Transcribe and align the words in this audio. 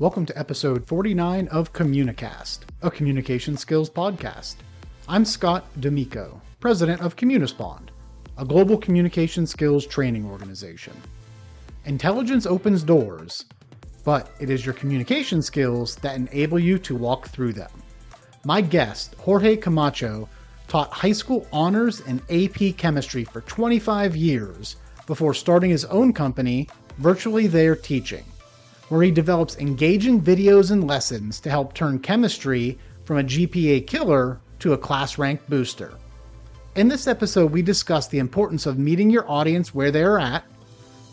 Welcome 0.00 0.26
to 0.26 0.36
episode 0.36 0.88
49 0.88 1.46
of 1.52 1.72
Communicast, 1.72 2.62
a 2.82 2.90
communication 2.90 3.56
skills 3.56 3.88
podcast. 3.88 4.56
I'm 5.06 5.24
Scott 5.24 5.66
D'Amico, 5.80 6.42
president 6.58 7.00
of 7.00 7.14
Communispond, 7.14 7.90
a 8.36 8.44
global 8.44 8.76
communication 8.76 9.46
skills 9.46 9.86
training 9.86 10.26
organization. 10.26 10.94
Intelligence 11.84 12.44
opens 12.44 12.82
doors, 12.82 13.44
but 14.02 14.32
it 14.40 14.50
is 14.50 14.66
your 14.66 14.74
communication 14.74 15.40
skills 15.40 15.94
that 15.96 16.16
enable 16.16 16.58
you 16.58 16.76
to 16.80 16.96
walk 16.96 17.28
through 17.28 17.52
them. 17.52 17.70
My 18.44 18.60
guest, 18.60 19.14
Jorge 19.20 19.56
Camacho, 19.56 20.28
taught 20.66 20.92
high 20.92 21.12
school 21.12 21.46
honors 21.52 22.00
and 22.00 22.20
AP 22.30 22.76
chemistry 22.76 23.22
for 23.22 23.42
25 23.42 24.16
years 24.16 24.74
before 25.06 25.34
starting 25.34 25.70
his 25.70 25.84
own 25.84 26.12
company, 26.12 26.68
Virtually 26.98 27.46
There 27.46 27.76
Teaching 27.76 28.24
where 28.88 29.02
he 29.02 29.10
develops 29.10 29.56
engaging 29.58 30.20
videos 30.20 30.70
and 30.70 30.86
lessons 30.86 31.40
to 31.40 31.50
help 31.50 31.74
turn 31.74 31.98
chemistry 31.98 32.78
from 33.04 33.18
a 33.18 33.24
GPA 33.24 33.86
killer 33.86 34.40
to 34.58 34.72
a 34.72 34.78
class 34.78 35.18
rank 35.18 35.40
booster. 35.48 35.94
In 36.76 36.88
this 36.88 37.06
episode, 37.06 37.52
we 37.52 37.62
discuss 37.62 38.08
the 38.08 38.18
importance 38.18 38.66
of 38.66 38.78
meeting 38.78 39.10
your 39.10 39.30
audience 39.30 39.74
where 39.74 39.90
they 39.90 40.02
are 40.02 40.18
at, 40.18 40.44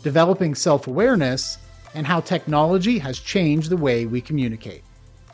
developing 0.02 0.54
self 0.54 0.86
awareness, 0.86 1.58
and 1.94 2.06
how 2.06 2.20
technology 2.20 2.98
has 2.98 3.18
changed 3.18 3.70
the 3.70 3.76
way 3.76 4.06
we 4.06 4.20
communicate. 4.20 4.82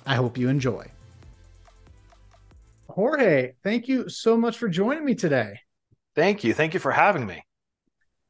I 0.07 0.17
hope 0.17 0.37
you 0.37 0.49
enjoy. 0.49 0.91
Jorge, 2.89 3.53
thank 3.63 3.89
you 3.89 4.09
so 4.09 4.37
much 4.37 4.59
for 4.59 4.69
joining 4.69 5.05
me 5.05 5.15
today. 5.15 5.61
Thank 6.15 6.43
you. 6.43 6.53
Thank 6.53 6.75
you 6.75 6.81
for 6.81 6.91
having 6.91 7.27
me. 7.27 7.43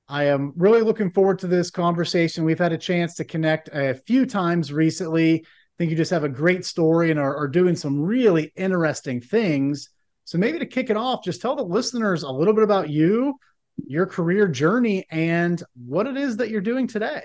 I 0.09 0.25
am 0.25 0.55
really 0.57 0.81
looking 0.81 1.11
forward 1.11 1.39
to 1.41 1.47
this 1.47 1.71
conversation. 1.71 2.45
We've 2.45 2.59
had 2.59 2.73
a 2.73 2.79
chance 2.79 3.15
to 3.17 3.25
connect 3.25 3.69
a 3.75 3.95
few 4.07 4.25
times 4.25 4.73
recently. 4.73 5.41
I 5.41 5.45
think 5.77 5.91
you 5.91 5.97
just 5.97 6.11
have 6.11 6.25
a 6.25 6.31
great 6.31 6.65
story 6.65 7.11
and 7.11 7.21
are, 7.21 7.37
are, 7.37 7.49
doing 7.49 7.77
some 7.77 8.01
really 8.01 8.51
interesting 8.57 9.21
things. 9.21 9.91
So, 10.25 10.39
maybe 10.39 10.59
to 10.59 10.67
kick 10.67 10.89
it 10.89 10.97
off, 10.97 11.25
just 11.25 11.43
tell 11.43 11.57
the 11.57 11.63
listeners 11.63 12.23
a 12.23 12.31
little 12.31 12.55
bit 12.55 12.65
about 12.65 12.89
you, 12.89 13.39
your 13.87 14.07
career 14.07 14.49
journey, 14.49 15.07
and 15.11 15.63
what 15.75 16.07
it 16.07 16.17
is 16.17 16.39
that 16.39 16.49
you're 16.49 16.63
doing 16.63 16.87
today. 16.87 17.23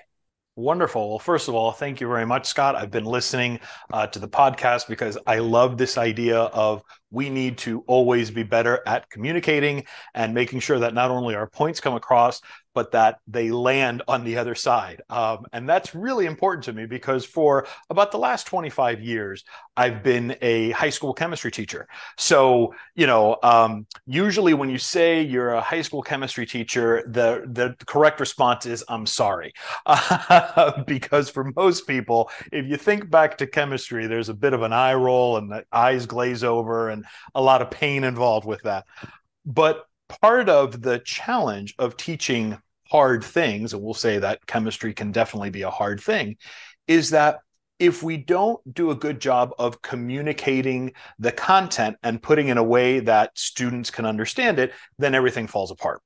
Wonderful. 0.56 1.10
Well, 1.10 1.20
first 1.20 1.48
of 1.48 1.56
all, 1.56 1.72
thank 1.72 2.00
you 2.00 2.08
very 2.08 2.28
much, 2.28 2.46
Scott. 2.46 2.76
I've 2.76 2.92
been 2.92 3.06
listening 3.06 3.60
uh, 3.92 4.06
to 4.06 4.20
the 4.20 4.28
podcast 4.28 4.88
because 4.88 5.18
I 5.26 5.40
love 5.40 5.80
this 5.80 5.98
idea 5.98 6.38
of 6.38 6.84
we 7.10 7.32
need 7.32 7.58
to 7.60 7.84
always 7.88 8.30
be 8.30 8.44
better 8.44 8.80
at 8.86 9.10
communicating 9.10 9.86
and 10.14 10.32
making 10.32 10.60
sure 10.60 10.78
that 10.78 10.94
not 10.94 11.10
only 11.10 11.34
our 11.34 11.48
points 11.48 11.80
come 11.80 11.96
across, 11.96 12.40
but 12.74 12.92
that 12.92 13.20
they 13.28 13.52
land 13.52 14.02
on 14.08 14.24
the 14.24 14.38
other 14.38 14.56
side. 14.56 15.02
Um, 15.10 15.46
and 15.54 15.68
that's 15.68 15.94
really 15.96 16.26
important 16.26 16.66
to 16.66 16.74
me 16.74 16.86
because 16.86 17.26
for 17.26 17.68
about 17.90 18.12
the 18.12 18.18
last 18.18 18.48
25 18.48 19.02
years, 19.02 19.44
I've 19.76 20.04
been 20.04 20.36
a 20.42 20.72
high 20.72 20.90
school 20.90 21.14
chemistry 21.14 21.52
teacher. 21.52 21.88
So, 22.18 22.74
you 22.96 23.08
know, 23.08 23.38
um, 23.44 23.88
usually 24.06 24.54
when 24.54 24.70
you 24.70 24.78
say 24.78 25.22
you're 25.22 25.54
a 25.54 25.62
high 25.62 25.82
school 25.82 26.02
chemistry 26.02 26.46
teacher, 26.46 27.04
the, 27.08 27.44
the 27.48 27.76
correct 27.86 28.20
response 28.20 28.66
is, 28.66 28.84
I'm 28.88 29.06
sorry. 29.06 29.54
Because 30.86 31.30
for 31.30 31.52
most 31.56 31.88
people, 31.88 32.30
if 32.52 32.66
you 32.66 32.78
think 32.78 33.10
back 33.10 33.38
to 33.38 33.48
chemistry, 33.48 34.08
there's 34.08 34.30
a 34.30 34.34
bit 34.34 34.54
of 34.54 34.62
an 34.62 34.74
eye 34.74 34.94
roll 34.94 35.38
and 35.38 35.52
the 35.52 35.64
eyes 35.72 36.06
glaze 36.06 36.44
over 36.44 36.90
and 36.90 37.06
a 37.36 37.42
lot 37.42 37.62
of 37.62 37.72
pain 37.72 38.04
involved 38.04 38.46
with 38.46 38.62
that. 38.64 38.86
But 39.46 39.86
part 40.22 40.50
of 40.50 40.82
the 40.82 41.00
challenge 41.00 41.76
of 41.80 41.98
teaching 41.98 42.58
hard 42.90 43.24
things, 43.24 43.74
and 43.74 43.82
we'll 43.82 43.94
say 43.94 44.20
that 44.20 44.46
chemistry 44.46 44.94
can 44.94 45.12
definitely 45.12 45.50
be 45.50 45.64
a 45.64 45.70
hard 45.70 46.00
thing, 46.00 46.38
is 46.88 47.10
that 47.12 47.40
if 47.80 48.04
we 48.04 48.18
don't 48.18 48.62
do 48.74 48.92
a 48.92 48.96
good 48.96 49.20
job 49.20 49.52
of 49.58 49.82
communicating 49.82 50.94
the 51.20 51.32
content 51.32 51.98
and 52.04 52.22
putting 52.22 52.48
in 52.48 52.58
a 52.58 52.64
way 52.64 53.00
that 53.00 53.32
students 53.38 53.90
can 53.90 54.06
understand 54.06 54.60
it, 54.60 54.72
then 55.00 55.16
everything 55.16 55.48
falls 55.48 55.72
apart. 55.72 56.02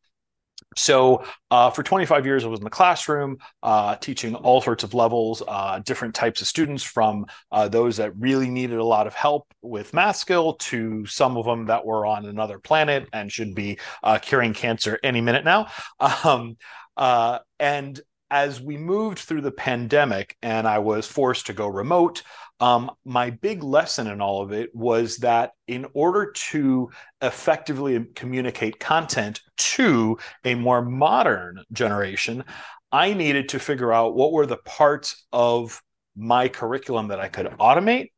So 0.78 1.24
uh, 1.50 1.72
for 1.72 1.84
25 1.84 2.26
years, 2.26 2.46
I 2.46 2.48
was 2.48 2.60
in 2.60 2.64
the 2.64 2.70
classroom 2.70 3.38
uh, 3.64 3.96
teaching 3.96 4.36
all 4.36 4.62
sorts 4.62 4.84
of 4.84 4.94
levels, 4.94 5.42
uh, 5.48 5.80
different 5.80 6.14
types 6.14 6.42
of 6.42 6.48
students, 6.48 6.84
from 6.84 7.26
uh, 7.52 7.68
those 7.68 7.98
that 7.98 8.16
really 8.18 8.50
needed 8.50 8.78
a 8.78 8.84
lot 8.84 9.08
of 9.08 9.14
help 9.14 9.48
with 9.62 9.94
math 9.94 10.18
skill 10.18 10.54
to 10.54 11.06
some 11.06 11.36
of 11.36 11.46
them 11.46 11.66
that 11.66 11.86
were 11.86 12.06
on 12.06 12.26
another 12.26 12.60
planet 12.60 13.08
and 13.12 13.32
should 13.32 13.56
be 13.56 13.80
uh, 14.04 14.20
curing 14.20 14.54
cancer 14.54 15.00
any 15.04 15.22
minute 15.22 15.44
now. 15.44 15.68
Um, 16.24 16.58
uh, 16.96 17.40
and 17.60 18.00
as 18.30 18.62
we 18.62 18.78
moved 18.78 19.20
through 19.20 19.42
the 19.42 19.52
pandemic 19.52 20.36
and 20.42 20.68
I 20.68 20.80
was 20.80 21.08
forced 21.08 21.48
to 21.48 21.54
go 21.54 21.68
remote, 21.68 22.24
um, 22.60 22.92
my 23.06 23.30
big 23.30 23.64
lesson 23.64 24.08
in 24.08 24.22
all 24.22 24.42
of 24.42 24.52
it 24.52 24.74
was 24.74 25.18
that 25.18 25.52
in 25.68 25.86
order 25.94 26.32
to 26.50 26.90
effectively 27.22 28.04
communicate 28.16 28.80
content 28.80 29.42
to 29.58 30.18
a 30.44 30.56
more 30.56 30.82
modern 30.82 31.64
generation, 31.72 32.44
I 32.92 33.14
needed 33.14 33.50
to 33.50 33.60
figure 33.60 33.94
out 33.94 34.16
what 34.16 34.32
were 34.32 34.46
the 34.46 34.58
parts 34.58 35.26
of 35.32 35.82
my 36.16 36.48
curriculum 36.48 37.10
that 37.10 37.20
I 37.20 37.28
could 37.28 37.46
automate 37.60 38.10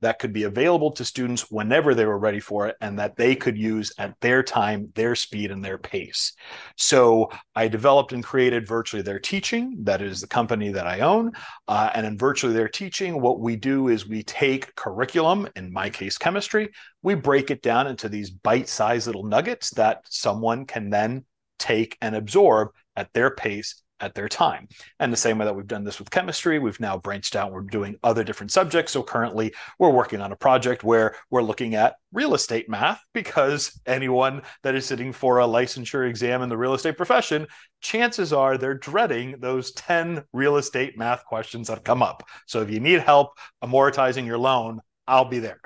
that 0.00 0.18
could 0.18 0.32
be 0.32 0.44
available 0.44 0.92
to 0.92 1.04
students 1.04 1.50
whenever 1.50 1.94
they 1.94 2.04
were 2.04 2.18
ready 2.18 2.40
for 2.40 2.66
it 2.66 2.76
and 2.80 2.98
that 2.98 3.16
they 3.16 3.34
could 3.34 3.58
use 3.58 3.92
at 3.98 4.14
their 4.20 4.42
time, 4.42 4.90
their 4.94 5.14
speed, 5.14 5.50
and 5.50 5.64
their 5.64 5.78
pace. 5.78 6.32
So 6.76 7.30
I 7.54 7.68
developed 7.68 8.12
and 8.12 8.22
created 8.22 8.68
Virtually 8.68 9.02
There 9.02 9.18
Teaching. 9.18 9.76
That 9.82 10.00
is 10.00 10.20
the 10.20 10.28
company 10.28 10.70
that 10.70 10.86
I 10.86 11.00
own. 11.00 11.32
Uh, 11.66 11.90
and 11.94 12.06
in 12.06 12.16
Virtually 12.18 12.52
There 12.52 12.68
Teaching, 12.68 13.20
what 13.20 13.40
we 13.40 13.56
do 13.56 13.88
is 13.88 14.08
we 14.08 14.22
take 14.22 14.74
curriculum, 14.76 15.48
in 15.56 15.72
my 15.72 15.90
case, 15.90 16.16
chemistry, 16.16 16.70
we 17.02 17.14
break 17.14 17.50
it 17.50 17.62
down 17.62 17.86
into 17.86 18.08
these 18.08 18.30
bite 18.30 18.68
sized 18.68 19.06
little 19.06 19.24
nuggets 19.24 19.70
that 19.70 20.02
someone 20.08 20.66
can 20.66 20.90
then 20.90 21.24
take 21.58 21.96
and 22.00 22.14
absorb 22.14 22.68
at 22.96 23.12
their 23.12 23.30
pace 23.30 23.82
at 24.00 24.14
their 24.14 24.28
time. 24.28 24.68
And 25.00 25.12
the 25.12 25.16
same 25.16 25.38
way 25.38 25.44
that 25.44 25.54
we've 25.54 25.66
done 25.66 25.84
this 25.84 25.98
with 25.98 26.10
chemistry, 26.10 26.58
we've 26.58 26.80
now 26.80 26.98
branched 26.98 27.36
out. 27.36 27.52
We're 27.52 27.62
doing 27.62 27.96
other 28.02 28.24
different 28.24 28.52
subjects. 28.52 28.92
So 28.92 29.02
currently, 29.02 29.54
we're 29.78 29.90
working 29.90 30.20
on 30.20 30.32
a 30.32 30.36
project 30.36 30.84
where 30.84 31.16
we're 31.30 31.42
looking 31.42 31.74
at 31.74 31.96
real 32.12 32.34
estate 32.34 32.68
math 32.68 33.00
because 33.12 33.80
anyone 33.86 34.42
that 34.62 34.74
is 34.74 34.86
sitting 34.86 35.12
for 35.12 35.40
a 35.40 35.46
licensure 35.46 36.08
exam 36.08 36.42
in 36.42 36.48
the 36.48 36.56
real 36.56 36.74
estate 36.74 36.96
profession, 36.96 37.46
chances 37.80 38.32
are 38.32 38.56
they're 38.56 38.74
dreading 38.74 39.36
those 39.40 39.72
10 39.72 40.24
real 40.32 40.56
estate 40.56 40.96
math 40.96 41.24
questions 41.24 41.68
that 41.68 41.84
come 41.84 42.02
up. 42.02 42.22
So 42.46 42.62
if 42.62 42.70
you 42.70 42.80
need 42.80 43.00
help 43.00 43.32
amortizing 43.62 44.26
your 44.26 44.38
loan, 44.38 44.80
I'll 45.06 45.24
be 45.24 45.38
there. 45.38 45.60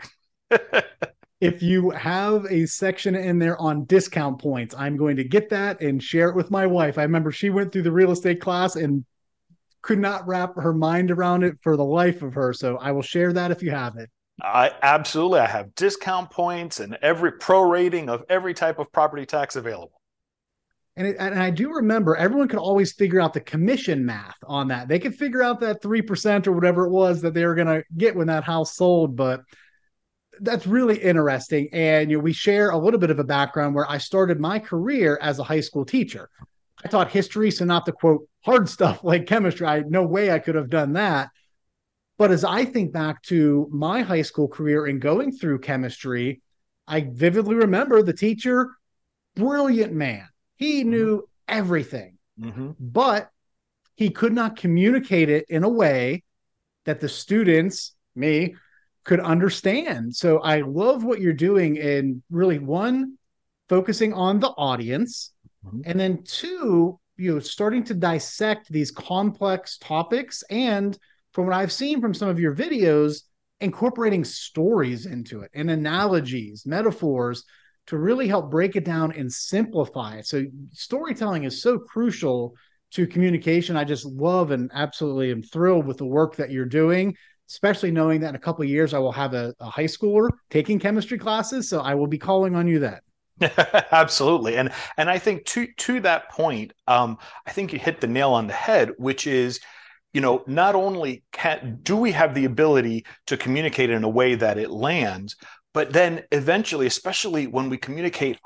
if 1.43 1.61
you 1.61 1.91
have 1.91 2.47
a 2.51 2.67
section 2.67 3.17
in 3.17 3.41
there 3.41 3.61
on 3.61 3.85
discount 3.87 4.41
points, 4.41 4.77
I'm 4.79 4.97
going 4.97 5.17
to 5.17 5.25
get 5.25 5.51
that 5.51 5.81
and 5.81 6.01
share 6.01 6.29
it 6.29 6.37
with 6.37 6.53
my 6.53 6.67
wife. 6.67 6.99
I 6.99 7.03
remember 7.03 7.33
she 7.33 7.51
went 7.51 7.73
through 7.73 7.83
the 7.83 7.91
real 7.91 8.13
estate 8.13 8.41
class 8.41 8.77
and 8.77 9.05
could 9.83 9.99
not 9.99 10.25
wrap 10.25 10.55
her 10.55 10.73
mind 10.73 11.11
around 11.11 11.43
it 11.43 11.57
for 11.61 11.77
the 11.77 11.85
life 11.85 12.23
of 12.23 12.35
her. 12.35 12.53
So 12.53 12.77
I 12.77 12.93
will 12.93 13.03
share 13.03 13.33
that 13.33 13.51
if 13.51 13.61
you 13.61 13.73
have 13.73 13.97
it. 13.97 14.09
I 14.41 14.71
absolutely. 14.83 15.41
I 15.41 15.49
have 15.49 15.75
discount 15.75 16.31
points 16.31 16.79
and 16.79 16.97
every 17.03 17.33
pro 17.33 17.63
rating 17.63 18.09
of 18.09 18.23
every 18.29 18.55
type 18.55 18.79
of 18.79 18.93
property 18.93 19.27
tax 19.27 19.57
available. 19.57 20.01
And, 20.95 21.09
it, 21.09 21.17
and 21.19 21.35
I 21.35 21.51
do 21.51 21.73
remember 21.73 22.15
everyone 22.15 22.47
could 22.47 22.61
always 22.61 22.93
figure 22.93 23.21
out 23.21 23.35
the 23.35 23.41
commission 23.41 24.07
math 24.07 24.37
on 24.47 24.69
that. 24.69 24.87
They 24.87 25.01
could 25.01 25.17
figure 25.17 25.43
out 25.43 25.59
that 25.59 25.83
3% 25.83 26.47
or 26.47 26.53
whatever 26.53 26.87
it 26.87 26.91
was 26.91 27.21
that 27.23 27.35
they 27.35 27.45
were 27.45 27.57
going 27.57 27.67
to 27.67 27.83
get 27.97 28.15
when 28.15 28.29
that 28.29 28.45
house 28.45 28.77
sold. 28.77 29.17
But 29.17 29.41
that's 30.43 30.67
really 30.67 30.99
interesting. 30.99 31.69
And 31.73 32.11
you 32.11 32.19
know, 32.19 32.23
we 32.23 32.33
share 32.33 32.71
a 32.71 32.79
little 32.79 33.01
bit 33.01 33.11
of 33.11 33.19
a 33.19 33.25
background 33.25 33.75
where 33.75 33.91
I 33.91 33.99
started 33.99 34.41
my 34.41 34.59
career 34.59 35.19
as 35.23 35.39
a 35.39 35.45
high 35.45 35.61
school 35.61 35.85
teacher. 35.85 36.29
I 36.85 36.89
taught 36.89 37.11
history, 37.11 37.51
so 37.51 37.65
not 37.65 37.87
the 37.87 37.93
quote 37.93 38.29
hard 38.45 38.69
stuff 38.69 39.03
like 39.05 39.27
chemistry. 39.27 39.67
I 39.67 39.81
no 39.81 40.03
way 40.03 40.31
I 40.31 40.39
could 40.39 40.57
have 40.57 40.71
done 40.71 40.95
that. 40.95 41.31
But 42.19 42.31
as 42.31 42.45
I 42.45 42.65
think 42.65 42.93
back 42.93 43.23
to 43.25 43.69
my 43.73 44.03
high 44.03 44.23
school 44.23 44.49
career 44.49 44.87
and 44.87 45.01
going 45.01 45.33
through 45.33 45.61
chemistry, 45.61 46.43
I 46.87 47.09
vividly 47.11 47.55
remember 47.55 48.03
the 48.03 48.13
teacher, 48.13 48.71
brilliant 49.35 49.93
man. 49.93 50.29
He 50.57 50.81
mm-hmm. 50.81 50.91
knew 50.91 51.29
everything, 51.49 52.19
mm-hmm. 52.39 52.73
but 52.79 53.31
he 53.95 54.11
could 54.11 54.33
not 54.33 54.57
communicate 54.57 55.31
it 55.31 55.47
in 55.49 55.65
a 55.65 55.69
way 55.69 56.23
that 56.85 57.01
the 57.01 57.09
students, 57.09 57.95
me, 58.15 58.57
could 59.05 59.21
understand. 59.21 60.15
So 60.15 60.39
I 60.39 60.61
love 60.61 61.05
what 61.05 61.21
you're 61.21 61.33
doing 61.33 61.77
in 61.77 62.23
really 62.31 62.59
one, 62.59 63.17
focusing 63.69 64.13
on 64.13 64.41
the 64.41 64.51
audience, 64.51 65.33
mm-hmm. 65.67 65.81
and 65.85 65.99
then 65.99 66.23
two, 66.25 66.99
you 67.17 67.35
know, 67.35 67.41
starting 67.41 67.85
to 67.85 67.95
dissect 67.95 68.69
these 68.71 68.91
complex 68.91 69.79
topics. 69.79 70.43
And 70.51 70.97
from 71.33 71.47
what 71.47 71.55
I've 71.55 71.73
seen 71.73 72.01
from 72.01 72.15
some 72.15 72.29
of 72.29 72.39
your 72.39 72.55
videos, 72.55 73.23
incorporating 73.61 74.25
stories 74.25 75.07
into 75.07 75.41
it 75.43 75.51
and 75.55 75.71
analogies, 75.71 76.67
metaphors 76.67 77.45
to 77.87 77.99
really 77.99 78.29
help 78.29 78.51
break 78.51 78.77
it 78.77 78.85
down 78.85 79.13
and 79.13 79.33
simplify 79.33 80.17
it. 80.17 80.27
So 80.27 80.45
storytelling 80.73 81.45
is 81.45 81.63
so 81.63 81.79
crucial 81.79 82.55
to 82.93 83.07
communication. 83.07 83.77
I 83.77 83.85
just 83.85 84.05
love 84.05 84.51
and 84.51 84.71
absolutely 84.75 85.31
am 85.31 85.43
thrilled 85.43 85.87
with 85.87 85.97
the 85.97 86.07
work 86.07 86.37
that 86.37 86.51
you're 86.51 86.65
doing 86.67 87.17
especially 87.49 87.91
knowing 87.91 88.21
that 88.21 88.31
in 88.31 88.35
a 88.35 88.39
couple 88.39 88.63
of 88.63 88.69
years 88.69 88.95
I 88.95 88.99
will 88.99 89.13
have 89.13 89.35
a, 89.35 89.55
a 89.61 89.71
high 89.71 89.85
schooler 89.85 90.29
taking 90.51 90.79
chemistry 90.79 91.19
classes. 91.19 91.69
So 91.69 91.81
I 91.81 91.95
will 91.95 92.07
be 92.07 92.19
calling 92.19 92.55
on 92.55 92.67
you 92.67 92.79
then. 92.79 93.01
Absolutely, 93.93 94.57
and 94.57 94.71
and 94.97 95.11
I 95.11 95.19
think 95.19 95.45
to 95.47 95.67
to 95.79 96.01
that 96.01 96.31
point, 96.31 96.73
um, 96.87 97.19
I 97.47 97.51
think 97.51 97.73
you 97.73 97.79
hit 97.79 98.01
the 98.01 98.07
nail 98.07 98.31
on 98.33 98.47
the 98.47 98.53
head, 98.53 98.91
which 98.99 99.27
is, 99.27 99.59
you 100.13 100.21
know, 100.21 100.45
not 100.47 100.75
only 100.75 101.25
can 101.33 101.81
do 101.83 101.97
we 101.97 102.13
have 102.13 102.35
the 102.35 102.45
ability 102.45 103.05
to 103.27 103.37
communicate 103.37 103.91
in 103.91 104.05
a 104.05 104.09
way 104.09 104.35
that 104.35 104.59
it 104.59 104.71
lands, 104.71 105.37
but 105.75 105.93
then 105.93 106.23
eventually, 106.31 106.87
especially 106.87 107.47
when 107.47 107.69
we 107.69 107.79
communicate 107.79 108.39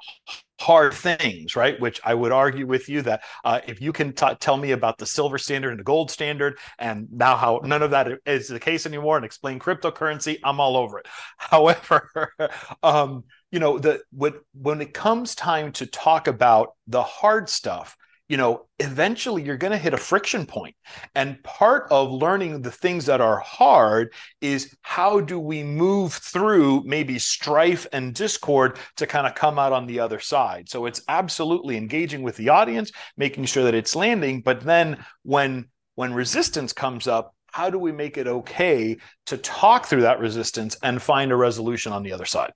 hard 0.59 0.95
things, 0.95 1.55
right? 1.55 1.79
Which 1.81 2.01
I 2.05 2.15
would 2.15 2.33
argue 2.33 2.67
with 2.67 2.89
you 2.89 3.03
that 3.03 3.23
uh, 3.45 3.61
if 3.67 3.81
you 3.81 3.93
can 3.93 4.13
t- 4.13 4.35
tell 4.41 4.57
me 4.57 4.73
about 4.73 4.99
the 4.99 5.07
silver 5.07 5.39
standard 5.39 5.71
and 5.71 5.81
the 5.81 5.85
gold 5.85 6.11
standard, 6.11 6.59
and 6.79 7.09
now 7.11 7.37
how 7.37 7.61
none 7.65 7.83
of 7.83 7.91
that 7.91 8.09
is 8.25 8.49
the 8.49 8.61
case 8.61 8.87
anymore, 8.87 9.17
and 9.17 9.25
explain 9.25 9.59
cryptocurrency, 9.59 10.39
I'm 10.43 10.61
all 10.61 10.77
over 10.77 10.99
it. 10.99 11.07
However, 11.37 12.33
um, 12.83 13.25
you 13.51 13.61
know, 13.61 13.79
the 13.79 14.01
when 14.13 14.35
when 14.55 14.81
it 14.81 14.95
comes 14.95 15.35
time 15.35 15.73
to 15.73 15.87
talk 15.87 16.27
about 16.27 16.71
the 16.87 17.03
hard 17.03 17.49
stuff, 17.49 17.97
you 18.29 18.37
know, 18.37 18.67
eventually 18.79 19.43
you're 19.43 19.57
going 19.57 19.73
to 19.73 19.79
hit 19.79 19.95
a 19.95 19.99
friction 19.99 20.47
point. 20.47 20.75
And 21.15 21.43
part 21.45 21.87
of 21.91 22.11
learning 22.11 22.63
the 22.63 22.71
things 22.71 23.07
that 23.07 23.21
are 23.21 23.39
hard 23.39 24.13
is 24.41 24.75
how 24.83 25.21
do 25.21 25.39
we 25.39 25.63
move 25.63 26.13
through 26.13 26.83
maybe 26.85 27.19
strife 27.19 27.87
and 27.93 28.15
discord 28.15 28.79
to 28.97 29.07
kind 29.07 29.27
of 29.27 29.35
come 29.35 29.59
out 29.59 29.73
on 29.73 29.87
the 29.87 30.01
other 30.01 30.19
side. 30.19 30.69
So 30.69 30.87
it's 30.87 31.03
absolutely 31.09 31.77
engaging 31.77 32.23
with 32.23 32.37
the 32.37 32.49
audience, 32.49 32.91
making 33.17 33.45
sure 33.45 33.65
that 33.65 33.75
it's 33.75 33.95
landing, 33.95 34.41
but 34.43 34.61
then 34.61 35.05
when 35.23 35.67
when 35.95 36.13
resistance 36.13 36.75
comes 36.75 37.09
up, 37.09 37.35
how 37.53 37.71
do 37.71 37.79
we 37.79 37.91
make 37.91 38.19
it 38.19 38.27
okay 38.27 38.99
to 39.25 39.39
talk 39.39 39.87
through 39.87 40.03
that 40.03 40.21
resistance 40.21 40.77
and 40.83 41.01
find 41.01 41.33
a 41.33 41.37
resolution 41.37 41.91
on 41.91 42.03
the 42.03 42.13
other 42.13 42.27
side? 42.27 42.53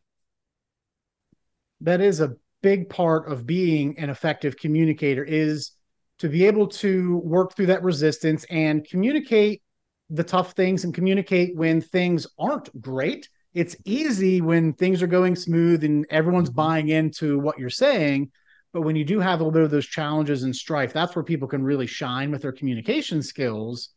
That 1.81 2.03
is 2.03 2.21
a 2.21 2.37
big 2.63 2.89
part 2.89 3.31
of 3.31 3.47
being 3.47 3.99
an 3.99 4.11
effective 4.11 4.57
communicator 4.57 5.25
is 5.25 5.73
to 6.19 6.29
be 6.29 6.47
able 6.47 6.67
to 6.67 7.19
work 7.19 7.55
through 7.55 7.67
that 7.67 7.83
resistance 7.83 8.45
and 8.51 8.87
communicate 8.87 9.63
the 10.11 10.25
tough 10.25 10.53
things 10.53 10.85
and 10.85 10.93
communicate 10.93 11.57
when 11.57 11.81
things 11.81 12.27
aren't 12.39 12.81
great. 12.81 13.29
It's 13.55 13.77
easy 13.85 14.41
when 14.41 14.75
things 14.75 15.03
are 15.03 15.07
going 15.07 15.35
smooth 15.37 15.83
and 15.85 16.05
everyone's 16.11 16.51
mm-hmm. 16.51 16.57
buying 16.57 16.89
into 16.89 17.39
what 17.39 17.59
you're 17.59 17.71
saying. 17.71 18.31
But 18.73 18.83
when 18.83 18.97
you 18.97 19.05
do 19.05 19.19
have 19.19 19.41
a 19.41 19.43
little 19.43 19.53
bit 19.53 19.63
of 19.63 19.71
those 19.71 19.87
challenges 19.87 20.43
and 20.43 20.55
strife, 20.55 20.93
that's 20.93 21.17
where 21.17 21.25
people 21.25 21.49
can 21.49 21.63
really 21.63 21.87
shine 21.87 22.31
with 22.31 22.43
their 22.43 22.53
communication 22.53 23.23
skills. 23.23 23.91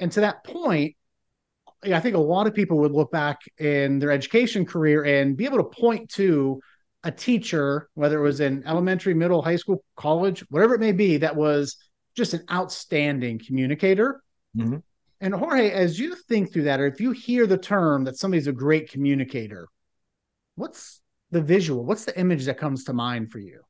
And 0.00 0.10
to 0.12 0.20
that 0.20 0.44
point, 0.44 0.96
I 1.84 2.00
think 2.00 2.14
a 2.14 2.20
lot 2.20 2.46
of 2.46 2.54
people 2.54 2.78
would 2.78 2.92
look 2.92 3.10
back 3.10 3.40
in 3.58 3.98
their 3.98 4.10
education 4.10 4.64
career 4.66 5.04
and 5.04 5.36
be 5.36 5.46
able 5.46 5.58
to 5.58 5.64
point 5.64 6.10
to 6.10 6.60
a 7.04 7.10
teacher, 7.10 7.88
whether 7.94 8.18
it 8.18 8.22
was 8.22 8.40
in 8.40 8.62
elementary, 8.66 9.14
middle, 9.14 9.42
high 9.42 9.56
school, 9.56 9.84
college, 9.96 10.44
whatever 10.50 10.74
it 10.74 10.80
may 10.80 10.92
be, 10.92 11.16
that 11.18 11.36
was 11.36 11.76
just 12.16 12.34
an 12.34 12.44
outstanding 12.50 13.40
communicator. 13.44 14.22
Mm-hmm. 14.56 14.78
And 15.20 15.34
Jorge, 15.34 15.70
as 15.70 15.98
you 15.98 16.14
think 16.14 16.52
through 16.52 16.64
that, 16.64 16.80
or 16.80 16.86
if 16.86 17.00
you 17.00 17.12
hear 17.12 17.46
the 17.46 17.58
term 17.58 18.04
that 18.04 18.16
somebody's 18.16 18.48
a 18.48 18.52
great 18.52 18.90
communicator, 18.90 19.68
what's 20.56 21.00
the 21.30 21.40
visual? 21.40 21.84
What's 21.84 22.04
the 22.04 22.18
image 22.18 22.44
that 22.46 22.58
comes 22.58 22.84
to 22.84 22.92
mind 22.92 23.30
for 23.30 23.38
you? 23.38 23.60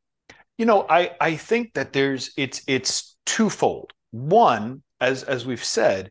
You 0.59 0.67
know, 0.67 0.87
I 0.89 1.13
I 1.21 1.37
think 1.37 1.75
that 1.75 1.93
there's 1.93 2.33
it's 2.37 2.63
it's 2.67 3.17
twofold. 3.27 3.93
One, 4.11 4.83
as 5.01 5.23
as 5.25 5.47
we've 5.47 5.65
said, 5.65 6.11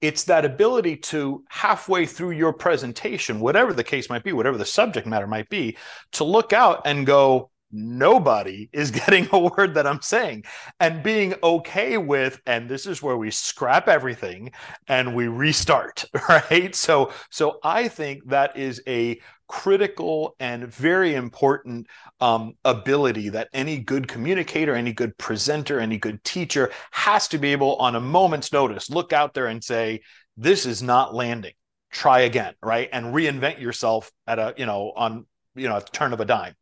it's 0.00 0.24
that 0.24 0.44
ability 0.44 0.96
to 0.96 1.42
halfway 1.48 2.06
through 2.06 2.32
your 2.32 2.52
presentation, 2.52 3.40
whatever 3.40 3.72
the 3.72 3.84
case 3.84 4.10
might 4.10 4.24
be, 4.24 4.32
whatever 4.32 4.58
the 4.58 4.64
subject 4.64 5.06
matter 5.06 5.26
might 5.26 5.48
be, 5.48 5.76
to 6.12 6.24
look 6.24 6.52
out 6.52 6.82
and 6.84 7.06
go, 7.06 7.50
nobody 7.72 8.68
is 8.72 8.90
getting 8.92 9.28
a 9.32 9.38
word 9.38 9.74
that 9.74 9.86
I'm 9.86 10.02
saying. 10.02 10.44
And 10.80 11.02
being 11.02 11.34
okay 11.42 11.98
with 11.98 12.40
and 12.46 12.68
this 12.68 12.86
is 12.86 13.02
where 13.02 13.16
we 13.16 13.30
scrap 13.30 13.88
everything 13.88 14.52
and 14.88 15.14
we 15.14 15.28
restart 15.28 16.04
right? 16.28 16.74
So 16.74 17.12
so 17.30 17.58
I 17.62 17.88
think 17.88 18.28
that 18.28 18.56
is 18.56 18.82
a 18.86 19.20
critical 19.48 20.34
and 20.40 20.66
very 20.66 21.14
important 21.14 21.86
um, 22.20 22.54
ability 22.64 23.28
that 23.28 23.48
any 23.52 23.78
good 23.78 24.08
communicator 24.08 24.74
any 24.74 24.92
good 24.92 25.16
presenter 25.18 25.78
any 25.78 25.98
good 25.98 26.22
teacher 26.24 26.70
has 26.90 27.28
to 27.28 27.38
be 27.38 27.52
able 27.52 27.76
on 27.76 27.94
a 27.94 28.00
moment's 28.00 28.52
notice 28.52 28.90
look 28.90 29.12
out 29.12 29.34
there 29.34 29.46
and 29.46 29.62
say 29.62 30.00
this 30.36 30.66
is 30.66 30.82
not 30.82 31.14
landing. 31.14 31.52
Try 31.90 32.20
again 32.20 32.54
right? 32.62 32.88
And 32.92 33.14
reinvent 33.14 33.60
yourself 33.60 34.10
at 34.26 34.38
a 34.38 34.54
you 34.56 34.66
know 34.66 34.92
on 34.94 35.26
you 35.54 35.68
know 35.68 35.76
a 35.76 35.82
turn 35.82 36.12
of 36.12 36.20
a 36.20 36.24
dime. 36.24 36.54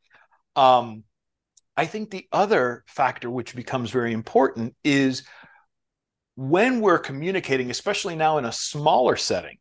Um, 0.57 1.05
I 1.77 1.87
think 1.87 2.11
the 2.11 2.27
other 2.31 2.85
factor 2.87 3.31
which 3.31 3.57
becomes 3.57 3.91
very 3.91 4.13
important 4.13 4.77
is 4.85 5.25
when 6.37 6.81
we're 6.81 6.99
communicating, 6.99 7.71
especially 7.71 8.15
now 8.15 8.39
in 8.39 8.45
a 8.45 8.53
smaller 8.53 9.17
setting, 9.17 9.59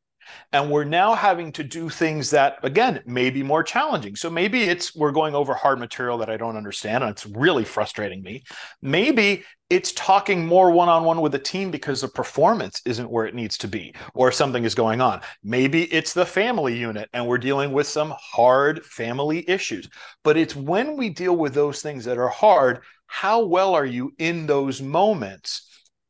and 0.51 0.69
we're 0.69 0.83
now 0.83 1.15
having 1.15 1.51
to 1.53 1.63
do 1.63 1.89
things 1.89 2.29
that, 2.31 2.57
again, 2.63 3.01
may 3.05 3.29
be 3.29 3.43
more 3.43 3.63
challenging. 3.63 4.15
So 4.15 4.29
maybe 4.29 4.63
it's 4.63 4.95
we're 4.95 5.11
going 5.11 5.35
over 5.35 5.53
hard 5.53 5.79
material 5.79 6.17
that 6.19 6.29
I 6.29 6.37
don't 6.37 6.57
understand 6.57 7.03
and 7.03 7.11
it's 7.11 7.25
really 7.25 7.63
frustrating 7.63 8.21
me. 8.21 8.43
Maybe 8.81 9.43
it's 9.69 9.91
talking 9.93 10.45
more 10.45 10.69
one 10.69 10.89
on 10.89 11.03
one 11.03 11.21
with 11.21 11.33
a 11.33 11.39
team 11.39 11.71
because 11.71 12.01
the 12.01 12.07
performance 12.07 12.81
isn't 12.85 13.09
where 13.09 13.25
it 13.25 13.33
needs 13.33 13.57
to 13.57 13.67
be 13.67 13.93
or 14.13 14.31
something 14.31 14.65
is 14.65 14.75
going 14.75 15.01
on. 15.01 15.21
Maybe 15.43 15.83
it's 15.91 16.13
the 16.13 16.25
family 16.25 16.77
unit 16.77 17.09
and 17.13 17.25
we're 17.25 17.39
dealing 17.39 17.71
with 17.71 17.87
some 17.87 18.13
hard 18.19 18.85
family 18.85 19.49
issues. 19.49 19.89
But 20.23 20.37
it's 20.37 20.55
when 20.55 20.97
we 20.97 21.09
deal 21.09 21.35
with 21.35 21.53
those 21.53 21.81
things 21.81 22.05
that 22.05 22.19
are 22.19 22.29
hard, 22.29 22.83
how 23.07 23.45
well 23.45 23.73
are 23.73 23.85
you 23.85 24.13
in 24.19 24.45
those 24.45 24.81
moments 24.81 25.67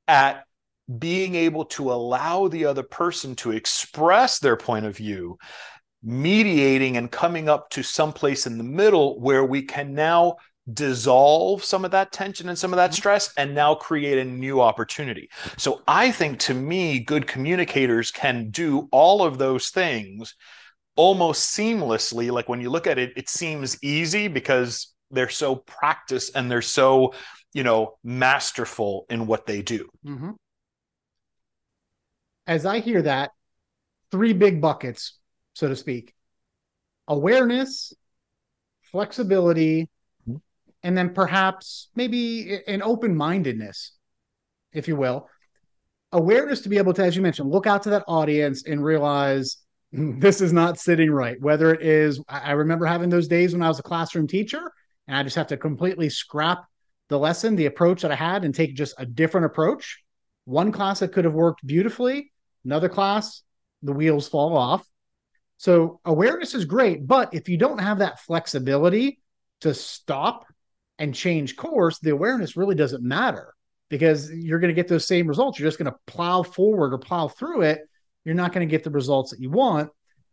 at 0.08 0.46
being 1.00 1.36
able 1.36 1.66
to 1.66 1.92
allow 1.92 2.48
the 2.48 2.66
other 2.66 2.84
person 2.84 3.36
to 3.36 3.52
express 3.52 4.40
their 4.40 4.58
point 4.58 4.86
of 4.86 4.98
view, 4.98 5.38
mediating 6.04 6.98
and 6.98 7.12
coming 7.12 7.48
up 7.48 7.70
to 7.70 7.84
some 7.84 8.12
place 8.12 8.46
in 8.46 8.58
the 8.58 8.64
middle 8.64 9.20
where 9.20 9.46
we 9.46 9.62
can 9.62 9.94
now 9.94 10.36
dissolve 10.72 11.64
some 11.64 11.84
of 11.84 11.92
that 11.92 12.12
tension 12.12 12.50
and 12.50 12.58
some 12.58 12.72
of 12.72 12.78
that 12.78 12.92
mm-hmm. 12.92 12.98
stress 12.98 13.34
and 13.38 13.54
now 13.54 13.76
create 13.76 14.18
a 14.18 14.24
new 14.24 14.62
opportunity. 14.62 15.30
So 15.58 15.82
I 15.88 16.12
think 16.12 16.40
to 16.40 16.54
me, 16.54 17.00
good 17.00 17.28
communicators 17.28 18.12
can 18.12 18.50
do 18.50 18.88
all 18.92 19.24
of 19.24 19.38
those 19.38 19.70
things 19.70 20.36
almost 20.96 21.56
seamlessly. 21.58 22.32
Like 22.32 22.48
when 22.48 22.62
you 22.62 22.70
look 22.70 22.88
at 22.88 22.98
it, 23.00 23.14
it 23.18 23.30
seems 23.30 23.82
easy 23.84 24.28
because 24.28 24.94
they're 25.12 25.30
so 25.30 25.56
practiced 25.56 26.36
and 26.36 26.50
they're 26.50 26.62
so, 26.62 27.14
you 27.54 27.64
know, 27.64 27.98
masterful 28.04 29.06
in 29.10 29.28
what 29.28 29.46
they 29.46 29.62
do. 29.62 29.90
Mm-hmm 30.06 30.32
as 32.48 32.66
I 32.66 32.80
hear 32.80 33.02
that, 33.02 33.32
three 34.12 34.34
big 34.34 34.62
buckets, 34.62 35.18
so 35.54 35.68
to 35.68 35.76
speak 35.76 36.14
awareness, 37.08 37.94
flexibility, 38.82 39.90
mm-hmm. 40.28 40.38
and 40.84 40.98
then 40.98 41.14
perhaps 41.14 41.90
maybe 41.96 42.60
an 42.68 42.82
open 42.82 43.16
mindedness, 43.16 43.94
if 44.72 44.88
you 44.88 44.96
will. 44.96 45.30
Awareness 46.12 46.62
to 46.62 46.70
be 46.70 46.78
able 46.78 46.94
to, 46.94 47.04
as 47.04 47.16
you 47.16 47.22
mentioned, 47.22 47.50
look 47.50 47.68
out 47.68 47.84
to 47.84 47.90
that 47.90 48.06
audience 48.08 48.66
and 48.66 48.84
realize 48.84 49.58
this 49.92 50.42
is 50.42 50.54
not 50.54 50.80
sitting 50.80 51.12
right. 51.12 51.40
Whether 51.42 51.74
it 51.74 51.82
is, 51.82 52.22
I 52.30 52.52
remember 52.52 52.86
having 52.86 53.10
those 53.10 53.28
days 53.28 53.54
when 53.54 53.64
I 53.64 53.68
was 53.68 53.80
a 53.80 53.84
classroom 53.84 54.28
teacher 54.28 54.72
and 55.08 55.18
I 55.18 55.24
just 55.24 55.36
have 55.36 55.48
to 55.48 55.58
completely 55.58 56.10
scrap 56.10 56.66
the 57.10 57.20
lesson, 57.20 57.56
the 57.56 57.66
approach 57.66 58.02
that 58.02 58.12
I 58.12 58.16
had, 58.16 58.46
and 58.46 58.56
take 58.56 58.76
just 58.76 58.96
a 58.98 59.06
different 59.06 59.46
approach. 59.46 60.02
One 60.46 60.72
class 60.72 61.00
that 61.00 61.12
could 61.12 61.26
have 61.26 61.34
worked 61.34 61.66
beautifully 61.66 62.32
Another 62.66 62.90
class, 62.90 63.44
the 63.82 63.94
wheels 63.94 64.28
fall 64.28 64.56
off. 64.56 64.88
So 65.58 66.00
awareness 66.06 66.54
is 66.56 66.66
great, 66.66 67.06
but 67.06 67.34
if 67.34 67.48
you 67.48 67.58
don't 67.58 67.80
have 67.80 68.00
that 68.00 68.20
flexibility 68.20 69.20
to 69.62 69.74
stop 69.74 70.46
and 71.00 71.14
change 71.14 71.56
course, 71.56 72.00
the 72.00 72.12
awareness 72.12 72.58
really 72.58 72.76
doesn't 72.76 73.04
matter 73.04 73.54
because 73.90 74.32
you're 74.32 74.60
going 74.60 74.74
to 74.74 74.82
get 74.82 74.88
those 74.88 75.08
same 75.08 75.28
results. 75.28 75.60
You're 75.60 75.68
just 75.68 75.80
going 75.80 75.92
to 75.92 75.98
plow 76.08 76.44
forward 76.44 76.94
or 76.94 76.98
plow 76.98 77.28
through 77.28 77.62
it. 77.62 77.82
You're 78.26 78.36
not 78.36 78.54
going 78.54 78.68
to 78.68 78.72
get 78.72 78.84
the 78.84 78.92
results 78.92 79.32
that 79.32 79.40
you 79.40 79.50
want. 79.50 79.90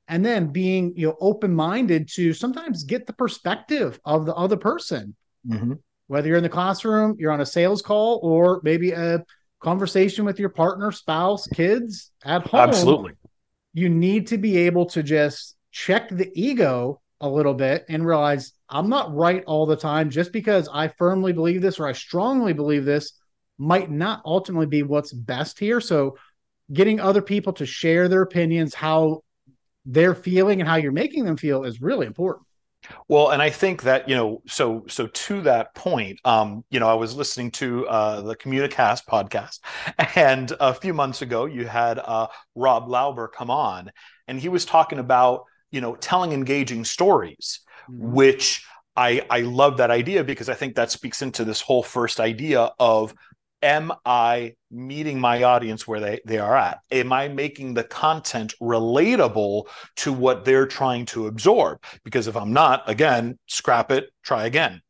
And 0.08 0.24
then 0.24 0.48
being 0.48 0.94
you 0.96 1.08
know 1.08 1.16
open-minded 1.20 2.08
to 2.14 2.32
sometimes 2.32 2.84
get 2.84 3.06
the 3.06 3.12
perspective 3.12 4.00
of 4.04 4.26
the 4.26 4.34
other 4.34 4.56
person. 4.56 5.14
Mm-hmm. 5.46 5.74
Whether 6.08 6.28
you're 6.28 6.38
in 6.38 6.42
the 6.42 6.48
classroom, 6.48 7.14
you're 7.18 7.30
on 7.30 7.40
a 7.40 7.46
sales 7.46 7.82
call, 7.82 8.18
or 8.24 8.60
maybe 8.64 8.90
a 8.90 9.24
conversation 9.60 10.24
with 10.24 10.38
your 10.38 10.48
partner, 10.48 10.90
spouse, 10.90 11.46
kids 11.46 12.10
at 12.24 12.46
home. 12.46 12.60
Absolutely. 12.60 13.12
You 13.72 13.88
need 13.88 14.26
to 14.28 14.38
be 14.38 14.56
able 14.58 14.86
to 14.86 15.02
just 15.02 15.56
check 15.70 16.08
the 16.08 16.30
ego 16.34 17.00
a 17.20 17.28
little 17.28 17.54
bit 17.54 17.84
and 17.88 18.04
realize 18.04 18.52
I'm 18.68 18.88
not 18.88 19.14
right 19.14 19.44
all 19.46 19.66
the 19.66 19.76
time 19.76 20.10
just 20.10 20.32
because 20.32 20.68
I 20.72 20.88
firmly 20.88 21.32
believe 21.32 21.60
this 21.60 21.78
or 21.78 21.86
I 21.86 21.92
strongly 21.92 22.52
believe 22.52 22.84
this 22.84 23.12
might 23.58 23.90
not 23.90 24.22
ultimately 24.24 24.66
be 24.66 24.82
what's 24.82 25.12
best 25.12 25.58
here. 25.58 25.80
So 25.80 26.16
getting 26.72 26.98
other 26.98 27.20
people 27.20 27.52
to 27.54 27.66
share 27.66 28.08
their 28.08 28.22
opinions, 28.22 28.74
how 28.74 29.22
they're 29.84 30.14
feeling 30.14 30.60
and 30.60 30.68
how 30.68 30.76
you're 30.76 30.92
making 30.92 31.24
them 31.24 31.36
feel 31.36 31.64
is 31.64 31.82
really 31.82 32.06
important. 32.06 32.46
Well, 33.08 33.30
and 33.30 33.42
I 33.42 33.50
think 33.50 33.82
that 33.82 34.08
you 34.08 34.14
know, 34.14 34.42
so 34.46 34.84
so 34.88 35.06
to 35.06 35.42
that 35.42 35.74
point, 35.74 36.18
um, 36.24 36.64
you 36.70 36.80
know, 36.80 36.88
I 36.88 36.94
was 36.94 37.14
listening 37.14 37.50
to 37.52 37.86
uh, 37.86 38.20
the 38.22 38.36
Communicast 38.36 39.04
podcast, 39.06 39.60
and 40.16 40.52
a 40.60 40.74
few 40.74 40.94
months 40.94 41.22
ago, 41.22 41.44
you 41.46 41.66
had 41.66 41.98
uh, 41.98 42.28
Rob 42.54 42.88
Lauber 42.88 43.28
come 43.28 43.50
on, 43.50 43.90
and 44.28 44.40
he 44.40 44.48
was 44.48 44.64
talking 44.64 44.98
about 44.98 45.44
you 45.70 45.80
know 45.80 45.94
telling 45.96 46.32
engaging 46.32 46.84
stories, 46.84 47.60
mm-hmm. 47.90 48.12
which 48.12 48.64
I 48.96 49.24
I 49.30 49.40
love 49.40 49.76
that 49.78 49.90
idea 49.90 50.24
because 50.24 50.48
I 50.48 50.54
think 50.54 50.74
that 50.74 50.90
speaks 50.90 51.22
into 51.22 51.44
this 51.44 51.60
whole 51.60 51.82
first 51.82 52.20
idea 52.20 52.70
of 52.78 53.14
am 53.62 53.92
I 54.04 54.54
meeting 54.70 55.20
my 55.20 55.42
audience 55.42 55.86
where 55.86 56.00
they, 56.00 56.20
they 56.24 56.38
are 56.38 56.56
at? 56.56 56.80
Am 56.90 57.12
I 57.12 57.28
making 57.28 57.74
the 57.74 57.84
content 57.84 58.54
relatable 58.60 59.64
to 59.96 60.12
what 60.12 60.44
they're 60.44 60.66
trying 60.66 61.06
to 61.06 61.26
absorb? 61.26 61.82
Because 62.04 62.26
if 62.26 62.36
I'm 62.36 62.52
not, 62.52 62.88
again, 62.88 63.38
scrap 63.46 63.90
it, 63.90 64.10
try 64.22 64.46
again. 64.46 64.80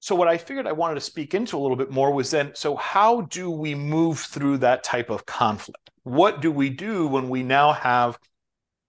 So, 0.00 0.14
what 0.14 0.28
I 0.28 0.38
figured 0.38 0.66
I 0.66 0.72
wanted 0.72 0.94
to 0.94 1.00
speak 1.00 1.34
into 1.34 1.56
a 1.56 1.60
little 1.60 1.76
bit 1.76 1.90
more 1.90 2.12
was 2.12 2.30
then 2.30 2.52
so, 2.54 2.76
how 2.76 3.22
do 3.22 3.50
we 3.50 3.74
move 3.74 4.20
through 4.20 4.58
that 4.58 4.84
type 4.84 5.10
of 5.10 5.26
conflict? 5.26 5.90
What 6.04 6.40
do 6.40 6.52
we 6.52 6.70
do 6.70 7.08
when 7.08 7.28
we 7.28 7.42
now 7.42 7.72
have 7.72 8.18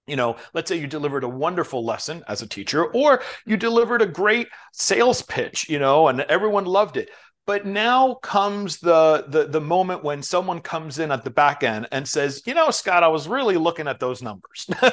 you 0.09 0.15
know, 0.15 0.37
let's 0.53 0.67
say 0.67 0.75
you 0.75 0.87
delivered 0.87 1.23
a 1.23 1.29
wonderful 1.29 1.85
lesson 1.85 2.23
as 2.27 2.41
a 2.41 2.47
teacher, 2.47 2.85
or 2.85 3.21
you 3.45 3.55
delivered 3.55 4.01
a 4.01 4.07
great 4.07 4.47
sales 4.73 5.21
pitch, 5.21 5.69
you 5.69 5.77
know, 5.77 6.07
and 6.07 6.21
everyone 6.21 6.65
loved 6.65 6.97
it. 6.97 7.11
But 7.49 7.65
now 7.65 8.13
comes 8.13 8.77
the, 8.77 9.25
the 9.27 9.47
the 9.47 9.59
moment 9.59 10.03
when 10.03 10.21
someone 10.21 10.61
comes 10.61 10.99
in 10.99 11.11
at 11.11 11.23
the 11.23 11.31
back 11.31 11.63
end 11.63 11.87
and 11.91 12.07
says, 12.07 12.43
"You 12.45 12.53
know, 12.53 12.69
Scott, 12.69 13.01
I 13.01 13.07
was 13.07 13.27
really 13.27 13.57
looking 13.57 13.87
at 13.87 13.99
those 13.99 14.21
numbers," 14.21 14.67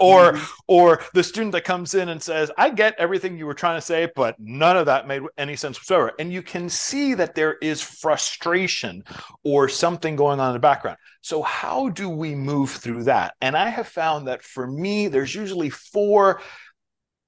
or 0.00 0.32
mm-hmm. 0.32 0.44
or 0.66 1.04
the 1.12 1.22
student 1.22 1.52
that 1.52 1.64
comes 1.64 1.94
in 1.94 2.08
and 2.08 2.22
says, 2.22 2.50
"I 2.56 2.70
get 2.70 2.94
everything 2.96 3.36
you 3.36 3.44
were 3.44 3.52
trying 3.52 3.76
to 3.76 3.82
say, 3.82 4.08
but 4.16 4.40
none 4.40 4.78
of 4.78 4.86
that 4.86 5.06
made 5.06 5.24
any 5.36 5.56
sense 5.56 5.78
whatsoever." 5.78 6.12
And 6.18 6.32
you 6.32 6.40
can 6.40 6.70
see 6.70 7.12
that 7.12 7.34
there 7.34 7.58
is 7.60 7.82
frustration 7.82 9.04
or 9.44 9.68
something 9.68 10.16
going 10.16 10.40
on 10.40 10.48
in 10.48 10.54
the 10.54 10.58
background. 10.58 10.96
So 11.20 11.42
how 11.42 11.90
do 11.90 12.08
we 12.08 12.34
move 12.34 12.70
through 12.70 13.04
that? 13.04 13.34
And 13.42 13.54
I 13.58 13.68
have 13.68 13.88
found 13.88 14.28
that 14.28 14.42
for 14.42 14.66
me, 14.66 15.08
there's 15.08 15.34
usually 15.34 15.68
four 15.68 16.40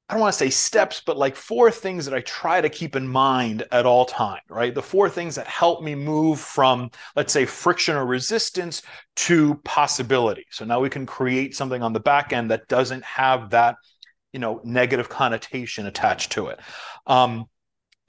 I 0.08 0.14
don't 0.14 0.22
want 0.22 0.32
to 0.32 0.38
say 0.38 0.48
steps, 0.48 1.02
but 1.04 1.18
like 1.18 1.36
four 1.36 1.70
things 1.70 2.06
that 2.06 2.14
I 2.14 2.20
try 2.20 2.62
to 2.62 2.70
keep 2.70 2.96
in 2.96 3.06
mind 3.06 3.64
at 3.70 3.84
all 3.84 4.06
time, 4.06 4.40
right? 4.48 4.74
The 4.74 4.82
four 4.82 5.10
things 5.10 5.34
that 5.34 5.46
help 5.46 5.82
me 5.82 5.94
move 5.94 6.40
from, 6.40 6.90
let's 7.14 7.32
say, 7.32 7.44
friction 7.44 7.94
or 7.94 8.06
resistance 8.06 8.80
to 9.16 9.56
possibility. 9.64 10.46
So 10.50 10.64
now 10.64 10.80
we 10.80 10.88
can 10.88 11.04
create 11.04 11.54
something 11.54 11.82
on 11.82 11.92
the 11.92 12.00
back 12.00 12.32
end 12.32 12.50
that 12.50 12.68
doesn't 12.68 13.04
have 13.04 13.50
that, 13.50 13.76
you 14.32 14.40
know, 14.40 14.62
negative 14.64 15.10
connotation 15.10 15.84
attached 15.84 16.32
to 16.32 16.46
it. 16.48 16.60
Um, 17.06 17.44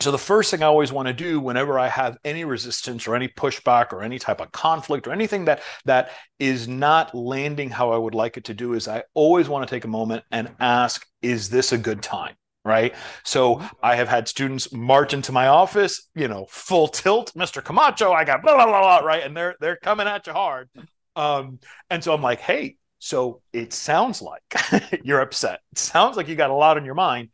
so 0.02 0.12
the 0.12 0.18
first 0.18 0.50
thing 0.50 0.64
I 0.64 0.68
always 0.68 0.92
want 0.94 1.08
to 1.08 1.14
do 1.14 1.42
whenever 1.42 1.78
I 1.78 1.90
have 1.90 2.18
any 2.24 2.46
resistance 2.46 3.06
or 3.06 3.16
any 3.16 3.28
pushback 3.28 3.92
or 3.92 4.02
any 4.02 4.18
type 4.18 4.40
of 4.40 4.52
conflict 4.52 5.08
or 5.08 5.12
anything 5.12 5.46
that 5.46 5.62
that 5.86 6.12
is 6.40 6.68
not 6.70 7.14
landing 7.14 7.70
how 7.70 7.92
I 7.92 7.98
would 7.98 8.16
like 8.16 8.38
it 8.38 8.46
to 8.46 8.54
do 8.54 8.74
is 8.74 8.88
I 8.88 9.04
always 9.14 9.50
want 9.50 9.68
to 9.68 9.76
take 9.76 9.84
a 9.84 9.90
moment 9.90 10.24
and 10.32 10.50
ask, 10.60 11.06
is 11.22 11.50
this 11.50 11.74
a 11.74 11.78
good 11.78 12.02
time? 12.02 12.36
Right. 12.64 12.94
So. 13.24 13.62
I 13.82 13.96
have 13.96 14.10
had 14.10 14.28
students 14.28 14.72
march 14.74 15.14
into 15.14 15.32
my 15.32 15.48
office, 15.48 16.10
you 16.14 16.28
know, 16.28 16.46
full 16.50 16.88
tilt, 16.88 17.34
Mr. 17.34 17.64
Camacho, 17.64 18.12
I 18.12 18.26
got 18.26 18.42
blah 18.42 18.56
blah 18.56 18.66
blah, 18.66 18.82
blah 18.82 18.98
right. 19.00 19.24
And 19.24 19.36
they're 19.36 19.56
they're 19.60 19.78
coming 19.78 20.08
at 20.08 20.28
you 20.28 20.34
hard. 20.34 20.70
Um, 21.16 21.60
and 21.90 22.04
so 22.04 22.14
I'm 22.14 22.22
like, 22.22 22.42
hey, 22.42 22.76
so 23.00 23.42
it 23.54 23.74
sounds 23.74 24.22
like 24.22 24.44
you're 25.04 25.22
upset. 25.22 25.62
It 25.72 25.80
sounds 25.80 26.18
like 26.18 26.28
you 26.28 26.36
got 26.36 26.50
a 26.50 26.54
lot 26.54 26.78
on 26.78 26.86
your 26.86 26.96
mind 26.96 27.30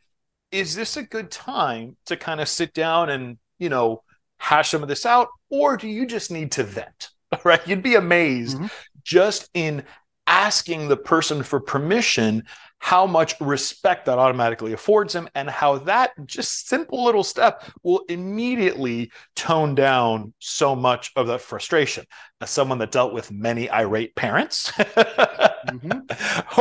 is 0.52 0.76
this 0.76 0.98
a 0.98 1.04
good 1.04 1.32
time 1.32 1.98
to 2.06 2.18
kind 2.18 2.40
of 2.40 2.48
sit 2.48 2.74
down 2.74 3.10
and, 3.10 3.38
you 3.60 3.70
know, 3.70 4.04
hash 4.38 4.72
some 4.72 4.82
of 4.82 4.90
this 4.90 5.06
out? 5.06 5.28
Or 5.50 5.78
do 5.78 5.88
you 5.88 6.06
just 6.06 6.32
need 6.32 6.52
to 6.54 6.64
vent? 6.64 7.10
Right? 7.44 7.68
You'd 7.68 7.84
be 7.84 7.96
amazed 7.96 8.56
mm-hmm. 8.56 8.68
just 9.04 9.50
in 9.54 9.84
asking 10.26 10.88
the 10.88 10.96
person 10.96 11.44
for 11.44 11.60
permission 11.60 12.44
how 12.80 13.08
much 13.08 13.34
respect 13.40 14.06
that 14.06 14.20
automatically 14.20 14.74
affords 14.74 15.14
them 15.14 15.28
and 15.34 15.50
how 15.50 15.80
that 15.80 16.12
just 16.26 16.68
simple 16.68 17.04
little 17.04 17.24
step 17.24 17.64
will 17.84 18.04
immediately 18.10 19.12
tone 19.36 19.74
down 19.74 20.34
so 20.40 20.76
much 20.76 21.12
of 21.16 21.28
that 21.28 21.42
frustration 21.42 22.06
as 22.42 22.50
someone 22.50 22.78
that 22.78 22.92
dealt 22.92 23.14
with 23.14 23.32
many 23.32 23.70
irate 23.72 24.16
parents 24.16 24.72
mm-hmm. 24.72 26.00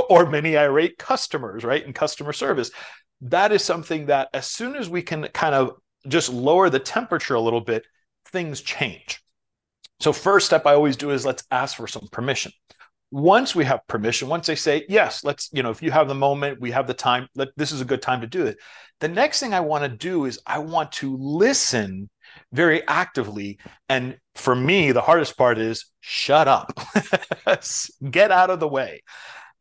or 0.09 0.25
many 0.31 0.57
irate 0.57 0.97
customers 0.99 1.63
right 1.65 1.85
in 1.85 1.93
customer 1.93 2.33
service 2.33 2.71
that 3.25 3.53
is 3.53 3.65
something 3.65 4.07
that 4.07 4.29
as 4.35 4.47
soon 4.47 4.77
as 4.77 4.89
we 4.89 5.03
can 5.03 5.27
kind 5.29 5.55
of 5.55 5.73
just 6.07 6.33
lower 6.33 6.69
the 6.69 6.79
temperature 6.79 7.35
a 7.35 7.41
little 7.41 7.61
bit, 7.61 7.85
things 8.27 8.61
change. 8.61 9.23
So, 10.01 10.13
first 10.13 10.47
step 10.47 10.67
I 10.67 10.75
always 10.75 10.97
do 10.97 11.11
is 11.11 11.25
let's 11.25 11.45
ask 11.51 11.77
for 11.77 11.87
some 11.87 12.09
permission. 12.13 12.53
Once 13.11 13.55
we 13.55 13.65
have 13.65 13.87
permission, 13.87 14.29
once 14.29 14.47
they 14.47 14.57
say, 14.57 14.85
yes, 14.89 15.25
let's, 15.25 15.49
you 15.53 15.63
know, 15.63 15.71
if 15.71 15.83
you 15.83 15.91
have 15.91 16.09
the 16.09 16.15
moment, 16.15 16.61
we 16.61 16.73
have 16.73 16.87
the 16.87 16.95
time, 16.95 17.29
let, 17.37 17.49
this 17.57 17.71
is 17.71 17.81
a 17.81 17.85
good 17.85 18.03
time 18.03 18.21
to 18.21 18.27
do 18.27 18.45
it. 18.45 18.59
The 19.01 19.09
next 19.09 19.41
thing 19.41 19.55
I 19.55 19.61
want 19.61 19.85
to 19.85 19.89
do 19.89 20.25
is 20.25 20.41
I 20.47 20.59
want 20.59 20.93
to 20.93 21.17
listen 21.17 22.11
very 22.53 22.87
actively. 22.89 23.59
And 23.89 24.19
for 24.35 24.55
me, 24.55 24.93
the 24.93 25.01
hardest 25.01 25.39
part 25.39 25.59
is 25.59 25.87
shut 26.01 26.49
up, 26.49 26.79
get 28.11 28.33
out 28.33 28.51
of 28.51 28.61
the 28.61 28.69
way. 28.69 29.03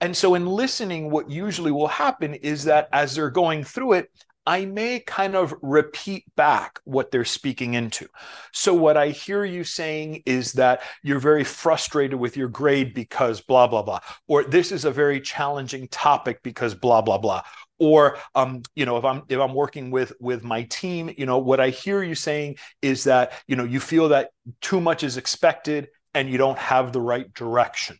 And 0.03 0.17
so, 0.17 0.36
in 0.36 0.45
listening, 0.45 1.10
what 1.10 1.29
usually 1.29 1.72
will 1.72 1.88
happen 1.88 2.33
is 2.33 2.65
that 2.65 2.89
as 2.91 3.15
they're 3.15 3.29
going 3.29 3.63
through 3.63 3.93
it, 3.93 4.10
I 4.45 4.65
may 4.65 5.00
kind 5.00 5.33
of 5.33 5.55
repeat 5.62 6.25
back 6.36 6.81
what 6.83 7.10
they're 7.10 7.24
speaking 7.24 7.75
into. 7.75 8.10
So, 8.51 8.74
what 8.74 8.98
I 8.98 9.12
hear 9.12 9.45
you 9.45 9.63
saying 9.63 10.24
is 10.25 10.51
that 10.53 10.81
you're 11.03 11.22
very 11.22 11.45
frustrated 11.45 12.19
with 12.19 12.36
your 12.36 12.50
grade 12.50 12.93
because 12.93 13.39
blah, 13.39 13.65
blah, 13.65 13.81
blah. 13.81 14.01
Or 14.27 14.43
this 14.43 14.74
is 14.74 14.83
a 14.83 14.91
very 14.91 15.22
challenging 15.22 15.88
topic 15.88 16.43
because 16.43 16.75
blah, 16.75 17.01
blah, 17.01 17.17
blah. 17.17 17.43
Or, 17.79 18.17
um, 18.36 18.63
you 18.75 18.86
know, 18.86 18.98
if 18.98 19.05
I'm 19.05 19.24
if 19.29 19.39
I'm 19.39 19.53
working 19.53 19.89
with 19.89 20.12
with 20.19 20.43
my 20.43 20.63
team, 20.63 21.13
you 21.17 21.25
know, 21.25 21.38
what 21.38 21.62
I 21.62 21.69
hear 21.69 22.03
you 22.03 22.15
saying 22.15 22.57
is 22.81 23.05
that 23.05 23.31
you 23.48 23.55
know 23.55 23.63
you 23.63 23.79
feel 23.79 24.10
that 24.10 24.31
too 24.60 24.81
much 24.81 25.01
is 25.01 25.15
expected 25.15 25.88
and 26.13 26.29
you 26.29 26.38
don't 26.38 26.60
have 26.60 26.91
the 26.91 27.00
right 27.00 27.33
direction 27.33 27.98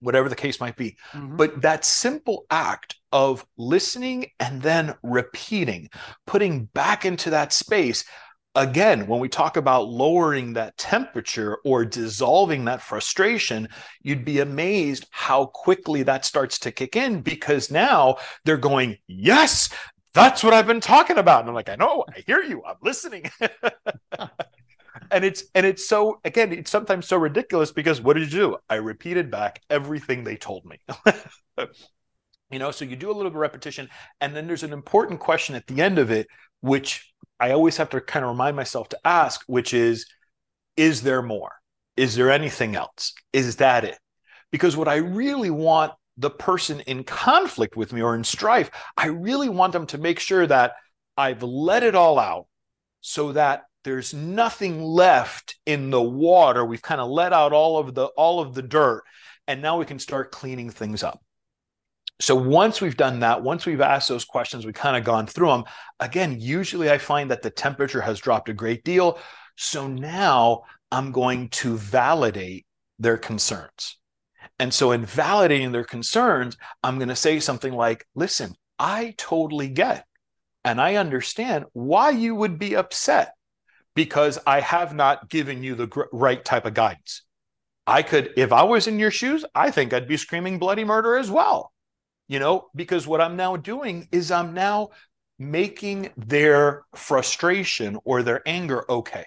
whatever 0.00 0.28
the 0.28 0.36
case 0.36 0.60
might 0.60 0.76
be. 0.76 0.96
Mm-hmm. 1.12 1.36
But 1.36 1.62
that 1.62 1.84
simple 1.84 2.46
act 2.50 2.96
of 3.12 3.44
listening 3.56 4.26
and 4.38 4.62
then 4.62 4.94
repeating, 5.02 5.88
putting 6.26 6.64
back 6.66 7.04
into 7.04 7.30
that 7.30 7.52
space. 7.52 8.04
Again, 8.56 9.06
when 9.06 9.20
we 9.20 9.28
talk 9.28 9.56
about 9.56 9.88
lowering 9.88 10.54
that 10.54 10.76
temperature 10.76 11.58
or 11.64 11.84
dissolving 11.84 12.64
that 12.64 12.82
frustration, 12.82 13.68
you'd 14.02 14.24
be 14.24 14.40
amazed 14.40 15.06
how 15.10 15.46
quickly 15.46 16.02
that 16.02 16.24
starts 16.24 16.58
to 16.60 16.72
kick 16.72 16.96
in 16.96 17.20
because 17.20 17.70
now 17.70 18.16
they're 18.44 18.56
going, 18.56 18.96
Yes, 19.06 19.68
that's 20.14 20.42
what 20.42 20.52
I've 20.52 20.66
been 20.66 20.80
talking 20.80 21.18
about. 21.18 21.40
And 21.40 21.48
I'm 21.48 21.54
like, 21.54 21.68
I 21.68 21.76
know, 21.76 22.04
I 22.08 22.24
hear 22.26 22.42
you, 22.42 22.62
I'm 22.66 22.76
listening. 22.82 23.30
and 25.10 25.24
it's 25.24 25.44
and 25.54 25.66
it's 25.66 25.86
so 25.86 26.20
again 26.24 26.52
it's 26.52 26.70
sometimes 26.70 27.06
so 27.06 27.16
ridiculous 27.16 27.72
because 27.72 28.00
what 28.00 28.14
did 28.14 28.32
you 28.32 28.38
do? 28.38 28.56
I 28.68 28.76
repeated 28.76 29.30
back 29.30 29.60
everything 29.70 30.24
they 30.24 30.36
told 30.36 30.64
me. 30.64 30.78
You 32.52 32.58
know 32.58 32.72
so 32.72 32.84
you 32.84 32.96
do 32.96 33.06
a 33.06 33.14
little 33.14 33.30
bit 33.30 33.36
of 33.36 33.40
repetition 33.40 33.88
and 34.20 34.34
then 34.34 34.48
there's 34.48 34.64
an 34.64 34.72
important 34.72 35.20
question 35.20 35.54
at 35.54 35.68
the 35.68 35.80
end 35.80 35.98
of 36.00 36.10
it 36.10 36.26
which 36.62 37.14
i 37.38 37.52
always 37.52 37.76
have 37.76 37.90
to 37.90 38.00
kind 38.00 38.24
of 38.24 38.32
remind 38.32 38.56
myself 38.56 38.88
to 38.88 38.98
ask 39.04 39.44
which 39.46 39.72
is 39.72 40.04
is 40.76 41.02
there 41.02 41.22
more? 41.22 41.52
Is 41.96 42.16
there 42.16 42.30
anything 42.30 42.74
else? 42.74 43.12
Is 43.32 43.56
that 43.56 43.84
it? 43.84 43.98
Because 44.50 44.76
what 44.76 44.88
i 44.88 44.96
really 44.96 45.50
want 45.50 45.92
the 46.16 46.30
person 46.30 46.80
in 46.80 47.04
conflict 47.04 47.76
with 47.76 47.92
me 47.92 48.02
or 48.02 48.14
in 48.14 48.24
strife 48.24 48.70
i 48.96 49.06
really 49.06 49.48
want 49.48 49.72
them 49.72 49.86
to 49.86 49.96
make 49.96 50.18
sure 50.18 50.46
that 50.46 50.72
i've 51.16 51.42
let 51.42 51.82
it 51.82 51.94
all 51.94 52.18
out 52.18 52.46
so 53.00 53.32
that 53.32 53.62
there's 53.84 54.12
nothing 54.12 54.82
left 54.82 55.56
in 55.66 55.90
the 55.90 56.02
water. 56.02 56.64
We've 56.64 56.82
kind 56.82 57.00
of 57.00 57.08
let 57.08 57.32
out 57.32 57.52
all 57.52 57.78
of 57.78 57.94
the 57.94 58.06
all 58.06 58.40
of 58.40 58.54
the 58.54 58.62
dirt 58.62 59.02
and 59.46 59.62
now 59.62 59.78
we 59.78 59.84
can 59.84 59.98
start 59.98 60.30
cleaning 60.30 60.70
things 60.70 61.02
up. 61.02 61.20
So 62.20 62.34
once 62.34 62.80
we've 62.80 62.96
done 62.96 63.20
that 63.20 63.42
once 63.42 63.64
we've 63.64 63.80
asked 63.80 64.08
those 64.08 64.26
questions 64.26 64.66
we've 64.66 64.74
kind 64.74 64.96
of 64.96 65.04
gone 65.04 65.26
through 65.26 65.48
them 65.48 65.64
again 65.98 66.36
usually 66.38 66.90
i 66.90 66.98
find 66.98 67.30
that 67.30 67.40
the 67.40 67.50
temperature 67.50 68.02
has 68.02 68.20
dropped 68.20 68.50
a 68.50 68.54
great 68.54 68.84
deal 68.84 69.18
so 69.56 69.88
now 69.88 70.62
i'm 70.92 71.12
going 71.12 71.48
to 71.48 71.78
validate 71.78 72.66
their 72.98 73.16
concerns. 73.16 73.96
And 74.58 74.74
so 74.74 74.92
in 74.92 75.06
validating 75.06 75.72
their 75.72 75.84
concerns 75.84 76.58
i'm 76.82 76.98
going 76.98 77.08
to 77.08 77.16
say 77.16 77.40
something 77.40 77.72
like 77.72 78.06
listen 78.14 78.54
i 78.78 79.14
totally 79.16 79.68
get 79.68 80.04
and 80.62 80.78
i 80.78 80.96
understand 80.96 81.64
why 81.72 82.10
you 82.10 82.34
would 82.34 82.58
be 82.58 82.76
upset 82.76 83.32
because 83.94 84.38
I 84.46 84.60
have 84.60 84.94
not 84.94 85.28
given 85.28 85.62
you 85.62 85.74
the 85.74 85.86
gr- 85.86 86.04
right 86.12 86.44
type 86.44 86.64
of 86.64 86.74
guidance. 86.74 87.22
I 87.86 88.02
could, 88.02 88.32
if 88.36 88.52
I 88.52 88.62
was 88.62 88.86
in 88.86 88.98
your 88.98 89.10
shoes, 89.10 89.44
I 89.54 89.70
think 89.70 89.92
I'd 89.92 90.08
be 90.08 90.16
screaming 90.16 90.58
bloody 90.58 90.84
murder 90.84 91.16
as 91.16 91.30
well. 91.30 91.72
You 92.28 92.38
know, 92.38 92.68
because 92.74 93.06
what 93.06 93.20
I'm 93.20 93.36
now 93.36 93.56
doing 93.56 94.08
is 94.12 94.30
I'm 94.30 94.54
now 94.54 94.90
making 95.38 96.10
their 96.16 96.84
frustration 96.94 97.98
or 98.04 98.22
their 98.22 98.46
anger 98.46 98.88
okay. 98.88 99.24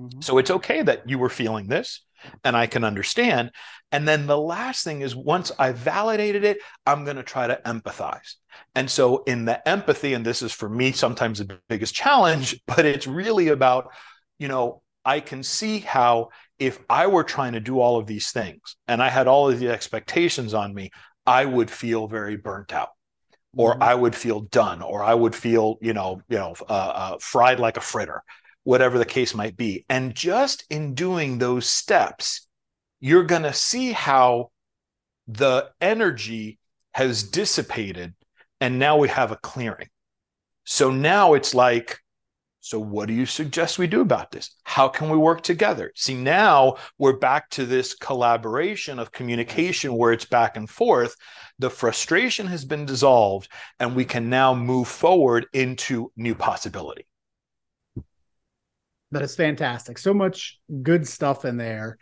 Mm-hmm. 0.00 0.20
So 0.20 0.38
it's 0.38 0.50
okay 0.50 0.82
that 0.82 1.08
you 1.08 1.18
were 1.18 1.28
feeling 1.28 1.68
this 1.68 2.02
and 2.42 2.56
I 2.56 2.66
can 2.66 2.84
understand. 2.84 3.50
And 3.92 4.08
then 4.08 4.26
the 4.26 4.38
last 4.38 4.84
thing 4.84 5.02
is 5.02 5.14
once 5.14 5.52
I 5.58 5.72
validated 5.72 6.44
it, 6.44 6.58
I'm 6.86 7.04
going 7.04 7.16
to 7.16 7.22
try 7.22 7.46
to 7.46 7.60
empathize. 7.64 8.34
And 8.74 8.90
so 8.90 9.22
in 9.24 9.44
the 9.44 9.66
empathy, 9.68 10.14
and 10.14 10.24
this 10.24 10.42
is 10.42 10.52
for 10.52 10.68
me 10.68 10.92
sometimes 10.92 11.38
the 11.38 11.58
biggest 11.68 11.94
challenge, 11.94 12.60
but 12.66 12.84
it's 12.84 13.06
really 13.06 13.48
about, 13.48 13.92
you 14.38 14.48
know, 14.48 14.82
I 15.04 15.20
can 15.20 15.42
see 15.42 15.80
how 15.80 16.30
if 16.58 16.78
I 16.88 17.06
were 17.08 17.24
trying 17.24 17.52
to 17.52 17.60
do 17.60 17.78
all 17.78 17.98
of 17.98 18.06
these 18.06 18.30
things 18.30 18.76
and 18.88 19.02
I 19.02 19.10
had 19.10 19.28
all 19.28 19.50
of 19.50 19.58
the 19.58 19.68
expectations 19.68 20.54
on 20.54 20.74
me, 20.74 20.90
I 21.26 21.44
would 21.44 21.70
feel 21.70 22.08
very 22.08 22.36
burnt 22.36 22.72
out 22.72 22.90
or 23.56 23.74
mm-hmm. 23.74 23.82
I 23.82 23.94
would 23.94 24.16
feel 24.16 24.40
done, 24.40 24.82
or 24.82 25.02
I 25.02 25.14
would 25.14 25.34
feel, 25.34 25.78
you 25.80 25.92
know, 25.92 26.20
you 26.28 26.38
know, 26.38 26.54
uh, 26.68 26.72
uh, 26.72 27.18
fried 27.20 27.60
like 27.60 27.76
a 27.76 27.80
fritter 27.80 28.22
whatever 28.64 28.98
the 28.98 29.04
case 29.04 29.34
might 29.34 29.56
be. 29.56 29.84
And 29.88 30.14
just 30.14 30.64
in 30.70 30.94
doing 30.94 31.38
those 31.38 31.66
steps, 31.66 32.48
you're 33.00 33.24
going 33.24 33.42
to 33.42 33.52
see 33.52 33.92
how 33.92 34.50
the 35.28 35.70
energy 35.80 36.58
has 36.92 37.22
dissipated 37.22 38.14
and 38.60 38.78
now 38.78 38.96
we 38.96 39.08
have 39.08 39.30
a 39.32 39.36
clearing. 39.36 39.88
So 40.64 40.90
now 40.90 41.34
it's 41.34 41.54
like, 41.54 41.98
so 42.60 42.78
what 42.78 43.08
do 43.08 43.14
you 43.14 43.26
suggest 43.26 43.78
we 43.78 43.86
do 43.86 44.00
about 44.00 44.30
this? 44.30 44.56
How 44.64 44.88
can 44.88 45.10
we 45.10 45.18
work 45.18 45.42
together? 45.42 45.92
See, 45.94 46.14
now 46.14 46.76
we're 46.98 47.18
back 47.18 47.50
to 47.50 47.66
this 47.66 47.94
collaboration 47.94 48.98
of 48.98 49.12
communication 49.12 49.94
where 49.94 50.12
it's 50.12 50.24
back 50.24 50.56
and 50.56 50.68
forth. 50.68 51.14
The 51.58 51.68
frustration 51.68 52.46
has 52.46 52.64
been 52.64 52.86
dissolved 52.86 53.50
and 53.78 53.94
we 53.94 54.06
can 54.06 54.30
now 54.30 54.54
move 54.54 54.88
forward 54.88 55.46
into 55.52 56.10
new 56.16 56.34
possibility. 56.34 57.06
That 59.14 59.22
is 59.22 59.36
fantastic. 59.36 59.96
So 59.96 60.12
much 60.12 60.58
good 60.82 61.06
stuff 61.06 61.44
in 61.44 61.56
there. 61.56 61.98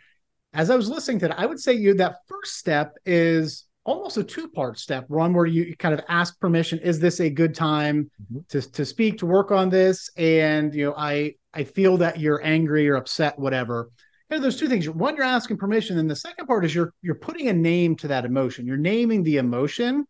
As 0.53 0.69
I 0.69 0.75
was 0.75 0.89
listening 0.89 1.19
to 1.19 1.27
that, 1.29 1.39
I 1.39 1.45
would 1.45 1.59
say 1.59 1.73
you 1.73 1.93
that 1.95 2.17
first 2.27 2.57
step 2.57 2.95
is 3.05 3.65
almost 3.85 4.17
a 4.17 4.23
two-part 4.23 4.79
step. 4.79 5.05
One 5.09 5.33
where 5.33 5.45
you 5.45 5.75
kind 5.77 5.93
of 5.93 6.01
ask 6.09 6.39
permission, 6.39 6.79
is 6.79 6.99
this 6.99 7.19
a 7.19 7.29
good 7.29 7.53
time 7.53 8.09
mm-hmm. 8.21 8.39
to, 8.49 8.71
to 8.71 8.85
speak, 8.85 9.19
to 9.19 9.25
work 9.25 9.51
on 9.51 9.69
this? 9.69 10.09
And 10.17 10.73
you 10.73 10.85
know, 10.85 10.95
I 10.97 11.35
I 11.53 11.63
feel 11.63 11.97
that 11.97 12.19
you're 12.19 12.43
angry 12.43 12.89
or 12.89 12.95
upset, 12.95 13.37
whatever. 13.37 13.91
You 14.29 14.37
know, 14.37 14.41
there's 14.41 14.59
two 14.59 14.67
things. 14.67 14.89
One, 14.89 15.15
you're 15.15 15.25
asking 15.25 15.57
permission, 15.57 15.99
and 15.99 16.09
the 16.09 16.15
second 16.15 16.47
part 16.47 16.65
is 16.65 16.73
you're 16.73 16.93
you're 17.01 17.15
putting 17.15 17.47
a 17.49 17.53
name 17.53 17.95
to 17.97 18.07
that 18.07 18.25
emotion. 18.25 18.65
You're 18.65 18.77
naming 18.77 19.23
the 19.23 19.37
emotion. 19.37 20.05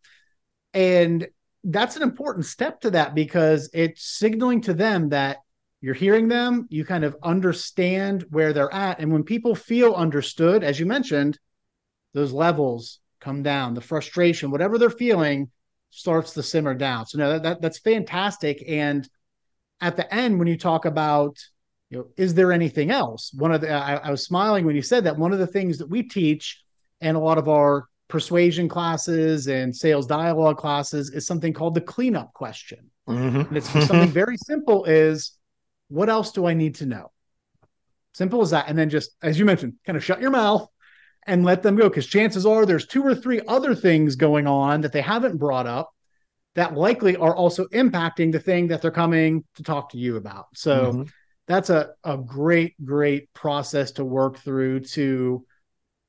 And 0.72 1.26
that's 1.62 1.96
an 1.96 2.02
important 2.02 2.44
step 2.44 2.80
to 2.82 2.90
that 2.90 3.14
because 3.14 3.70
it's 3.72 4.04
signaling 4.04 4.60
to 4.62 4.74
them 4.74 5.08
that 5.10 5.38
you're 5.84 5.92
hearing 5.92 6.28
them, 6.28 6.66
you 6.70 6.82
kind 6.82 7.04
of 7.04 7.14
understand 7.22 8.24
where 8.30 8.54
they're 8.54 8.72
at. 8.72 9.00
And 9.00 9.12
when 9.12 9.22
people 9.22 9.54
feel 9.54 9.92
understood, 9.92 10.64
as 10.64 10.80
you 10.80 10.86
mentioned, 10.86 11.38
those 12.14 12.32
levels 12.32 13.00
come 13.20 13.42
down, 13.42 13.74
the 13.74 13.82
frustration, 13.82 14.50
whatever 14.50 14.78
they're 14.78 14.88
feeling 14.88 15.50
starts 15.90 16.32
to 16.32 16.42
simmer 16.42 16.72
down. 16.72 17.04
So 17.04 17.18
no, 17.18 17.32
that, 17.32 17.42
that 17.42 17.60
that's 17.60 17.78
fantastic. 17.80 18.64
And 18.66 19.06
at 19.82 19.94
the 19.94 20.12
end, 20.12 20.38
when 20.38 20.48
you 20.48 20.56
talk 20.56 20.86
about, 20.86 21.36
you 21.90 21.98
know, 21.98 22.06
is 22.16 22.32
there 22.32 22.50
anything 22.50 22.90
else? 22.90 23.30
One 23.34 23.52
of 23.52 23.60
the 23.60 23.70
I, 23.70 23.96
I 23.96 24.10
was 24.10 24.24
smiling 24.24 24.64
when 24.64 24.76
you 24.76 24.82
said 24.82 25.04
that. 25.04 25.18
One 25.18 25.34
of 25.34 25.38
the 25.38 25.46
things 25.46 25.76
that 25.76 25.90
we 25.90 26.02
teach 26.02 26.62
and 27.02 27.14
a 27.14 27.20
lot 27.20 27.36
of 27.36 27.46
our 27.46 27.88
persuasion 28.08 28.70
classes 28.70 29.48
and 29.48 29.76
sales 29.76 30.06
dialogue 30.06 30.56
classes 30.56 31.10
is 31.10 31.26
something 31.26 31.52
called 31.52 31.74
the 31.74 31.82
cleanup 31.82 32.32
question. 32.32 32.90
Mm-hmm. 33.06 33.40
And 33.40 33.56
it's 33.58 33.68
something 33.68 34.08
very 34.08 34.38
simple 34.38 34.86
is 34.86 35.32
what 35.94 36.10
else 36.10 36.32
do 36.32 36.44
I 36.46 36.54
need 36.54 36.74
to 36.76 36.86
know? 36.86 37.12
Simple 38.14 38.42
as 38.42 38.50
that. 38.50 38.68
And 38.68 38.76
then 38.76 38.90
just, 38.90 39.12
as 39.22 39.38
you 39.38 39.44
mentioned, 39.44 39.74
kind 39.86 39.96
of 39.96 40.04
shut 40.04 40.20
your 40.20 40.30
mouth 40.30 40.68
and 41.26 41.44
let 41.44 41.62
them 41.62 41.76
go. 41.76 41.88
Because 41.88 42.06
chances 42.06 42.44
are 42.44 42.66
there's 42.66 42.86
two 42.86 43.02
or 43.04 43.14
three 43.14 43.40
other 43.46 43.74
things 43.74 44.16
going 44.16 44.46
on 44.46 44.80
that 44.80 44.92
they 44.92 45.00
haven't 45.00 45.38
brought 45.38 45.66
up 45.66 45.90
that 46.56 46.74
likely 46.74 47.16
are 47.16 47.34
also 47.34 47.66
impacting 47.66 48.32
the 48.32 48.40
thing 48.40 48.68
that 48.68 48.82
they're 48.82 48.90
coming 48.90 49.44
to 49.54 49.62
talk 49.62 49.90
to 49.90 49.98
you 49.98 50.16
about. 50.16 50.46
So 50.54 50.92
mm-hmm. 50.92 51.02
that's 51.46 51.70
a, 51.70 51.90
a 52.02 52.16
great, 52.16 52.74
great 52.84 53.32
process 53.32 53.92
to 53.92 54.04
work 54.04 54.38
through 54.38 54.80
to 54.80 55.44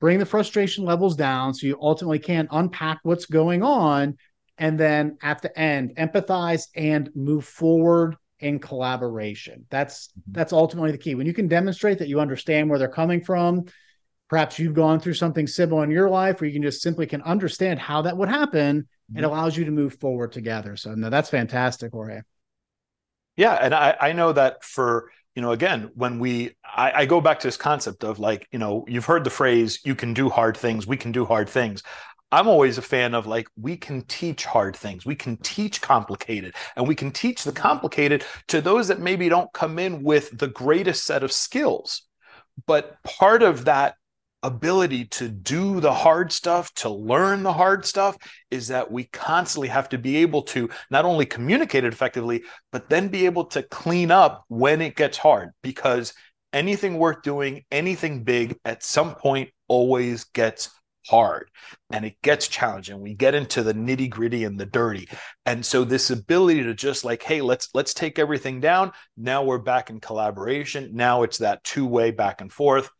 bring 0.00 0.18
the 0.18 0.26
frustration 0.26 0.84
levels 0.84 1.16
down 1.16 1.54
so 1.54 1.66
you 1.66 1.78
ultimately 1.80 2.18
can 2.18 2.48
unpack 2.50 2.98
what's 3.02 3.26
going 3.26 3.62
on. 3.62 4.16
And 4.58 4.78
then 4.78 5.18
at 5.22 5.42
the 5.42 5.56
end, 5.58 5.94
empathize 5.96 6.68
and 6.74 7.10
move 7.14 7.44
forward 7.44 8.16
in 8.40 8.58
collaboration. 8.58 9.66
That's 9.70 10.08
mm-hmm. 10.08 10.32
that's 10.32 10.52
ultimately 10.52 10.92
the 10.92 10.98
key. 10.98 11.14
When 11.14 11.26
you 11.26 11.34
can 11.34 11.48
demonstrate 11.48 11.98
that 11.98 12.08
you 12.08 12.20
understand 12.20 12.68
where 12.68 12.78
they're 12.78 12.88
coming 12.88 13.22
from, 13.22 13.66
perhaps 14.28 14.58
you've 14.58 14.74
gone 14.74 15.00
through 15.00 15.14
something 15.14 15.46
similar 15.46 15.84
in 15.84 15.90
your 15.90 16.10
life 16.10 16.40
where 16.40 16.48
you 16.48 16.54
can 16.54 16.62
just 16.62 16.82
simply 16.82 17.06
can 17.06 17.22
understand 17.22 17.80
how 17.80 18.02
that 18.02 18.16
would 18.16 18.28
happen, 18.28 18.82
mm-hmm. 18.82 19.18
it 19.18 19.24
allows 19.24 19.56
you 19.56 19.64
to 19.64 19.70
move 19.70 19.98
forward 19.98 20.32
together. 20.32 20.76
So 20.76 20.94
no, 20.94 21.10
that's 21.10 21.30
fantastic, 21.30 21.92
Jorge. 21.92 22.20
Yeah, 23.36 23.54
and 23.54 23.74
I, 23.74 23.96
I 24.00 24.12
know 24.12 24.32
that 24.32 24.64
for 24.64 25.10
you 25.34 25.42
know 25.42 25.52
again 25.52 25.90
when 25.94 26.18
we 26.18 26.56
I, 26.64 27.02
I 27.02 27.06
go 27.06 27.20
back 27.20 27.40
to 27.40 27.46
this 27.46 27.56
concept 27.56 28.04
of 28.04 28.18
like 28.18 28.48
you 28.50 28.58
know 28.58 28.84
you've 28.88 29.04
heard 29.04 29.24
the 29.24 29.30
phrase 29.30 29.80
you 29.84 29.94
can 29.94 30.14
do 30.14 30.28
hard 30.28 30.56
things 30.56 30.86
we 30.86 30.96
can 30.96 31.12
do 31.12 31.26
hard 31.26 31.48
things 31.48 31.82
I'm 32.32 32.48
always 32.48 32.76
a 32.76 32.82
fan 32.82 33.14
of 33.14 33.26
like, 33.26 33.48
we 33.56 33.76
can 33.76 34.02
teach 34.02 34.44
hard 34.44 34.76
things, 34.76 35.06
we 35.06 35.14
can 35.14 35.36
teach 35.38 35.80
complicated, 35.80 36.54
and 36.74 36.86
we 36.86 36.94
can 36.94 37.12
teach 37.12 37.44
the 37.44 37.52
mm-hmm. 37.52 37.62
complicated 37.62 38.24
to 38.48 38.60
those 38.60 38.88
that 38.88 39.00
maybe 39.00 39.28
don't 39.28 39.52
come 39.52 39.78
in 39.78 40.02
with 40.02 40.36
the 40.36 40.48
greatest 40.48 41.04
set 41.04 41.22
of 41.22 41.32
skills. 41.32 42.02
But 42.66 43.02
part 43.02 43.42
of 43.42 43.66
that 43.66 43.94
ability 44.42 45.06
to 45.06 45.28
do 45.28 45.80
the 45.80 45.92
hard 45.92 46.32
stuff, 46.32 46.72
to 46.74 46.88
learn 46.88 47.42
the 47.42 47.52
hard 47.52 47.84
stuff, 47.84 48.16
is 48.50 48.68
that 48.68 48.90
we 48.90 49.04
constantly 49.04 49.68
have 49.68 49.88
to 49.90 49.98
be 49.98 50.16
able 50.18 50.42
to 50.42 50.68
not 50.90 51.04
only 51.04 51.26
communicate 51.26 51.84
it 51.84 51.92
effectively, 51.92 52.42
but 52.72 52.88
then 52.88 53.08
be 53.08 53.26
able 53.26 53.44
to 53.44 53.62
clean 53.62 54.10
up 54.10 54.44
when 54.48 54.80
it 54.80 54.96
gets 54.96 55.18
hard. 55.18 55.50
Because 55.62 56.14
anything 56.52 56.98
worth 56.98 57.22
doing, 57.22 57.64
anything 57.70 58.24
big, 58.24 58.56
at 58.64 58.82
some 58.82 59.14
point 59.14 59.50
always 59.68 60.24
gets 60.24 60.70
hard 61.08 61.50
and 61.90 62.04
it 62.04 62.20
gets 62.22 62.48
challenging. 62.48 63.00
We 63.00 63.14
get 63.14 63.34
into 63.34 63.62
the 63.62 63.74
nitty 63.74 64.10
gritty 64.10 64.44
and 64.44 64.58
the 64.58 64.66
dirty. 64.66 65.08
And 65.44 65.64
so 65.64 65.84
this 65.84 66.10
ability 66.10 66.64
to 66.64 66.74
just 66.74 67.04
like 67.04 67.22
hey 67.22 67.40
let's 67.40 67.68
let's 67.74 67.94
take 67.94 68.18
everything 68.18 68.60
down. 68.60 68.92
Now 69.16 69.44
we're 69.44 69.58
back 69.58 69.90
in 69.90 70.00
collaboration. 70.00 70.90
Now 70.94 71.22
it's 71.22 71.38
that 71.38 71.64
two 71.64 71.86
way 71.86 72.10
back 72.10 72.40
and 72.40 72.52
forth. 72.52 72.90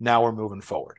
Now 0.00 0.22
we're 0.22 0.32
moving 0.32 0.60
forward. 0.60 0.98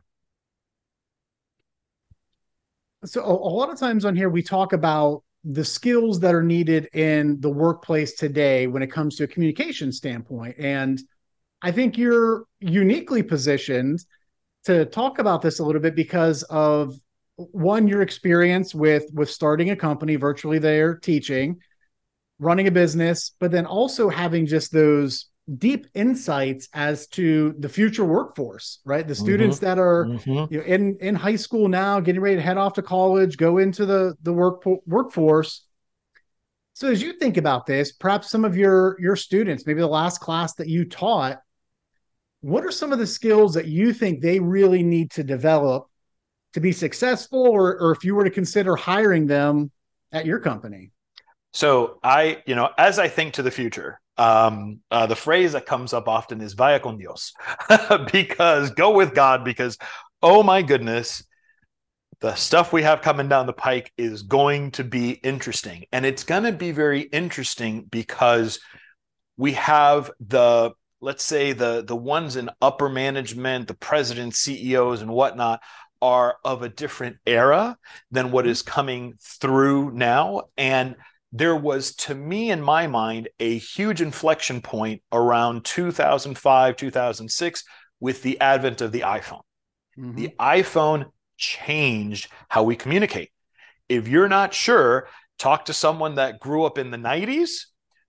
So 3.06 3.24
a, 3.24 3.28
lot 3.28 3.70
of 3.70 3.80
times 3.80 4.04
on 4.04 4.16
here 4.16 4.30
we 4.30 4.42
talk 4.42 4.74
about 4.74 5.24
the 5.44 5.64
skills 5.64 6.20
that 6.22 6.34
are 6.34 6.42
needed 6.42 6.90
in 6.94 7.40
the 7.40 7.52
workplace 7.52 8.16
today 8.16 8.66
when 8.66 8.82
it 8.82 8.92
comes 8.92 9.16
to 9.18 9.26
a 9.26 9.28
communication 9.28 9.92
standpoint. 9.92 10.56
And 10.58 11.00
i 11.62 11.72
think 11.72 11.98
you're 11.98 12.44
uniquely 12.60 13.24
positioned 13.24 14.04
to 14.66 14.86
talk 14.86 15.20
about 15.20 15.42
this 15.42 15.60
a 15.60 15.64
little 15.64 15.82
bit 15.82 15.96
because 15.96 16.44
of 16.44 16.94
one 17.38 17.88
your 17.88 18.02
experience 18.02 18.74
with 18.74 19.06
with 19.14 19.30
starting 19.30 19.70
a 19.72 19.76
company 19.76 20.16
virtually 20.16 20.60
there 20.60 20.96
teaching 20.96 21.60
running 22.40 22.68
a 22.68 22.72
business 22.72 23.32
but 23.40 23.52
then 23.52 23.66
also 23.66 24.10
having 24.10 24.46
just 24.46 24.72
those 24.72 25.28
deep 25.58 25.86
insights 25.94 26.68
as 26.74 27.08
to 27.08 27.54
the 27.60 27.70
future 27.70 28.06
workforce 28.06 28.80
right 28.86 29.08
the 29.08 29.14
students 29.14 29.58
mm-hmm. 29.58 29.66
that 29.66 29.78
are 29.78 30.06
mm-hmm. 30.06 30.54
you 30.54 30.60
know, 30.60 30.66
in 30.66 30.98
in 31.02 31.14
high 31.14 31.36
school 31.36 31.68
now 31.68 32.00
getting 32.00 32.22
ready 32.22 32.36
to 32.36 32.42
head 32.42 32.58
off 32.58 32.74
to 32.74 32.82
college 32.82 33.38
go 33.38 33.58
into 33.58 33.86
the 33.86 34.16
the 34.24 34.34
work 34.34 34.64
workforce 34.86 35.66
so 36.74 36.90
as 36.90 37.02
you 37.02 37.14
think 37.14 37.38
about 37.38 37.66
this 37.66 37.92
perhaps 37.92 38.30
some 38.32 38.44
of 38.44 38.58
your 38.58 39.00
your 39.00 39.16
students 39.16 39.66
maybe 39.68 39.82
the 39.82 39.88
last 39.88 40.20
class 40.20 40.56
that 40.56 40.68
you 40.68 40.84
taught 40.86 41.40
what 42.46 42.64
are 42.64 42.72
some 42.72 42.94
of 42.94 43.00
the 43.00 43.08
skills 43.08 43.56
that 43.56 43.66
you 43.66 43.92
think 43.92 44.22
they 44.22 44.40
really 44.40 44.84
need 44.84 45.10
to 45.12 45.24
develop 45.24 45.88
to 46.54 46.60
be 46.60 46.72
successful 46.72 47.42
or, 47.42 47.78
or 47.80 47.92
if 47.92 48.04
you 48.04 48.14
were 48.14 48.24
to 48.24 48.30
consider 48.30 48.76
hiring 48.76 49.26
them 49.26 49.72
at 50.12 50.26
your 50.26 50.40
company? 50.40 50.92
So 51.54 52.00
i 52.04 52.44
you 52.46 52.54
know 52.54 52.70
as 52.78 53.00
i 53.00 53.08
think 53.08 53.34
to 53.36 53.44
the 53.44 53.52
future 53.52 54.00
um, 54.18 54.80
uh, 54.92 55.08
the 55.08 55.16
phrase 55.16 55.54
that 55.54 55.66
comes 55.66 55.94
up 55.94 56.08
often 56.08 56.40
is 56.40 56.54
vaya 56.54 56.80
con 56.80 56.98
dios 56.98 57.34
because 58.12 58.72
go 58.72 58.92
with 58.92 59.14
god 59.14 59.44
because 59.44 59.78
oh 60.22 60.44
my 60.44 60.62
goodness 60.62 61.24
the 62.22 62.36
stuff 62.36 62.72
we 62.72 62.84
have 62.84 63.02
coming 63.02 63.28
down 63.28 63.46
the 63.46 63.54
pike 63.54 63.92
is 63.98 64.24
going 64.24 64.72
to 64.72 64.84
be 64.84 65.12
interesting. 65.12 65.86
And 65.92 66.06
it's 66.06 66.24
going 66.24 66.44
to 66.44 66.52
be 66.52 66.72
very 66.72 67.02
interesting 67.02 67.84
because 67.84 68.60
we 69.38 69.54
have 69.54 70.10
the 70.20 70.72
let's 71.06 71.24
say 71.24 71.54
the 71.54 71.84
the 71.86 71.96
ones 71.96 72.36
in 72.36 72.50
upper 72.62 72.90
management, 72.90 73.68
the 73.68 73.76
president, 73.76 74.36
CEOs, 74.36 75.02
and 75.02 75.12
whatnot 75.12 75.62
are 76.02 76.38
of 76.44 76.64
a 76.64 76.70
different 76.70 77.18
era 77.28 77.78
than 78.10 78.32
what 78.32 78.48
is 78.48 78.64
coming 78.64 79.14
through 79.22 79.92
now. 79.92 80.42
And 80.58 80.96
there 81.32 81.56
was, 81.56 81.96
to 81.96 82.16
me, 82.16 82.50
in 82.50 82.62
my 82.62 82.88
mind, 82.88 83.30
a 83.40 83.58
huge 83.58 84.02
inflection 84.02 84.62
point 84.62 85.04
around 85.12 85.64
2005, 85.64 86.76
2006 86.76 87.64
with 88.00 88.22
the 88.24 88.42
advent 88.42 88.82
of 88.82 88.92
the 88.92 89.02
iPhone. 89.02 89.42
Mm-hmm. 89.98 90.16
The 90.16 90.34
iPhone 90.40 91.06
changed 91.38 92.32
how 92.50 92.64
we 92.64 92.76
communicate. 92.76 93.30
If 93.88 94.08
you're 94.08 94.30
not 94.30 94.54
sure, 94.54 95.08
talk 95.38 95.66
to 95.66 95.74
someone 95.74 96.16
that 96.16 96.40
grew 96.40 96.66
up 96.66 96.78
in 96.78 96.90
the 96.90 96.98
90s, 96.98 97.66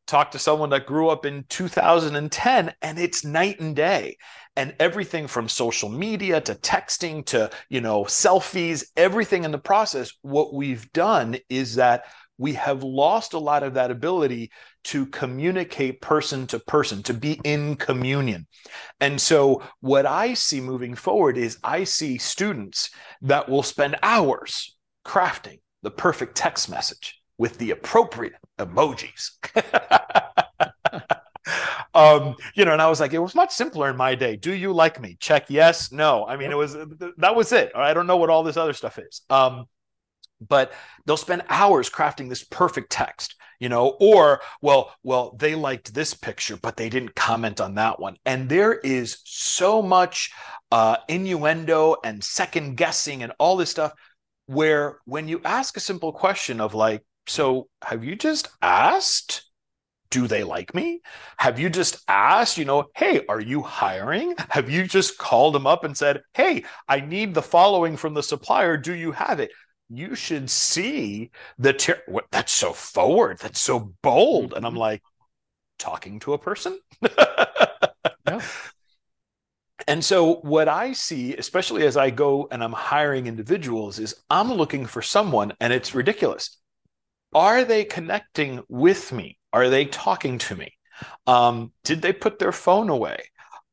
talk 0.07 0.31
to 0.31 0.38
someone 0.38 0.71
that 0.71 0.87
grew 0.87 1.09
up 1.09 1.27
in 1.27 1.45
2010, 1.49 2.75
and 2.83 2.99
it's 2.99 3.25
night 3.25 3.61
and 3.61 3.75
day. 3.75 4.16
And 4.57 4.75
everything 4.81 5.27
from 5.27 5.49
social 5.49 5.88
media 5.88 6.40
to 6.40 6.55
texting 6.55 7.27
to, 7.27 7.51
you 7.69 7.81
know, 7.81 8.05
selfies, 8.05 8.85
everything 8.97 9.45
in 9.45 9.51
the 9.51 9.59
process, 9.59 10.12
what 10.23 10.55
we've 10.55 10.90
done 10.92 11.37
is 11.51 11.75
that 11.75 12.05
we 12.38 12.55
have 12.55 12.83
lost 12.83 13.33
a 13.33 13.38
lot 13.38 13.62
of 13.62 13.75
that 13.75 13.90
ability 13.90 14.51
to 14.85 15.07
communicate 15.07 16.01
person 16.01 16.47
to 16.49 16.59
person, 16.59 17.03
to 17.03 17.14
be 17.14 17.40
in 17.45 17.77
communion. 17.77 18.47
And 19.01 19.21
so, 19.21 19.62
what 19.81 20.07
I 20.07 20.35
see 20.35 20.61
moving 20.61 20.95
forward 20.95 21.38
is 21.38 21.59
I 21.64 21.85
see 21.85 22.19
students 22.19 22.90
that 23.23 23.49
will 23.49 23.62
spend 23.62 23.97
hours 24.03 24.77
crafting 25.05 25.61
the 25.83 25.90
perfect 25.90 26.37
text 26.37 26.69
message 26.69 27.21
with 27.38 27.59
the 27.59 27.70
appropriate 27.70 28.35
emojis. 28.59 29.31
um, 31.94 32.35
you 32.55 32.64
know, 32.64 32.72
and 32.72 32.83
I 32.83 32.88
was 32.88 33.01
like, 33.01 33.12
it 33.12 33.18
was 33.18 33.35
much 33.35 33.51
simpler 33.51 33.90
in 33.90 33.96
my 33.96 34.14
day. 34.14 34.37
Do 34.37 34.53
you 34.53 34.72
like 34.72 35.01
me? 35.01 35.16
Check 35.20 35.46
yes, 35.49 35.92
no. 35.92 36.27
I 36.27 36.37
mean, 36.37 36.51
it 36.51 36.57
was 36.57 36.77
that 37.18 37.35
was 37.35 37.53
it. 37.53 37.72
I 37.75 37.94
don't 37.94 38.07
know 38.07 38.16
what 38.16 38.31
all 38.31 38.42
this 38.42 38.57
other 38.57 38.72
stuff 38.72 38.99
is. 38.99 39.22
Um, 39.31 39.66
but 40.40 40.72
they'll 41.05 41.16
spend 41.16 41.42
hours 41.49 41.88
crafting 41.88 42.29
this 42.29 42.44
perfect 42.44 42.90
text 42.90 43.37
you 43.59 43.68
know 43.68 43.96
or 44.01 44.40
well 44.61 44.94
well 45.03 45.35
they 45.38 45.55
liked 45.55 45.94
this 45.94 46.14
picture 46.14 46.57
but 46.57 46.77
they 46.77 46.88
didn't 46.88 47.14
comment 47.14 47.61
on 47.61 47.75
that 47.75 47.99
one 47.99 48.16
and 48.25 48.49
there 48.49 48.75
is 48.75 49.18
so 49.25 49.81
much 49.81 50.31
uh, 50.72 50.96
innuendo 51.09 51.96
and 52.05 52.22
second 52.22 52.77
guessing 52.77 53.22
and 53.22 53.33
all 53.38 53.57
this 53.57 53.70
stuff 53.70 53.92
where 54.46 54.99
when 55.05 55.29
you 55.29 55.40
ask 55.44 55.77
a 55.77 55.81
simple 55.81 56.12
question 56.12 56.61
of 56.61 56.75
like 56.75 57.03
so 57.27 57.69
have 57.83 58.05
you 58.05 58.17
just 58.17 58.49
asked 58.62 59.43
do 60.09 60.29
they 60.29 60.45
like 60.45 60.73
me? 60.73 61.01
Have 61.37 61.59
you 61.59 61.69
just 61.69 61.99
asked, 62.07 62.59
you 62.59 62.65
know, 62.65 62.85
hey, 62.95 63.27
are 63.29 63.41
you 63.41 63.61
hiring? 63.61 64.37
Have 64.51 64.71
you 64.71 64.87
just 64.87 65.19
called 65.19 65.53
them 65.53 65.67
up 65.67 65.83
and 65.83 65.97
said, 65.97 66.23
hey, 66.33 66.62
I 66.89 67.01
need 67.01 67.35
the 67.35 67.43
following 67.43 67.97
from 67.97 68.15
the 68.15 68.23
supplier. 68.23 68.77
Do 68.77 68.95
you 68.95 69.11
have 69.11 69.41
it? 69.41 69.51
you 69.89 70.15
should 70.15 70.51
see 70.51 71.31
the 71.59 72.23
that's 72.33 72.53
so 72.53 72.73
forward 72.73 73.39
that's 73.39 73.61
so 73.61 73.93
bold 74.03 74.53
and 74.55 74.67
i'm 74.67 74.73
mm-hmm. 74.73 74.81
like 74.81 75.03
talking 75.79 76.19
to 76.19 76.33
a 76.33 76.39
person 76.39 76.79
yeah. 78.27 78.41
and 79.87 80.05
so 80.05 80.37
what 80.37 80.69
i 80.69 80.93
see 80.93 81.37
especially 81.37 81.87
as 81.87 81.97
i 81.97 82.11
go 82.11 82.49
and 82.51 82.65
i'm 82.65 82.73
hiring 82.73 83.27
individuals 83.27 83.99
is 83.99 84.15
i'm 84.29 84.53
looking 84.53 84.87
for 84.87 85.03
someone 85.03 85.53
and 85.61 85.73
it's 85.73 85.95
ridiculous 85.95 86.59
are 87.37 87.64
they 87.64 87.85
connecting 87.85 88.62
with 88.68 89.12
me 89.12 89.38
are 89.53 89.70
they 89.70 89.85
talking 89.85 90.38
to 90.38 90.57
me 90.57 90.72
um, 91.29 91.72
did 91.85 92.03
they 92.03 92.12
put 92.12 92.40
their 92.40 92.53
phone 92.53 92.88
away 92.88 93.18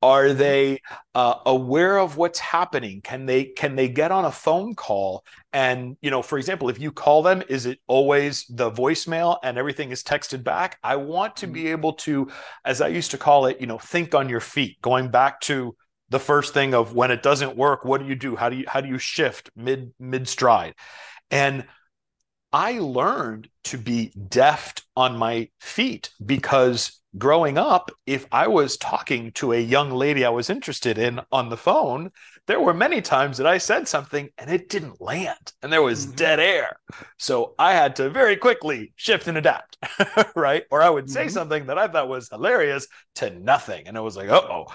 are 0.03 0.33
they 0.33 0.81
uh, 1.15 1.35
aware 1.45 1.97
of 1.97 2.17
what's 2.17 2.37
happening? 2.37 2.99
Can 2.99 3.25
they 3.25 3.45
can 3.45 3.77
they 3.77 3.87
get 3.87 4.11
on 4.11 4.25
a 4.25 4.31
phone 4.33 4.75
call 4.75 5.23
and 5.53 5.95
you 6.01 6.11
know, 6.11 6.21
for 6.21 6.37
example, 6.37 6.67
if 6.67 6.77
you 6.77 6.91
call 6.91 7.23
them, 7.23 7.41
is 7.47 7.65
it 7.65 7.79
always 7.87 8.45
the 8.49 8.69
voicemail 8.69 9.37
and 9.43 9.57
everything 9.57 9.91
is 9.91 10.03
texted 10.03 10.43
back? 10.43 10.77
I 10.83 10.97
want 10.97 11.37
to 11.37 11.47
be 11.47 11.61
mm-hmm. 11.61 11.69
able 11.69 11.93
to, 11.93 12.27
as 12.65 12.81
I 12.81 12.89
used 12.89 13.11
to 13.11 13.17
call 13.17 13.45
it, 13.45 13.61
you 13.61 13.67
know, 13.67 13.77
think 13.77 14.13
on 14.13 14.27
your 14.27 14.41
feet. 14.41 14.81
Going 14.81 15.07
back 15.07 15.39
to 15.41 15.73
the 16.09 16.19
first 16.19 16.53
thing 16.53 16.73
of 16.73 16.93
when 16.93 17.09
it 17.09 17.23
doesn't 17.23 17.55
work, 17.55 17.85
what 17.85 18.01
do 18.01 18.07
you 18.07 18.15
do? 18.15 18.35
How 18.35 18.49
do 18.49 18.57
you 18.57 18.65
how 18.67 18.81
do 18.81 18.89
you 18.89 18.97
shift 18.97 19.51
mid 19.55 19.93
mid 20.01 20.27
stride? 20.27 20.73
And 21.31 21.65
I 22.53 22.79
learned 22.79 23.49
to 23.65 23.79
be 23.79 24.13
deft 24.29 24.83
on 24.95 25.17
my 25.17 25.49
feet 25.59 26.11
because 26.23 27.01
growing 27.17 27.57
up, 27.57 27.91
if 28.05 28.27
I 28.31 28.47
was 28.47 28.77
talking 28.77 29.31
to 29.33 29.53
a 29.53 29.59
young 29.59 29.89
lady 29.89 30.23
I 30.23 30.29
was 30.29 30.51
interested 30.51 30.99
in 30.99 31.19
on 31.31 31.49
the 31.49 31.57
phone, 31.57 32.11
there 32.45 32.59
were 32.59 32.73
many 32.73 33.01
times 33.01 33.37
that 33.37 33.47
I 33.47 33.57
said 33.57 33.87
something 33.87 34.29
and 34.37 34.51
it 34.51 34.69
didn't 34.69 35.01
land 35.01 35.53
and 35.63 35.73
there 35.73 35.81
was 35.81 36.05
mm-hmm. 36.05 36.15
dead 36.15 36.39
air. 36.39 36.77
So 37.17 37.55
I 37.57 37.73
had 37.73 37.95
to 37.95 38.09
very 38.09 38.35
quickly 38.35 38.93
shift 38.97 39.27
and 39.27 39.37
adapt, 39.37 39.77
right? 40.35 40.63
Or 40.69 40.81
I 40.81 40.89
would 40.89 41.09
say 41.09 41.25
mm-hmm. 41.25 41.33
something 41.33 41.65
that 41.67 41.79
I 41.79 41.87
thought 41.87 42.09
was 42.09 42.29
hilarious 42.29 42.87
to 43.15 43.31
nothing. 43.31 43.87
And 43.87 43.97
it 43.97 44.01
was 44.01 44.15
like, 44.15 44.29
oh, 44.29 44.67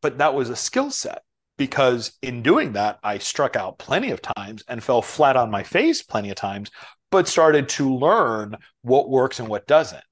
but 0.00 0.18
that 0.18 0.34
was 0.34 0.48
a 0.48 0.56
skill 0.56 0.90
set 0.90 1.22
because 1.58 2.12
in 2.22 2.42
doing 2.42 2.72
that, 2.72 2.98
I 3.02 3.18
struck 3.18 3.54
out 3.54 3.78
plenty 3.78 4.12
of 4.12 4.22
times 4.22 4.64
and 4.66 4.82
fell 4.82 5.02
flat 5.02 5.36
on 5.36 5.50
my 5.50 5.62
face 5.62 6.02
plenty 6.02 6.30
of 6.30 6.36
times, 6.36 6.70
but 7.10 7.28
started 7.28 7.68
to 7.70 7.94
learn 7.94 8.56
what 8.82 9.10
works 9.10 9.40
and 9.40 9.48
what 9.48 9.66
doesn't. 9.66 10.04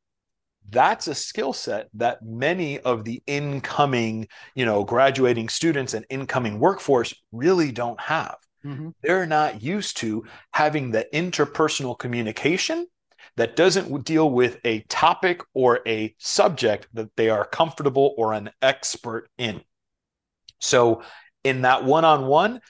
That's 0.71 1.09
a 1.09 1.15
skill 1.15 1.53
set 1.53 1.89
that 1.95 2.23
many 2.23 2.79
of 2.81 3.05
the 3.05 3.23
incoming 3.27 4.29
you 4.55 4.67
know 4.67 4.85
graduating 4.85 5.49
students 5.49 5.95
and 5.95 6.05
incoming 6.11 6.59
workforce 6.59 7.15
really 7.33 7.73
don't 7.73 8.01
have. 8.01 8.37
Mm-hmm. 8.65 8.89
they're 9.03 9.25
not 9.25 9.63
used 9.63 9.99
to 9.99 10.25
having 10.51 10.91
the 10.91 11.07
interpersonal 11.15 11.97
communication 11.97 12.89
that 13.37 13.55
doesn't 13.55 14.05
deal 14.05 14.29
with 14.29 14.59
a 14.65 14.81
topic 14.89 15.43
or 15.55 15.79
a 15.87 16.13
subject 16.19 16.89
that 16.93 17.15
they 17.17 17.31
are 17.31 17.45
comfortable 17.45 18.15
or 18.19 18.33
an 18.33 18.51
expert 18.61 19.29
in. 19.39 19.61
So 20.59 21.03
in 21.45 21.63
that 21.63 21.85
one-on-one 21.85 22.61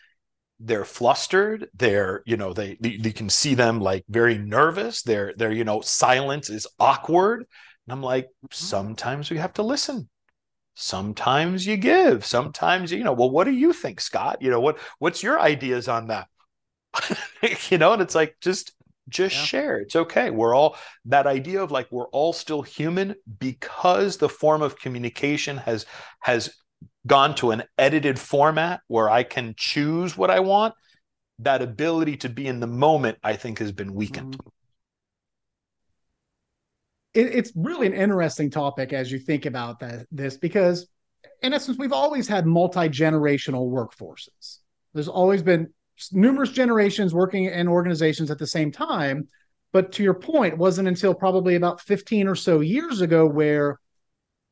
they're 0.60 0.84
flustered 0.84 1.68
they're 1.74 2.22
you 2.26 2.36
know 2.36 2.52
they 2.52 2.76
you 2.80 3.12
can 3.12 3.28
see 3.28 3.54
them 3.54 3.80
like 3.80 4.04
very 4.08 4.36
nervous 4.36 5.02
they're 5.02 5.32
they're 5.36 5.52
you 5.52 5.64
know 5.64 5.80
silence 5.80 6.50
is 6.50 6.66
awkward 6.80 7.46
and 7.88 7.94
I'm 7.94 8.02
like, 8.02 8.26
mm-hmm. 8.26 8.46
sometimes 8.50 9.30
we 9.30 9.38
have 9.38 9.54
to 9.54 9.62
listen. 9.62 10.10
Sometimes 10.74 11.66
you 11.66 11.78
give. 11.78 12.24
Sometimes 12.24 12.92
you 12.92 13.02
know. 13.02 13.14
Well, 13.14 13.30
what 13.30 13.44
do 13.44 13.50
you 13.50 13.72
think, 13.72 13.98
Scott? 14.00 14.42
You 14.42 14.50
know 14.50 14.60
what? 14.60 14.78
What's 14.98 15.22
your 15.22 15.40
ideas 15.40 15.88
on 15.88 16.08
that? 16.08 16.28
you 17.70 17.78
know, 17.78 17.94
and 17.94 18.02
it's 18.02 18.14
like 18.14 18.36
just 18.42 18.72
just 19.08 19.34
yeah. 19.34 19.44
share. 19.44 19.78
It's 19.78 19.96
okay. 19.96 20.28
We're 20.28 20.54
all 20.54 20.76
that 21.06 21.26
idea 21.26 21.62
of 21.62 21.70
like 21.70 21.90
we're 21.90 22.08
all 22.08 22.34
still 22.34 22.60
human 22.60 23.14
because 23.38 24.18
the 24.18 24.28
form 24.28 24.60
of 24.60 24.78
communication 24.78 25.56
has 25.56 25.86
has 26.20 26.54
gone 27.08 27.34
to 27.36 27.50
an 27.50 27.64
edited 27.76 28.18
format 28.18 28.80
where 28.86 29.10
I 29.10 29.24
can 29.24 29.54
choose 29.56 30.16
what 30.16 30.30
I 30.30 30.40
want. 30.40 30.74
That 31.40 31.62
ability 31.62 32.18
to 32.18 32.28
be 32.28 32.46
in 32.46 32.60
the 32.60 32.66
moment, 32.66 33.18
I 33.24 33.34
think, 33.34 33.58
has 33.58 33.72
been 33.72 33.94
weakened. 33.94 34.36
Mm-hmm 34.38 34.48
it, 37.18 37.34
it's 37.34 37.52
really 37.56 37.86
an 37.86 37.94
interesting 37.94 38.50
topic 38.50 38.92
as 38.92 39.10
you 39.10 39.18
think 39.18 39.46
about 39.46 39.80
that 39.80 40.06
this 40.10 40.36
because 40.36 40.86
in 41.42 41.52
essence 41.52 41.78
we've 41.78 41.92
always 41.92 42.28
had 42.28 42.46
multi-generational 42.46 43.70
workforces 43.70 44.58
there's 44.94 45.08
always 45.08 45.42
been 45.42 45.68
numerous 46.12 46.50
generations 46.50 47.12
working 47.12 47.46
in 47.46 47.66
organizations 47.66 48.30
at 48.30 48.38
the 48.38 48.46
same 48.46 48.70
time 48.70 49.26
but 49.72 49.92
to 49.92 50.02
your 50.02 50.14
point 50.14 50.54
it 50.54 50.58
wasn't 50.58 50.86
until 50.86 51.14
probably 51.14 51.56
about 51.56 51.80
15 51.80 52.28
or 52.28 52.34
so 52.34 52.60
years 52.60 53.00
ago 53.00 53.26
where 53.26 53.80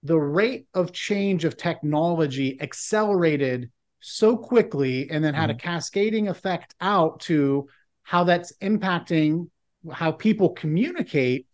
the 0.06 0.18
rate 0.18 0.66
of 0.74 0.92
change 0.92 1.44
of 1.44 1.56
technology 1.56 2.60
accelerated 2.60 3.70
so 4.00 4.36
quickly 4.36 5.10
and 5.10 5.24
then 5.24 5.34
had 5.34 5.50
mm-hmm. 5.50 5.56
a 5.56 5.60
cascading 5.60 6.28
effect 6.28 6.74
out 6.80 7.20
to 7.20 7.68
how 8.02 8.22
that's 8.24 8.52
impacting 8.62 9.48
how 9.92 10.12
people 10.12 10.50
communicate 10.50 11.46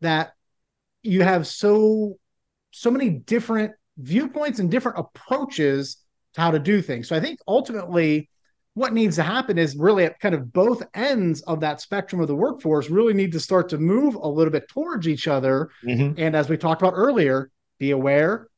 that 0.00 0.32
you 1.02 1.22
have 1.22 1.46
so 1.46 2.16
so 2.70 2.90
many 2.90 3.10
different 3.10 3.72
viewpoints 3.98 4.58
and 4.58 4.70
different 4.70 4.98
approaches 4.98 5.96
to 6.34 6.40
how 6.40 6.50
to 6.50 6.58
do 6.58 6.82
things. 6.82 7.08
So 7.08 7.16
I 7.16 7.20
think 7.20 7.40
ultimately 7.48 8.28
what 8.74 8.92
needs 8.92 9.16
to 9.16 9.22
happen 9.22 9.56
is 9.58 9.74
really 9.74 10.04
at 10.04 10.20
kind 10.20 10.34
of 10.34 10.52
both 10.52 10.82
ends 10.94 11.40
of 11.42 11.60
that 11.60 11.80
spectrum 11.80 12.20
of 12.20 12.28
the 12.28 12.36
workforce 12.36 12.90
really 12.90 13.14
need 13.14 13.32
to 13.32 13.40
start 13.40 13.70
to 13.70 13.78
move 13.78 14.14
a 14.16 14.28
little 14.28 14.52
bit 14.52 14.68
towards 14.68 15.08
each 15.08 15.26
other. 15.26 15.70
Mm-hmm. 15.82 16.20
And 16.20 16.36
as 16.36 16.50
we 16.50 16.58
talked 16.58 16.82
about 16.82 16.92
earlier, 16.94 17.50
be 17.78 17.90
aware, 17.90 18.48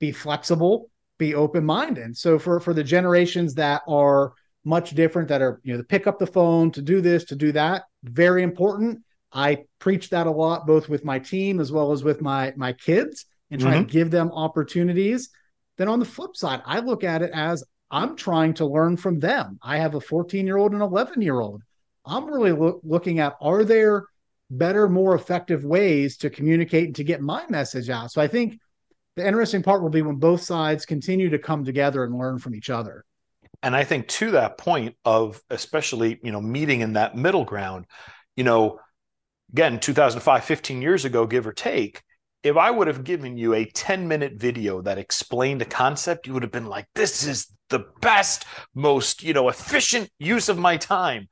be 0.00 0.12
flexible, 0.12 0.90
be 1.18 1.34
open-minded. 1.34 2.16
So 2.16 2.38
for 2.38 2.60
for 2.60 2.74
the 2.74 2.84
generations 2.84 3.54
that 3.54 3.82
are 3.88 4.32
much 4.64 4.90
different 4.90 5.28
that 5.28 5.42
are 5.42 5.60
you 5.62 5.72
know 5.72 5.78
to 5.78 5.84
pick 5.84 6.06
up 6.06 6.18
the 6.18 6.26
phone 6.26 6.70
to 6.72 6.82
do 6.82 7.00
this 7.00 7.24
to 7.24 7.36
do 7.36 7.52
that 7.52 7.84
very 8.02 8.42
important 8.42 9.00
I 9.32 9.64
preach 9.78 10.10
that 10.10 10.26
a 10.26 10.30
lot, 10.30 10.66
both 10.66 10.88
with 10.88 11.04
my 11.04 11.18
team 11.18 11.60
as 11.60 11.70
well 11.70 11.92
as 11.92 12.02
with 12.02 12.20
my 12.20 12.52
my 12.56 12.72
kids, 12.72 13.26
and 13.50 13.60
try 13.60 13.74
mm-hmm. 13.74 13.84
to 13.84 13.92
give 13.92 14.10
them 14.10 14.30
opportunities. 14.32 15.30
then 15.76 15.88
on 15.88 16.00
the 16.00 16.04
flip 16.04 16.36
side, 16.36 16.62
I 16.64 16.80
look 16.80 17.04
at 17.04 17.22
it 17.22 17.30
as 17.32 17.64
I'm 17.90 18.16
trying 18.16 18.54
to 18.54 18.66
learn 18.66 18.96
from 18.96 19.20
them. 19.20 19.58
I 19.62 19.78
have 19.78 19.94
a 19.94 20.00
14 20.00 20.46
year 20.46 20.56
old 20.56 20.72
and 20.72 20.82
11 20.82 21.22
year 21.22 21.40
old. 21.40 21.62
I'm 22.04 22.26
really 22.26 22.52
lo- 22.52 22.80
looking 22.82 23.18
at 23.20 23.36
are 23.40 23.64
there 23.64 24.06
better, 24.50 24.88
more 24.88 25.14
effective 25.14 25.64
ways 25.64 26.16
to 26.18 26.30
communicate 26.30 26.86
and 26.86 26.96
to 26.96 27.04
get 27.04 27.20
my 27.20 27.44
message 27.48 27.90
out? 27.90 28.10
So 28.10 28.20
I 28.20 28.28
think 28.28 28.58
the 29.18 29.26
interesting 29.26 29.62
part 29.62 29.82
will 29.82 29.90
be 29.90 30.02
when 30.02 30.16
both 30.16 30.42
sides 30.42 30.86
continue 30.86 31.30
to 31.30 31.38
come 31.38 31.64
together 31.64 32.04
and 32.04 32.16
learn 32.16 32.38
from 32.38 32.54
each 32.54 32.70
other. 32.70 33.04
And 33.62 33.74
I 33.74 33.84
think 33.84 34.06
to 34.08 34.30
that 34.32 34.56
point 34.56 34.94
of 35.04 35.42
especially, 35.50 36.20
you 36.22 36.30
know, 36.30 36.40
meeting 36.40 36.80
in 36.80 36.92
that 36.94 37.16
middle 37.16 37.44
ground, 37.44 37.86
you 38.36 38.44
know, 38.44 38.78
again, 39.52 39.80
2005, 39.80 40.44
15 40.44 40.80
years 40.80 41.04
ago, 41.04 41.26
give 41.26 41.46
or 41.46 41.52
take, 41.52 42.02
if 42.44 42.56
I 42.56 42.70
would 42.70 42.86
have 42.86 43.02
given 43.02 43.36
you 43.36 43.54
a 43.54 43.64
10 43.64 44.06
minute 44.06 44.34
video 44.36 44.80
that 44.82 44.98
explained 44.98 45.62
a 45.62 45.64
concept, 45.66 46.26
you 46.26 46.34
would 46.34 46.44
have 46.44 46.52
been 46.52 46.66
like, 46.66 46.86
this 46.94 47.26
is 47.26 47.48
the 47.68 47.84
best, 48.00 48.44
most, 48.74 49.24
you 49.24 49.34
know, 49.34 49.48
efficient 49.48 50.08
use 50.18 50.48
of 50.48 50.58
my 50.58 50.76
time. 50.76 51.28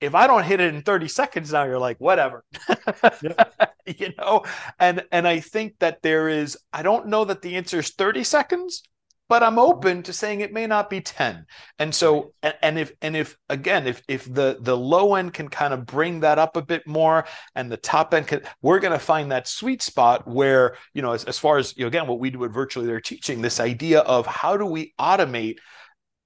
If 0.00 0.14
I 0.14 0.26
don't 0.26 0.44
hit 0.44 0.60
it 0.60 0.74
in 0.74 0.82
30 0.82 1.08
seconds 1.08 1.52
now, 1.52 1.64
you're 1.64 1.78
like, 1.78 1.98
whatever. 1.98 2.44
you 3.86 4.12
know, 4.18 4.44
and 4.78 5.04
and 5.12 5.26
I 5.28 5.40
think 5.40 5.78
that 5.80 6.02
there 6.02 6.28
is, 6.28 6.56
I 6.72 6.82
don't 6.82 7.08
know 7.08 7.24
that 7.24 7.42
the 7.42 7.56
answer 7.56 7.80
is 7.80 7.90
30 7.90 8.24
seconds, 8.24 8.82
but 9.30 9.44
I'm 9.44 9.60
open 9.60 10.02
to 10.02 10.12
saying 10.12 10.40
it 10.40 10.52
may 10.52 10.66
not 10.66 10.90
be 10.90 11.00
10. 11.00 11.46
And 11.78 11.94
so 11.94 12.34
and, 12.42 12.54
and, 12.62 12.78
if 12.80 12.92
and 13.00 13.16
if 13.16 13.38
again 13.48 13.86
if 13.86 14.02
if 14.08 14.24
the 14.24 14.58
the 14.60 14.76
low 14.76 15.14
end 15.14 15.32
can 15.32 15.48
kind 15.48 15.72
of 15.72 15.86
bring 15.86 16.20
that 16.20 16.40
up 16.40 16.56
a 16.56 16.62
bit 16.62 16.84
more 16.84 17.24
and 17.54 17.70
the 17.70 17.76
top 17.76 18.12
end 18.12 18.26
can 18.26 18.42
we're 18.60 18.80
going 18.80 18.92
to 18.92 18.98
find 18.98 19.30
that 19.30 19.46
sweet 19.46 19.82
spot 19.82 20.26
where, 20.26 20.76
you 20.94 21.02
know, 21.02 21.12
as, 21.12 21.24
as 21.24 21.38
far 21.38 21.58
as 21.58 21.76
you 21.76 21.84
know, 21.84 21.88
again 21.88 22.08
what 22.08 22.18
we 22.18 22.30
do 22.30 22.44
at 22.44 22.50
virtually 22.50 22.86
there 22.86 23.00
teaching 23.00 23.40
this 23.40 23.60
idea 23.60 24.00
of 24.00 24.26
how 24.26 24.56
do 24.56 24.66
we 24.66 24.92
automate 24.98 25.58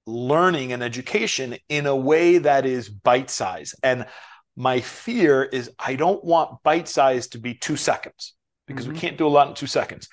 learning 0.05 0.73
and 0.73 0.83
education 0.83 1.57
in 1.69 1.85
a 1.85 1.95
way 1.95 2.37
that 2.37 2.65
is 2.65 2.89
bite 2.89 3.29
size. 3.29 3.73
And 3.83 4.05
my 4.55 4.79
fear 4.79 5.43
is 5.43 5.71
I 5.79 5.95
don't 5.95 6.23
want 6.23 6.63
bite 6.63 6.87
size 6.87 7.27
to 7.29 7.37
be 7.37 7.55
2 7.55 7.75
seconds 7.75 8.33
because 8.67 8.85
mm-hmm. 8.85 8.93
we 8.93 8.99
can't 8.99 9.17
do 9.17 9.27
a 9.27 9.29
lot 9.29 9.47
in 9.49 9.53
2 9.55 9.67
seconds. 9.67 10.07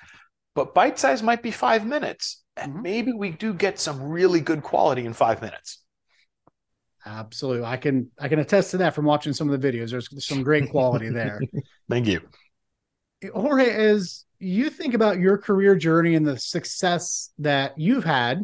But 0.55 0.73
bite 0.73 0.99
size 0.99 1.23
might 1.23 1.41
be 1.41 1.51
5 1.51 1.85
minutes 1.85 2.43
and 2.57 2.73
mm-hmm. 2.73 2.81
maybe 2.81 3.13
we 3.13 3.31
do 3.31 3.53
get 3.53 3.79
some 3.79 4.01
really 4.01 4.41
good 4.41 4.63
quality 4.63 5.05
in 5.05 5.13
five 5.13 5.41
minutes 5.41 5.79
absolutely 7.05 7.65
i 7.65 7.77
can 7.77 8.09
i 8.19 8.27
can 8.27 8.39
attest 8.39 8.71
to 8.71 8.77
that 8.77 8.93
from 8.93 9.05
watching 9.05 9.33
some 9.33 9.49
of 9.49 9.59
the 9.59 9.71
videos 9.71 9.91
there's 9.91 10.25
some 10.25 10.43
great 10.43 10.69
quality 10.69 11.09
there 11.09 11.39
thank 11.89 12.07
you 12.07 12.21
jorge 13.33 13.69
as 13.69 14.25
you 14.39 14.69
think 14.69 14.93
about 14.93 15.19
your 15.19 15.37
career 15.37 15.75
journey 15.75 16.15
and 16.15 16.25
the 16.25 16.37
success 16.37 17.31
that 17.39 17.77
you've 17.77 18.03
had 18.03 18.43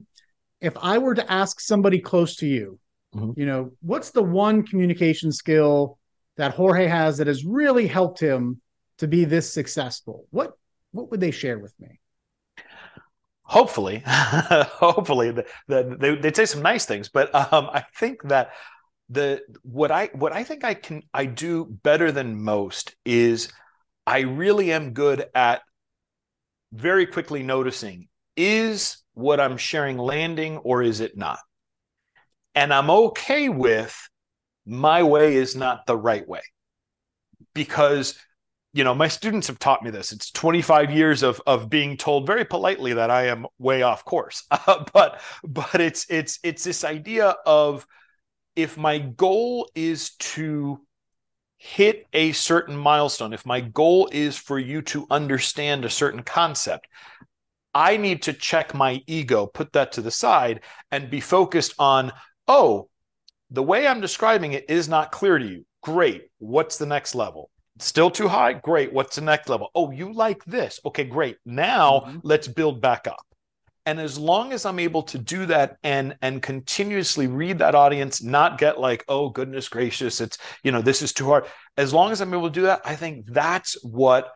if 0.61 0.75
i 0.81 0.97
were 0.97 1.15
to 1.15 1.31
ask 1.31 1.59
somebody 1.59 1.99
close 1.99 2.35
to 2.35 2.47
you 2.47 2.79
mm-hmm. 3.15 3.39
you 3.39 3.45
know 3.45 3.71
what's 3.81 4.11
the 4.11 4.23
one 4.23 4.63
communication 4.63 5.31
skill 5.31 5.97
that 6.37 6.53
jorge 6.53 6.87
has 6.87 7.17
that 7.17 7.27
has 7.27 7.45
really 7.45 7.87
helped 7.87 8.19
him 8.19 8.61
to 8.97 9.07
be 9.07 9.25
this 9.25 9.51
successful 9.51 10.25
what 10.29 10.53
what 10.91 11.11
would 11.11 11.19
they 11.19 11.31
share 11.31 11.59
with 11.59 11.73
me 11.79 11.99
hopefully, 13.49 14.03
hopefully 14.05 15.31
the, 15.31 15.45
the, 15.67 15.97
they, 15.99 16.11
would 16.11 16.35
say 16.35 16.45
some 16.45 16.61
nice 16.61 16.85
things, 16.85 17.09
but 17.09 17.33
um, 17.33 17.67
I 17.73 17.83
think 17.95 18.21
that 18.29 18.51
the 19.09 19.41
what 19.63 19.91
I 19.91 20.11
what 20.13 20.33
I 20.33 20.43
think 20.43 20.63
I 20.63 20.75
can 20.75 21.01
I 21.13 21.25
do 21.25 21.65
better 21.65 22.11
than 22.11 22.43
most 22.43 22.95
is 23.05 23.51
I 24.05 24.19
really 24.19 24.71
am 24.71 24.93
good 24.93 25.25
at 25.33 25.61
very 26.71 27.07
quickly 27.07 27.41
noticing 27.41 28.07
is 28.37 28.97
what 29.19 29.39
I'm 29.39 29.57
sharing 29.57 29.97
landing 29.97 30.57
or 30.57 30.81
is 30.81 30.99
it 30.99 31.17
not? 31.17 31.39
And 32.55 32.73
I'm 32.73 32.89
okay 32.89 33.49
with 33.49 33.95
my 34.65 35.03
way 35.03 35.35
is 35.35 35.55
not 35.55 35.85
the 35.85 35.97
right 35.97 36.27
way 36.27 36.41
because 37.53 38.17
you 38.71 38.83
know, 38.83 38.93
my 38.93 39.07
students 39.07 39.47
have 39.47 39.57
taught 39.57 39.83
me 39.83 39.89
this. 39.89 40.11
It's 40.11 40.29
25 40.31 40.91
years 40.91 41.23
of 41.23 41.41
of 41.47 41.69
being 41.69 41.97
told 41.97 42.27
very 42.27 42.45
politely 42.45 42.93
that 42.93 43.09
I 43.09 43.27
am 43.27 43.47
way 43.57 43.81
off 43.81 44.05
course. 44.05 44.43
Uh, 44.51 44.85
but 44.93 45.21
but 45.43 45.81
it's 45.81 46.05
it's 46.09 46.39
it's 46.43 46.63
this 46.63 46.83
idea 46.83 47.35
of 47.45 47.87
if 48.55 48.77
my 48.77 48.99
goal 48.99 49.69
is 49.73 50.11
to 50.17 50.79
hit 51.57 52.05
a 52.13 52.31
certain 52.31 52.75
milestone, 52.75 53.33
if 53.33 53.45
my 53.45 53.59
goal 53.59 54.09
is 54.11 54.37
for 54.37 54.59
you 54.59 54.81
to 54.83 55.07
understand 55.09 55.83
a 55.83 55.89
certain 55.89 56.23
concept, 56.23 56.87
I 57.73 57.97
need 57.97 58.23
to 58.23 58.33
check 58.33 58.73
my 58.73 59.03
ego, 59.07 59.45
put 59.45 59.73
that 59.73 59.91
to 59.93 60.01
the 60.01 60.11
side, 60.11 60.61
and 60.91 61.09
be 61.09 61.19
focused 61.19 61.73
on, 61.77 62.11
oh, 62.47 62.89
the 63.51 63.63
way 63.63 63.87
I'm 63.87 64.01
describing 64.01 64.53
it 64.53 64.69
is 64.69 64.87
not 64.87 65.11
clear 65.11 65.37
to 65.37 65.45
you. 65.45 65.65
Great. 65.81 66.23
What's 66.39 66.77
the 66.77 66.85
next 66.85 67.15
level? 67.15 67.49
Still 67.79 68.11
too 68.11 68.27
high? 68.27 68.53
Great. 68.53 68.91
What's 68.91 69.15
the 69.15 69.21
next 69.21 69.49
level? 69.49 69.69
Oh, 69.73 69.91
you 69.91 70.11
like 70.13 70.43
this. 70.45 70.79
Okay, 70.85 71.05
great. 71.05 71.37
Now 71.45 72.01
mm-hmm. 72.01 72.19
let's 72.23 72.47
build 72.47 72.81
back 72.81 73.07
up. 73.07 73.25
And 73.85 73.99
as 73.99 74.19
long 74.19 74.51
as 74.53 74.65
I'm 74.65 74.77
able 74.77 75.01
to 75.03 75.17
do 75.17 75.45
that 75.47 75.77
and 75.83 76.15
and 76.21 76.43
continuously 76.43 77.25
read 77.27 77.57
that 77.59 77.73
audience, 77.73 78.21
not 78.21 78.59
get 78.59 78.79
like, 78.79 79.03
oh 79.07 79.29
goodness 79.29 79.67
gracious, 79.69 80.21
it's 80.21 80.37
you 80.63 80.71
know, 80.71 80.81
this 80.81 81.01
is 81.01 81.13
too 81.13 81.25
hard. 81.25 81.45
As 81.77 81.93
long 81.93 82.11
as 82.11 82.21
I'm 82.21 82.33
able 82.33 82.49
to 82.49 82.53
do 82.53 82.63
that, 82.63 82.81
I 82.85 82.95
think 82.95 83.25
that's 83.27 83.83
what 83.83 84.31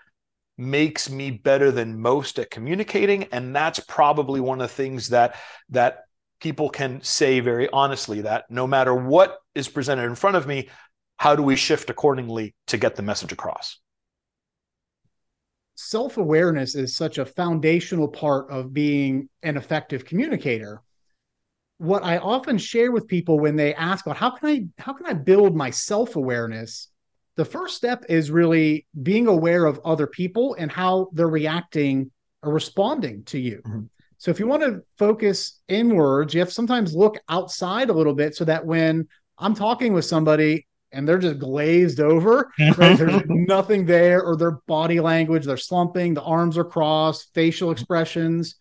makes 0.57 1.09
me 1.09 1.31
better 1.31 1.71
than 1.71 1.99
most 1.99 2.39
at 2.39 2.51
communicating. 2.51 3.23
And 3.31 3.55
that's 3.55 3.79
probably 3.79 4.39
one 4.39 4.61
of 4.61 4.69
the 4.69 4.73
things 4.73 5.09
that 5.09 5.35
that 5.69 6.05
people 6.39 6.69
can 6.69 7.01
say 7.01 7.39
very 7.39 7.69
honestly 7.71 8.21
that 8.21 8.43
no 8.49 8.67
matter 8.67 8.93
what 8.93 9.39
is 9.55 9.69
presented 9.69 10.03
in 10.03 10.15
front 10.15 10.35
of 10.35 10.45
me, 10.45 10.69
how 11.17 11.35
do 11.35 11.41
we 11.41 11.55
shift 11.55 11.89
accordingly 11.89 12.53
to 12.67 12.77
get 12.77 12.95
the 12.95 13.01
message 13.01 13.31
across? 13.31 13.79
Self 15.75 16.17
awareness 16.17 16.75
is 16.75 16.95
such 16.95 17.17
a 17.17 17.25
foundational 17.25 18.07
part 18.07 18.51
of 18.51 18.73
being 18.73 19.29
an 19.41 19.57
effective 19.57 20.05
communicator. 20.05 20.81
What 21.77 22.03
I 22.03 22.17
often 22.17 22.57
share 22.57 22.91
with 22.91 23.07
people 23.07 23.39
when 23.39 23.55
they 23.55 23.73
ask 23.73 24.05
about 24.05 24.17
how 24.17 24.31
can 24.31 24.49
I 24.49 24.81
how 24.81 24.93
can 24.93 25.07
I 25.07 25.13
build 25.13 25.55
my 25.55 25.71
self 25.71 26.15
awareness, 26.15 26.89
the 27.35 27.45
first 27.45 27.75
step 27.75 28.05
is 28.09 28.29
really 28.31 28.85
being 29.01 29.27
aware 29.27 29.65
of 29.65 29.79
other 29.83 30.07
people 30.07 30.55
and 30.59 30.71
how 30.71 31.09
they're 31.13 31.27
reacting 31.27 32.11
or 32.43 32.53
responding 32.53 33.23
to 33.25 33.39
you. 33.39 33.61
Mm-hmm. 33.65 33.83
So 34.17 34.31
if 34.31 34.39
you 34.39 34.47
want 34.47 34.63
to 34.63 34.81
focus 34.97 35.59
inwards, 35.67 36.33
you 36.33 36.39
have 36.39 36.49
to 36.49 36.53
sometimes 36.53 36.95
look 36.95 37.17
outside 37.27 37.89
a 37.89 37.93
little 37.93 38.13
bit 38.13 38.35
so 38.35 38.45
that 38.45 38.65
when 38.65 39.07
I'm 39.37 39.55
talking 39.55 39.93
with 39.93 40.05
somebody 40.05 40.65
and 40.93 41.07
they're 41.07 41.17
just 41.17 41.39
glazed 41.39 41.99
over. 41.99 42.51
Right? 42.77 42.77
There's 42.97 43.23
nothing 43.27 43.85
there, 43.85 44.23
or 44.23 44.37
their 44.37 44.59
body 44.67 44.99
language, 44.99 45.45
they're 45.45 45.57
slumping, 45.57 46.13
the 46.13 46.21
arms 46.21 46.57
are 46.57 46.63
crossed, 46.63 47.33
facial 47.33 47.71
expressions. 47.71 48.55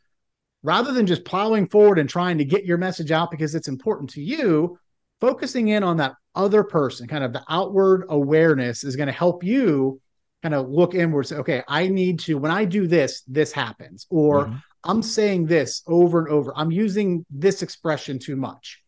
Rather 0.64 0.92
than 0.92 1.06
just 1.06 1.24
plowing 1.24 1.68
forward 1.68 1.98
and 1.98 2.08
trying 2.08 2.38
to 2.38 2.44
get 2.44 2.64
your 2.64 2.78
message 2.78 3.10
out 3.10 3.30
because 3.30 3.54
it's 3.54 3.68
important 3.68 4.10
to 4.10 4.22
you, 4.22 4.78
focusing 5.22 5.68
in 5.68 5.82
on 5.82 5.96
that 5.96 6.16
other 6.34 6.62
person, 6.62 7.08
kind 7.08 7.24
of 7.24 7.32
the 7.32 7.42
outward 7.48 8.04
awareness 8.10 8.84
is 8.84 8.96
going 8.96 9.06
to 9.06 9.12
help 9.12 9.42
you 9.42 9.98
kind 10.42 10.54
of 10.54 10.68
look 10.68 10.94
inward. 10.94 11.28
Say, 11.28 11.36
okay, 11.36 11.62
I 11.66 11.88
need 11.88 12.18
to, 12.20 12.34
when 12.34 12.50
I 12.50 12.66
do 12.66 12.86
this, 12.86 13.22
this 13.26 13.52
happens. 13.52 14.06
Or 14.10 14.46
mm-hmm. 14.46 14.56
I'm 14.84 15.02
saying 15.02 15.46
this 15.46 15.82
over 15.86 16.18
and 16.18 16.28
over. 16.28 16.52
I'm 16.54 16.70
using 16.70 17.24
this 17.30 17.62
expression 17.62 18.18
too 18.18 18.36
much 18.36 18.82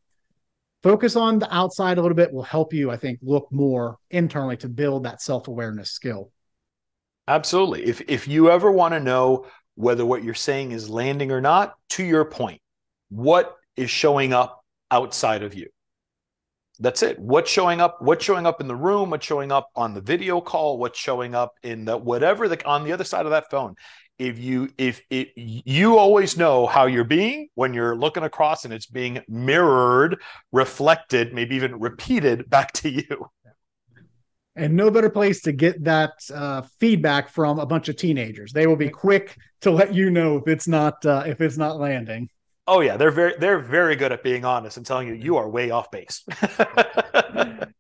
focus 0.84 1.16
on 1.16 1.38
the 1.38 1.52
outside 1.52 1.96
a 1.96 2.02
little 2.02 2.14
bit 2.14 2.30
will 2.30 2.42
help 2.42 2.74
you, 2.74 2.90
I 2.90 2.98
think, 2.98 3.18
look 3.22 3.50
more 3.50 3.96
internally 4.10 4.58
to 4.58 4.68
build 4.68 5.04
that 5.04 5.22
self 5.22 5.48
awareness 5.48 5.90
skill. 5.90 6.30
Absolutely. 7.26 7.86
If 7.86 8.02
if 8.02 8.28
you 8.28 8.50
ever 8.50 8.70
want 8.70 8.92
to 8.92 9.00
know 9.00 9.46
whether 9.76 10.06
what 10.06 10.22
you're 10.22 10.34
saying 10.34 10.72
is 10.72 10.88
landing 10.88 11.32
or 11.32 11.40
not, 11.40 11.74
to 11.88 12.04
your 12.04 12.26
point, 12.26 12.60
what 13.08 13.56
is 13.76 13.90
showing 13.90 14.32
up 14.32 14.62
outside 14.90 15.42
of 15.42 15.54
you? 15.54 15.68
That's 16.80 17.02
it. 17.02 17.18
What's 17.18 17.50
showing 17.50 17.80
up? 17.80 18.02
What's 18.02 18.24
showing 18.24 18.46
up 18.46 18.60
in 18.60 18.66
the 18.66 18.74
room? 18.74 19.10
What's 19.10 19.24
showing 19.24 19.52
up 19.52 19.70
on 19.76 19.94
the 19.94 20.00
video 20.00 20.40
call? 20.40 20.78
What's 20.78 20.98
showing 20.98 21.34
up 21.34 21.54
in 21.62 21.84
the 21.84 21.96
whatever 21.96 22.48
the 22.48 22.64
on 22.66 22.84
the 22.84 22.92
other 22.92 23.04
side 23.04 23.26
of 23.26 23.30
that 23.30 23.50
phone? 23.50 23.76
if 24.18 24.38
you 24.38 24.68
if 24.78 25.02
it 25.10 25.32
you 25.37 25.98
always 25.98 26.37
know 26.37 26.66
how 26.66 26.87
you're 26.87 27.04
being 27.04 27.48
when 27.54 27.74
you're 27.74 27.96
looking 27.96 28.22
across 28.22 28.64
and 28.64 28.72
it's 28.72 28.87
being 28.87 29.20
mirrored 29.28 30.20
reflected 30.52 31.34
maybe 31.34 31.56
even 31.56 31.78
repeated 31.80 32.48
back 32.50 32.72
to 32.72 32.88
you 32.88 33.28
and 34.56 34.74
no 34.74 34.88
better 34.88 35.10
place 35.10 35.42
to 35.42 35.50
get 35.50 35.82
that 35.82 36.12
uh, 36.32 36.62
feedback 36.78 37.28
from 37.28 37.58
a 37.58 37.66
bunch 37.66 37.88
of 37.88 37.96
teenagers 37.96 38.52
they 38.52 38.66
will 38.66 38.76
be 38.76 38.88
quick 38.88 39.37
to 39.60 39.70
let 39.70 39.92
you 39.92 40.10
know 40.10 40.37
if 40.37 40.46
it's 40.46 40.68
not 40.68 41.04
uh, 41.04 41.24
if 41.26 41.40
it's 41.40 41.56
not 41.56 41.78
landing 41.78 42.28
oh 42.66 42.81
yeah 42.81 42.96
they're 42.96 43.11
very 43.11 43.35
they're 43.38 43.59
very 43.59 43.96
good 43.96 44.12
at 44.12 44.22
being 44.22 44.44
honest 44.44 44.77
and 44.77 44.87
telling 44.87 45.09
you 45.09 45.14
mm-hmm. 45.14 45.24
you 45.24 45.37
are 45.37 45.48
way 45.48 45.70
off 45.70 45.90
base 45.90 46.24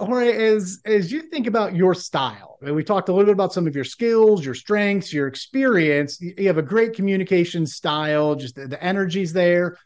Jorge, 0.00 0.32
as 0.32 0.80
as 0.84 1.12
you 1.12 1.22
think 1.22 1.46
about 1.46 1.74
your 1.74 1.94
style, 1.94 2.58
we 2.62 2.82
talked 2.82 3.08
a 3.08 3.12
little 3.12 3.26
bit 3.26 3.32
about 3.32 3.52
some 3.52 3.66
of 3.66 3.74
your 3.74 3.84
skills, 3.84 4.44
your 4.44 4.54
strengths, 4.54 5.12
your 5.12 5.26
experience. 5.26 6.20
You 6.20 6.46
have 6.46 6.58
a 6.58 6.62
great 6.62 6.94
communication 6.94 7.66
style, 7.66 8.34
just 8.34 8.54
the, 8.54 8.66
the 8.66 8.82
energy's 8.82 9.32
there. 9.32 9.76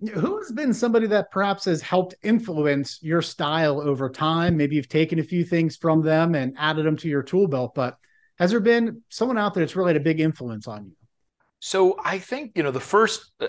Who 0.00 0.38
has 0.38 0.52
been 0.52 0.72
somebody 0.74 1.06
that 1.08 1.30
perhaps 1.30 1.64
has 1.64 1.80
helped 1.80 2.14
influence 2.22 2.98
your 3.02 3.22
style 3.22 3.80
over 3.80 4.08
time? 4.10 4.56
Maybe 4.56 4.76
you've 4.76 4.88
taken 4.88 5.18
a 5.18 5.24
few 5.24 5.44
things 5.44 5.76
from 5.76 6.02
them 6.02 6.34
and 6.34 6.54
added 6.58 6.84
them 6.86 6.96
to 6.98 7.08
your 7.08 7.22
tool 7.22 7.48
belt, 7.48 7.74
but 7.74 7.98
has 8.38 8.50
there 8.50 8.60
been 8.60 9.02
someone 9.08 9.38
out 9.38 9.54
there 9.54 9.64
that's 9.64 9.76
really 9.76 9.92
had 9.92 10.00
a 10.00 10.04
big 10.04 10.20
influence 10.20 10.68
on 10.68 10.86
you? 10.86 10.96
So 11.64 11.98
I 12.04 12.18
think 12.18 12.52
you 12.56 12.62
know 12.62 12.72
the 12.72 12.78
first, 12.78 13.32
uh, 13.40 13.46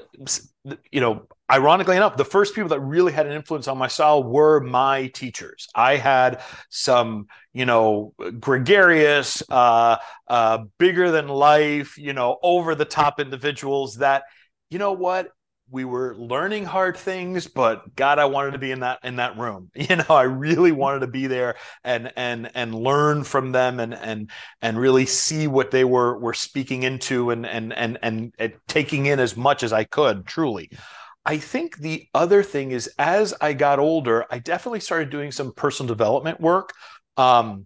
you 0.90 1.02
know, 1.02 1.28
ironically 1.52 1.98
enough, 1.98 2.16
the 2.16 2.24
first 2.24 2.56
people 2.56 2.70
that 2.70 2.80
really 2.80 3.12
had 3.12 3.28
an 3.28 3.34
influence 3.34 3.68
on 3.68 3.78
my 3.78 3.90
style 3.90 4.24
were 4.24 4.62
my 4.62 5.08
teachers. 5.08 5.68
I 5.76 5.98
had 5.98 6.42
some, 6.70 7.28
you 7.52 7.66
know, 7.66 8.14
gregarious, 8.40 9.44
uh, 9.50 9.98
uh, 10.30 10.60
bigger 10.80 11.12
than 11.12 11.28
life, 11.28 11.98
you 11.98 12.14
know, 12.14 12.38
over 12.42 12.74
the 12.74 12.86
top 12.86 13.20
individuals 13.20 13.96
that, 13.96 14.24
you 14.70 14.80
know 14.80 14.94
what, 14.94 15.28
we 15.72 15.84
were 15.84 16.16
learning 16.18 16.64
hard 16.64 16.96
things 16.96 17.48
but 17.48 17.96
god 17.96 18.20
i 18.20 18.26
wanted 18.26 18.52
to 18.52 18.58
be 18.58 18.72
in 18.72 18.82
that 18.82 19.00
in 19.04 19.16
that 19.16 19.38
room 19.38 19.70
you 19.76 19.96
know 19.96 20.06
i 20.10 20.24
really 20.24 20.72
wanted 20.72 21.00
to 21.00 21.08
be 21.08 21.28
there 21.28 21.56
and 21.84 22.12
and 22.16 22.52
and 22.56 22.76
learn 22.76 23.24
from 23.24 23.52
them 23.52 23.80
and 23.80 23.94
and 23.94 24.30
and 24.62 24.78
really 24.78 25.06
see 25.06 25.48
what 25.48 25.72
they 25.72 25.84
were 25.84 26.18
were 26.20 26.34
speaking 26.34 26.84
into 26.84 27.32
and 27.32 27.46
and 27.46 27.74
and 27.74 27.98
and, 28.02 28.34
and 28.38 28.54
taking 28.68 29.06
in 29.08 29.20
as 29.20 29.36
much 29.36 29.64
as 29.64 29.74
i 29.74 29.84
could 29.84 30.26
truly 30.26 30.70
I 31.28 31.40
think 31.40 31.78
the 31.78 32.08
other 32.14 32.44
thing 32.44 32.70
is 32.70 32.88
as 33.00 33.34
I 33.42 33.54
got 33.54 33.80
older, 33.80 34.26
I 34.30 34.38
definitely 34.38 34.82
started 34.82 35.10
doing 35.10 35.32
some 35.32 35.54
personal 35.54 35.88
development 35.88 36.40
work. 36.40 36.72
Um, 37.18 37.66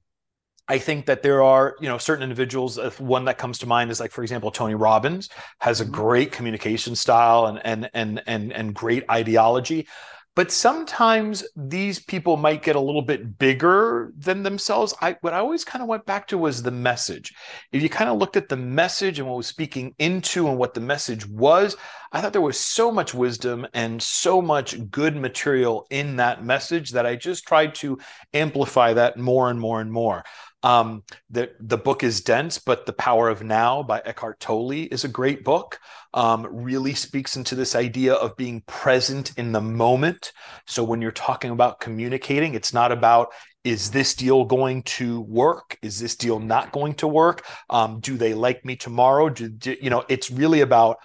I 0.70 0.78
think 0.78 1.08
that 1.08 1.24
there 1.24 1.42
are, 1.42 1.76
you 1.82 1.90
know, 1.90 1.98
certain 1.98 2.24
individuals. 2.24 2.78
One 3.00 3.26
that 3.26 3.40
comes 3.40 3.58
to 3.60 3.68
mind 3.68 3.90
is 3.90 4.00
like, 4.00 4.12
for 4.12 4.22
example, 4.22 4.52
Tony 4.52 4.76
Robbins 4.76 5.30
has 5.60 5.82
a 5.82 5.84
mm-hmm. 5.84 5.94
great 5.94 6.32
communication 6.32 6.96
style 6.96 7.48
and 7.48 7.60
and 7.66 7.90
and 7.94 8.22
and 8.28 8.54
and 8.54 8.74
great 8.74 9.04
ideology. 9.10 9.88
But 10.36 10.52
sometimes 10.52 11.44
these 11.56 12.00
people 12.00 12.38
might 12.38 12.64
get 12.64 12.78
a 12.78 12.80
little 12.80 13.02
bit 13.02 13.38
bigger 13.40 14.14
than 14.18 14.44
themselves. 14.44 14.94
I 15.02 15.18
what 15.22 15.34
I 15.34 15.40
always 15.40 15.66
kind 15.66 15.82
of 15.82 15.90
went 15.90 16.06
back 16.06 16.28
to 16.28 16.38
was 16.38 16.62
the 16.62 16.72
message. 16.72 17.34
If 17.72 17.82
you 17.82 17.90
kind 17.90 18.10
of 18.10 18.20
looked 18.20 18.38
at 18.38 18.48
the 18.48 18.56
message 18.56 19.20
and 19.20 19.28
what 19.28 19.38
was 19.38 19.48
speaking 19.48 19.96
into 19.98 20.48
and 20.48 20.58
what 20.58 20.76
the 20.76 20.82
message 20.82 21.28
was, 21.28 21.76
I 22.12 22.22
thought 22.22 22.32
there 22.32 22.42
was 22.42 22.60
so 22.60 22.92
much 22.92 23.14
wisdom 23.14 23.68
and 23.74 24.02
so 24.02 24.42
much 24.42 24.90
good 24.90 25.16
material 25.16 25.86
in 25.90 26.16
that 26.18 26.44
message 26.44 26.92
that 26.92 27.06
I 27.06 27.16
just 27.16 27.46
tried 27.46 27.76
to 27.76 28.00
amplify 28.34 28.94
that 28.94 29.18
more 29.18 29.50
and 29.50 29.60
more 29.60 29.82
and 29.82 29.92
more. 29.92 30.24
Um, 30.62 31.04
the 31.30 31.52
the 31.60 31.78
book 31.78 32.04
is 32.04 32.22
dense, 32.22 32.60
but 32.60 32.86
The 32.86 32.94
Power 32.94 33.30
of 33.30 33.44
Now 33.44 33.82
by 33.82 34.02
Eckhart 34.04 34.40
Tolle 34.40 34.88
is 34.92 35.06
a 35.06 35.10
great 35.10 35.44
book. 35.44 35.80
Um, 36.14 36.48
really 36.52 36.94
speaks 36.94 37.38
into 37.38 37.56
this 37.56 37.76
idea 37.76 38.14
of 38.16 38.36
being 38.36 38.62
present 38.68 39.38
in 39.38 39.52
the 39.52 39.62
moment. 39.62 40.34
So 40.68 40.84
when 40.84 41.02
you're 41.02 41.12
talking 41.12 41.52
about 41.52 41.80
communicating, 41.80 42.56
it's 42.56 42.74
not 42.74 42.92
about 42.92 43.30
is 43.64 43.92
this 43.92 44.16
deal 44.16 44.46
going 44.46 44.84
to 44.84 45.22
work? 45.22 45.78
Is 45.82 46.00
this 46.00 46.16
deal 46.16 46.40
not 46.40 46.72
going 46.72 46.94
to 46.96 47.08
work? 47.08 47.46
Um, 47.70 48.00
do 48.00 48.18
they 48.18 48.34
like 48.34 48.64
me 48.66 48.76
tomorrow? 48.76 49.30
Do, 49.30 49.50
do 49.50 49.76
you 49.82 49.90
know? 49.90 50.04
It's 50.10 50.32
really 50.32 50.62
about 50.62 50.98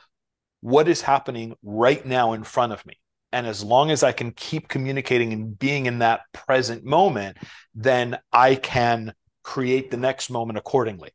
what 0.60 0.88
is 0.88 1.02
happening 1.02 1.54
right 1.62 2.04
now 2.04 2.32
in 2.32 2.42
front 2.42 2.72
of 2.72 2.84
me. 2.86 2.98
And 3.32 3.46
as 3.46 3.62
long 3.64 3.90
as 3.90 4.02
I 4.02 4.12
can 4.12 4.30
keep 4.30 4.68
communicating 4.68 5.32
and 5.32 5.58
being 5.58 5.86
in 5.86 5.98
that 5.98 6.20
present 6.32 6.84
moment, 6.84 7.36
then 7.74 8.18
I 8.32 8.54
can 8.54 9.12
create 9.44 9.92
the 9.92 9.96
next 9.96 10.30
moment 10.30 10.58
accordingly. 10.58 11.10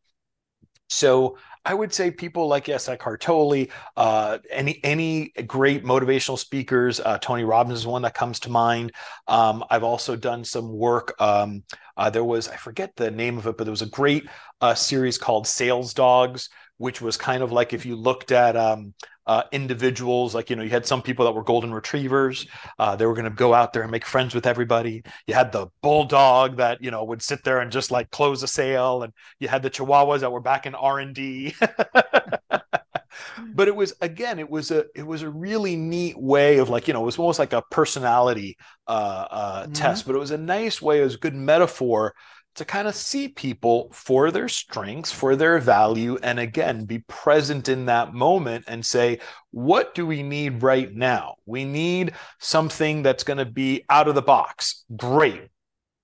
So 0.87 1.37
I 1.65 1.73
would 1.73 1.93
say 1.93 2.09
people 2.09 2.47
like 2.47 2.67
yes, 2.67 2.87
Eckhart 2.87 3.21
Tolle, 3.21 3.67
uh, 3.95 4.37
any 4.49 4.79
any 4.83 5.29
great 5.45 5.83
motivational 5.83 6.39
speakers. 6.39 6.99
Uh, 6.99 7.17
Tony 7.19 7.43
Robbins 7.43 7.79
is 7.79 7.87
one 7.87 8.01
that 8.03 8.15
comes 8.15 8.39
to 8.41 8.49
mind. 8.49 8.93
Um, 9.27 9.63
I've 9.69 9.83
also 9.83 10.15
done 10.15 10.43
some 10.43 10.71
work. 10.71 11.13
Um, 11.19 11.63
uh, 11.95 12.09
there 12.09 12.23
was 12.23 12.47
I 12.47 12.55
forget 12.55 12.95
the 12.95 13.11
name 13.11 13.37
of 13.37 13.45
it, 13.45 13.57
but 13.57 13.65
there 13.65 13.71
was 13.71 13.83
a 13.83 13.87
great 13.87 14.27
uh, 14.61 14.73
series 14.73 15.17
called 15.17 15.45
Sales 15.45 15.93
Dogs, 15.93 16.49
which 16.77 17.01
was 17.01 17.17
kind 17.17 17.43
of 17.43 17.51
like 17.51 17.73
if 17.73 17.85
you 17.85 17.95
looked 17.95 18.31
at 18.31 18.55
um, 18.55 18.93
uh, 19.29 19.43
individuals. 19.51 20.33
Like, 20.33 20.49
you 20.49 20.55
know, 20.55 20.63
you 20.63 20.71
had 20.71 20.87
some 20.87 21.03
people 21.03 21.23
that 21.25 21.33
were 21.33 21.43
golden 21.43 21.71
retrievers. 21.71 22.47
Uh, 22.79 22.95
they 22.95 23.05
were 23.05 23.13
going 23.13 23.25
to 23.25 23.29
go 23.29 23.53
out 23.53 23.73
there 23.73 23.83
and 23.83 23.91
make 23.91 24.03
friends 24.03 24.33
with 24.33 24.47
everybody. 24.47 25.03
You 25.27 25.35
had 25.35 25.51
the 25.51 25.67
bulldog 25.83 26.57
that, 26.57 26.81
you 26.81 26.89
know, 26.89 27.03
would 27.03 27.21
sit 27.21 27.43
there 27.43 27.59
and 27.59 27.71
just 27.71 27.91
like 27.91 28.09
close 28.09 28.41
a 28.41 28.47
sale. 28.47 29.03
And 29.03 29.13
you 29.39 29.47
had 29.47 29.61
the 29.61 29.69
chihuahuas 29.69 30.21
that 30.21 30.31
were 30.31 30.41
back 30.41 30.65
in 30.65 30.73
R&D. 30.73 31.53
but 33.53 33.67
it 33.67 33.75
was 33.75 33.93
again 34.01 34.39
it 34.39 34.49
was 34.49 34.71
a 34.71 34.85
it 34.95 35.05
was 35.05 35.21
a 35.21 35.29
really 35.29 35.75
neat 35.75 36.17
way 36.17 36.57
of 36.57 36.69
like 36.69 36.87
you 36.87 36.93
know 36.93 37.01
it 37.01 37.05
was 37.05 37.17
almost 37.17 37.39
like 37.39 37.53
a 37.53 37.61
personality 37.69 38.57
uh, 38.87 39.25
uh, 39.29 39.63
mm-hmm. 39.63 39.73
test 39.73 40.05
but 40.05 40.15
it 40.15 40.19
was 40.19 40.31
a 40.31 40.37
nice 40.37 40.81
way 40.81 41.01
it 41.01 41.03
was 41.03 41.15
a 41.15 41.19
good 41.19 41.35
metaphor 41.35 42.13
to 42.55 42.65
kind 42.65 42.87
of 42.87 42.95
see 42.95 43.27
people 43.27 43.89
for 43.93 44.31
their 44.31 44.49
strengths, 44.49 45.11
for 45.11 45.35
their 45.35 45.59
value, 45.59 46.17
and 46.23 46.39
again, 46.39 46.85
be 46.85 46.99
present 47.07 47.69
in 47.69 47.85
that 47.85 48.13
moment 48.13 48.65
and 48.67 48.85
say, 48.85 49.19
what 49.51 49.95
do 49.95 50.05
we 50.05 50.23
need 50.23 50.61
right 50.61 50.93
now? 50.93 51.35
We 51.45 51.63
need 51.63 52.13
something 52.39 53.01
that's 53.01 53.23
going 53.23 53.37
to 53.37 53.45
be 53.45 53.85
out 53.89 54.07
of 54.07 54.15
the 54.15 54.21
box. 54.21 54.83
Great. 54.97 55.47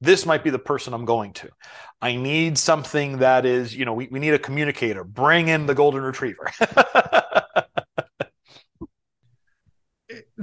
This 0.02 0.26
might 0.26 0.44
be 0.44 0.50
the 0.50 0.60
person 0.60 0.94
I'm 0.94 1.06
going 1.06 1.34
to. 1.34 1.50
I 2.02 2.16
need 2.16 2.58
something 2.58 3.20
that 3.20 3.46
is, 3.46 3.76
you 3.76 3.86
know, 3.86 3.94
we, 3.94 4.08
we 4.12 4.20
need 4.20 4.34
a 4.34 4.40
communicator. 4.40 5.04
Bring 5.04 5.48
in 5.48 5.66
the 5.66 5.76
golden 5.76 6.04
retriever. 6.04 6.52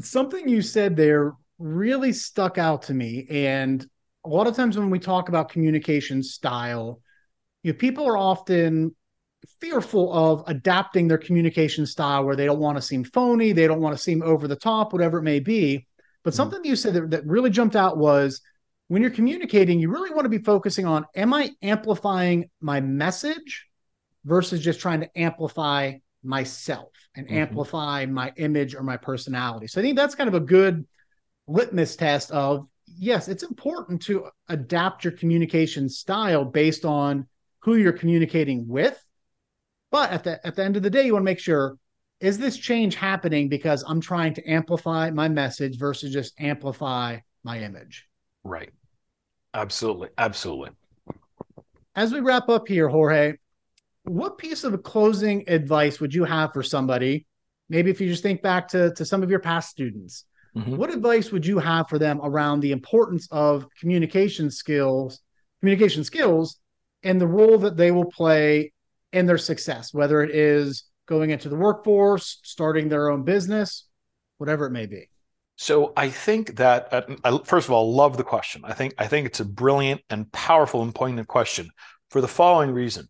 something 0.01 0.49
you 0.49 0.63
said 0.63 0.97
there 0.97 1.35
really 1.59 2.13
stuck 2.13 2.59
out 2.59 2.83
to 2.83 2.95
me. 2.95 3.27
And 3.31 3.87
a 4.25 4.29
lot 4.29 4.47
of 4.47 4.55
times 4.55 4.79
when 4.79 4.91
we 4.91 4.99
talk 4.99 5.29
about 5.29 5.51
communication 5.51 6.23
style, 6.23 7.01
you 7.63 7.73
know, 7.73 7.79
people 7.79 8.07
are 8.07 8.17
often 8.17 8.95
fearful 9.61 10.13
of 10.13 10.45
adapting 10.47 11.09
their 11.09 11.19
communication 11.19 11.87
style 11.87 12.25
where 12.25 12.37
they 12.37 12.47
don't 12.47 12.61
want 12.61 12.77
to 12.77 12.83
seem 12.83 13.05
phony, 13.05 13.53
they 13.53 13.67
don't 13.67 13.81
want 13.81 13.97
to 13.97 14.03
seem 14.03 14.23
over 14.23 14.47
the 14.47 14.57
top, 14.57 14.93
whatever 14.93 15.19
it 15.19 15.23
may 15.23 15.41
be. 15.41 15.87
But 16.23 16.31
mm-hmm. 16.31 16.37
something 16.37 16.65
you 16.65 16.77
said 16.77 16.95
that, 16.95 17.11
that 17.11 17.27
really 17.27 17.51
jumped 17.51 17.77
out 17.77 17.99
was 17.99 18.41
when 18.89 19.03
you're 19.03 19.11
communicating, 19.11 19.81
you 19.81 19.91
really 19.91 20.11
want 20.11 20.25
to 20.25 20.29
be 20.29 20.39
focusing 20.39 20.87
on 20.87 21.07
am 21.17 21.35
I 21.35 21.51
amplifying 21.63 22.51
my 22.61 22.81
message 22.81 23.67
versus 24.25 24.61
just 24.61 24.81
trying 24.81 25.01
to 25.01 25.19
amplify 25.19 25.95
myself 26.23 26.91
and 27.17 27.27
mm-hmm. 27.27 27.39
amplify 27.39 28.07
my 28.07 28.33
image 28.37 28.75
or 28.75 28.83
my 28.83 28.97
personality. 28.97 29.67
So 29.67 29.81
I 29.81 29.85
think 29.85 29.97
that's 29.97 30.15
kind 30.15 30.29
of 30.29 30.35
a 30.35 30.41
good 30.41 30.87
litmus 31.49 31.97
test 31.97 32.31
of 32.31 32.69
yes, 32.99 33.29
it's 33.29 33.43
important 33.43 34.03
to 34.03 34.29
adapt 34.49 35.05
your 35.05 35.13
communication 35.13 35.89
style 35.89 36.45
based 36.45 36.85
on 36.85 37.27
who 37.61 37.77
you're 37.77 37.93
communicating 37.93 38.67
with. 38.69 39.03
But 39.91 40.11
at 40.11 40.25
the 40.25 40.47
at 40.47 40.57
the 40.57 40.65
end 40.65 40.77
of 40.77 40.83
the 40.83 40.91
day, 40.91 41.05
you 41.05 41.13
want 41.13 41.23
to 41.23 41.31
make 41.31 41.39
sure 41.39 41.77
is 42.21 42.39
this 42.39 42.57
change 42.57 42.95
happening 42.95 43.49
because 43.49 43.85
I'm 43.87 44.01
trying 44.01 44.35
to 44.35 44.49
amplify 44.49 45.11
my 45.11 45.29
message 45.29 45.77
versus 45.77 46.13
just 46.13 46.41
amplify 46.41 47.19
my 47.43 47.61
image? 47.61 48.07
Right. 48.45 48.71
Absolutely. 49.55 50.09
Absolutely. 50.17 50.71
As 51.97 52.13
we 52.13 52.21
wrap 52.21 52.49
up 52.49 52.69
here, 52.69 52.89
Jorge, 52.89 53.35
what 54.05 54.39
piece 54.39 54.65
of 54.65 54.83
closing 54.83 55.45
advice 55.49 56.01
would 56.01 56.15
you 56.15 56.25
have 56.25 56.53
for 56.53 56.63
somebody? 56.63 57.27
Maybe 57.69 57.91
if 57.91 58.01
you 58.01 58.09
just 58.09 58.23
think 58.23 58.41
back 58.41 58.69
to, 58.69 58.93
to 58.95 59.05
some 59.05 59.23
of 59.23 59.31
your 59.31 59.41
past 59.41 59.71
students, 59.71 60.25
Mm-hmm. 60.57 60.77
What 60.77 60.93
advice 60.93 61.33
would 61.33 61.47
you 61.47 61.59
have 61.59 61.89
for 61.89 61.99
them 61.99 62.21
around 62.23 62.61
the 62.61 62.73
importance 62.73 63.27
of 63.31 63.67
communication 63.81 64.51
skills, 64.51 65.21
communication 65.61 66.05
skills, 66.05 66.59
and 67.03 67.21
the 67.21 67.27
role 67.27 67.59
that 67.59 67.77
they 67.77 67.91
will 67.91 68.11
play 68.11 68.73
in 69.13 69.27
their 69.27 69.39
success, 69.39 69.95
whether 69.95 70.23
it 70.23 70.31
is 70.31 70.85
going 71.07 71.31
into 71.31 71.49
the 71.49 71.57
workforce, 71.57 72.39
starting 72.43 72.89
their 72.89 73.11
own 73.11 73.25
business, 73.25 73.87
whatever 74.39 74.67
it 74.67 74.71
may 74.71 74.87
be? 74.87 75.09
So 75.57 75.93
I 75.97 76.09
think 76.09 76.57
that 76.57 76.93
uh, 76.93 77.03
I, 77.25 77.39
first 77.45 77.69
of 77.69 77.73
all, 77.73 77.95
love 77.95 78.17
the 78.17 78.25
question. 78.25 78.63
I 78.65 78.73
think 78.73 78.95
I 78.99 79.07
think 79.07 79.27
it's 79.27 79.41
a 79.41 79.45
brilliant 79.45 80.01
and 80.11 80.31
powerful 80.33 80.83
and 80.83 80.95
poignant 80.95 81.29
question 81.29 81.71
for 82.11 82.21
the 82.21 82.29
following 82.29 82.73
reason: 82.73 83.09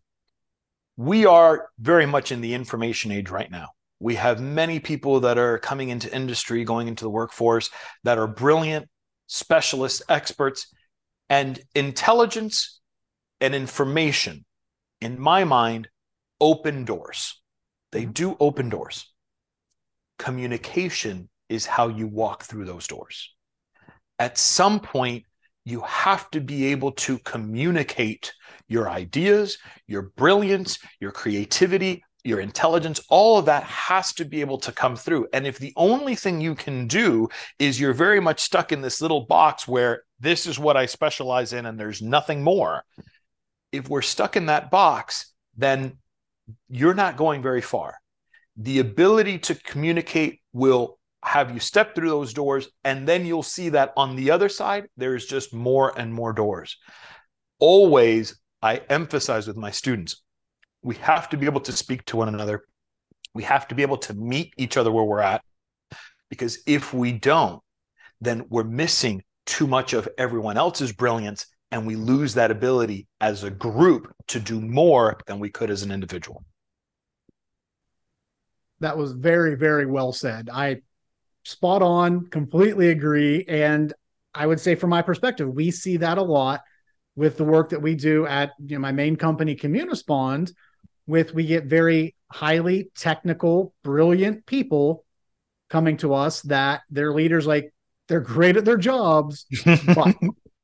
we 0.97 1.25
are 1.25 1.69
very 1.79 2.05
much 2.05 2.31
in 2.31 2.41
the 2.41 2.53
information 2.53 3.11
age 3.11 3.29
right 3.29 3.49
now. 3.49 3.69
We 3.99 4.15
have 4.15 4.41
many 4.41 4.79
people 4.79 5.21
that 5.21 5.37
are 5.37 5.57
coming 5.59 5.89
into 5.89 6.13
industry, 6.13 6.63
going 6.63 6.87
into 6.87 7.05
the 7.05 7.09
workforce 7.09 7.69
that 8.03 8.17
are 8.17 8.27
brilliant, 8.27 8.89
specialists, 9.27 10.01
experts, 10.09 10.73
and 11.29 11.59
intelligence 11.73 12.81
and 13.39 13.55
information, 13.55 14.45
in 15.01 15.19
my 15.19 15.43
mind, 15.43 15.87
open 16.39 16.85
doors. 16.85 17.41
They 17.91 18.03
mm-hmm. 18.03 18.11
do 18.11 18.37
open 18.39 18.69
doors. 18.69 19.11
Communication 20.19 21.29
is 21.49 21.65
how 21.65 21.87
you 21.87 22.07
walk 22.07 22.43
through 22.43 22.65
those 22.65 22.87
doors. 22.87 23.33
At 24.19 24.37
some 24.37 24.79
point, 24.79 25.25
you 25.65 25.81
have 25.81 26.29
to 26.31 26.41
be 26.41 26.67
able 26.67 26.91
to 26.91 27.19
communicate 27.19 28.33
your 28.67 28.89
ideas, 28.89 29.57
your 29.87 30.11
brilliance, 30.17 30.79
your 30.99 31.11
creativity, 31.11 32.03
your 32.23 32.39
intelligence, 32.39 33.01
all 33.09 33.37
of 33.37 33.45
that 33.45 33.63
has 33.63 34.13
to 34.13 34.25
be 34.25 34.41
able 34.41 34.57
to 34.59 34.71
come 34.71 34.95
through. 34.95 35.27
And 35.33 35.45
if 35.45 35.59
the 35.59 35.73
only 35.75 36.15
thing 36.15 36.39
you 36.39 36.55
can 36.55 36.87
do 36.87 37.29
is 37.59 37.79
you're 37.79 37.93
very 37.93 38.19
much 38.19 38.39
stuck 38.39 38.71
in 38.71 38.81
this 38.81 39.01
little 39.01 39.25
box 39.25 39.67
where 39.67 40.03
this 40.19 40.47
is 40.47 40.57
what 40.57 40.77
I 40.77 40.85
specialize 40.85 41.53
in 41.53 41.65
and 41.65 41.77
there's 41.77 42.01
nothing 42.01 42.41
more, 42.41 42.83
if 43.71 43.89
we're 43.89 44.01
stuck 44.01 44.37
in 44.37 44.45
that 44.45 44.71
box, 44.71 45.33
then 45.57 45.97
you're 46.69 46.93
not 46.93 47.17
going 47.17 47.41
very 47.41 47.61
far. 47.61 47.95
The 48.55 48.79
ability 48.79 49.39
to 49.39 49.55
communicate 49.55 50.41
will 50.53 50.99
have 51.23 51.51
you 51.51 51.59
step 51.59 51.95
through 51.95 52.09
those 52.09 52.33
doors, 52.33 52.67
and 52.83 53.07
then 53.07 53.25
you'll 53.25 53.43
see 53.43 53.69
that 53.69 53.93
on 53.95 54.15
the 54.15 54.31
other 54.31 54.49
side, 54.49 54.87
there's 54.97 55.25
just 55.25 55.53
more 55.53 55.97
and 55.97 56.13
more 56.13 56.33
doors. 56.33 56.77
Always, 57.59 58.39
I 58.61 58.77
emphasize 58.89 59.47
with 59.47 59.57
my 59.57 59.71
students 59.71 60.22
we 60.83 60.95
have 60.95 61.29
to 61.29 61.37
be 61.37 61.45
able 61.45 61.61
to 61.61 61.71
speak 61.71 62.05
to 62.05 62.17
one 62.17 62.27
another. 62.27 62.65
We 63.33 63.43
have 63.43 63.67
to 63.69 63.75
be 63.75 63.81
able 63.81 63.97
to 63.97 64.13
meet 64.13 64.53
each 64.57 64.77
other 64.77 64.91
where 64.91 65.03
we're 65.03 65.21
at. 65.21 65.43
Because 66.29 66.59
if 66.67 66.93
we 66.93 67.11
don't, 67.11 67.61
then 68.21 68.45
we're 68.49 68.63
missing 68.63 69.23
too 69.45 69.67
much 69.67 69.93
of 69.93 70.07
everyone 70.17 70.57
else's 70.57 70.91
brilliance 70.91 71.45
and 71.71 71.87
we 71.87 71.95
lose 71.95 72.35
that 72.35 72.51
ability 72.51 73.07
as 73.19 73.43
a 73.43 73.49
group 73.49 74.13
to 74.27 74.39
do 74.39 74.61
more 74.61 75.17
than 75.25 75.39
we 75.39 75.49
could 75.49 75.71
as 75.71 75.81
an 75.81 75.91
individual. 75.91 76.43
That 78.79 78.97
was 78.97 79.13
very, 79.13 79.55
very 79.55 79.85
well 79.85 80.11
said. 80.11 80.49
I 80.51 80.81
spot 81.45 81.81
on, 81.81 82.27
completely 82.27 82.89
agree. 82.89 83.45
And 83.47 83.91
I 84.35 84.45
would 84.45 84.59
say, 84.59 84.75
from 84.75 84.89
my 84.89 85.01
perspective, 85.01 85.49
we 85.49 85.71
see 85.71 85.97
that 85.97 86.17
a 86.17 86.23
lot 86.23 86.61
with 87.15 87.37
the 87.37 87.43
work 87.43 87.69
that 87.69 87.81
we 87.81 87.95
do 87.95 88.25
at 88.25 88.51
you 88.65 88.75
know, 88.75 88.81
my 88.81 88.91
main 88.91 89.15
company, 89.15 89.55
Communispond, 89.55 90.51
with 91.07 91.33
we 91.33 91.45
get 91.45 91.65
very 91.65 92.15
highly 92.31 92.89
technical, 92.95 93.73
brilliant 93.83 94.45
people 94.45 95.05
coming 95.69 95.97
to 95.97 96.13
us 96.13 96.41
that 96.43 96.81
their 96.89 97.13
leaders 97.13 97.47
like 97.47 97.73
they're 98.07 98.21
great 98.21 98.57
at 98.57 98.65
their 98.65 98.77
jobs, 98.77 99.45
but 99.65 100.15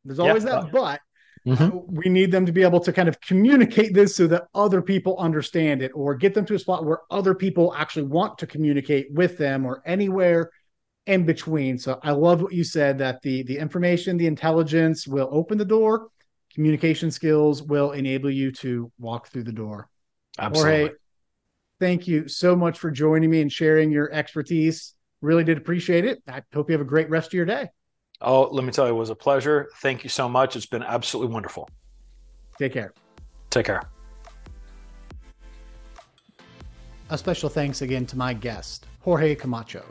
there's 0.06 0.20
always 0.20 0.44
yeah, 0.44 0.62
that 0.62 0.72
but. 0.72 1.00
Mm-hmm. 1.48 1.96
We 1.96 2.10
need 2.10 2.32
them 2.32 2.46
to 2.46 2.52
be 2.52 2.64
able 2.64 2.82
to 2.82 2.92
kind 2.92 3.08
of 3.08 3.20
communicate 3.22 3.94
this 3.94 4.14
so 4.14 4.28
that 4.28 4.48
other 4.54 4.82
people 4.82 5.18
understand 5.18 5.82
it 5.82 5.92
or 5.96 6.14
get 6.14 6.34
them 6.34 6.46
to 6.46 6.54
a 6.54 6.60
spot 6.60 6.86
where 6.86 7.00
other 7.10 7.34
people 7.34 7.74
actually 7.76 8.08
want 8.08 8.38
to 8.40 8.46
communicate 8.46 9.08
with 9.14 9.38
them 9.38 9.66
or 9.66 9.82
anywhere 9.86 10.52
in 11.08 11.26
between. 11.26 11.78
So 11.78 11.98
I 12.04 12.12
love 12.12 12.42
what 12.42 12.54
you 12.54 12.64
said 12.64 12.98
that 13.00 13.22
the 13.22 13.44
the 13.44 13.58
information, 13.58 14.18
the 14.18 14.28
intelligence 14.28 15.08
will 15.08 15.30
open 15.32 15.58
the 15.58 15.66
door, 15.66 16.10
communication 16.54 17.10
skills 17.10 17.64
will 17.64 17.92
enable 17.94 18.30
you 18.30 18.52
to 18.52 18.92
walk 19.00 19.30
through 19.30 19.44
the 19.44 19.52
door. 19.52 19.90
Absolutely. 20.40 20.80
Jorge, 20.80 20.94
thank 21.80 22.08
you 22.08 22.28
so 22.28 22.56
much 22.56 22.80
for 22.80 22.90
joining 22.90 23.30
me 23.30 23.42
and 23.42 23.52
sharing 23.52 23.92
your 23.92 24.12
expertise. 24.12 24.94
Really 25.22 25.44
did 25.44 25.58
appreciate 25.58 26.06
it. 26.06 26.24
I 26.28 26.42
hope 26.54 26.70
you 26.70 26.74
have 26.74 26.82
a 26.82 26.90
great 26.90 27.10
rest 27.10 27.28
of 27.28 27.34
your 27.34 27.46
day. 27.46 27.70
Oh, 28.22 28.50
let 28.52 28.64
me 28.64 28.72
tell 28.72 28.88
you, 28.88 28.94
it 28.94 28.98
was 28.98 29.10
a 29.10 29.16
pleasure. 29.16 29.70
Thank 29.78 30.04
you 30.04 30.10
so 30.10 30.28
much. 30.28 30.56
It's 30.56 30.66
been 30.66 30.84
absolutely 30.84 31.34
wonderful. 31.34 31.70
Take 32.58 32.74
care. 32.74 32.94
Take 33.50 33.66
care. 33.66 33.84
A 37.10 37.18
special 37.18 37.50
thanks 37.50 37.82
again 37.82 38.06
to 38.08 38.18
my 38.18 38.34
guest, 38.34 38.86
Jorge 39.02 39.36
Camacho. 39.36 39.84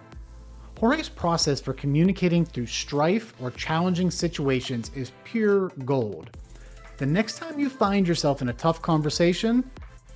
Jorge's 0.78 1.08
process 1.08 1.60
for 1.60 1.72
communicating 1.72 2.44
through 2.44 2.66
strife 2.66 3.34
or 3.40 3.50
challenging 3.50 4.10
situations 4.10 4.92
is 4.94 5.10
pure 5.24 5.70
gold. 5.84 6.30
The 6.98 7.06
next 7.06 7.38
time 7.38 7.58
you 7.58 7.68
find 7.68 8.06
yourself 8.06 8.42
in 8.42 8.50
a 8.50 8.52
tough 8.52 8.80
conversation, 8.80 9.68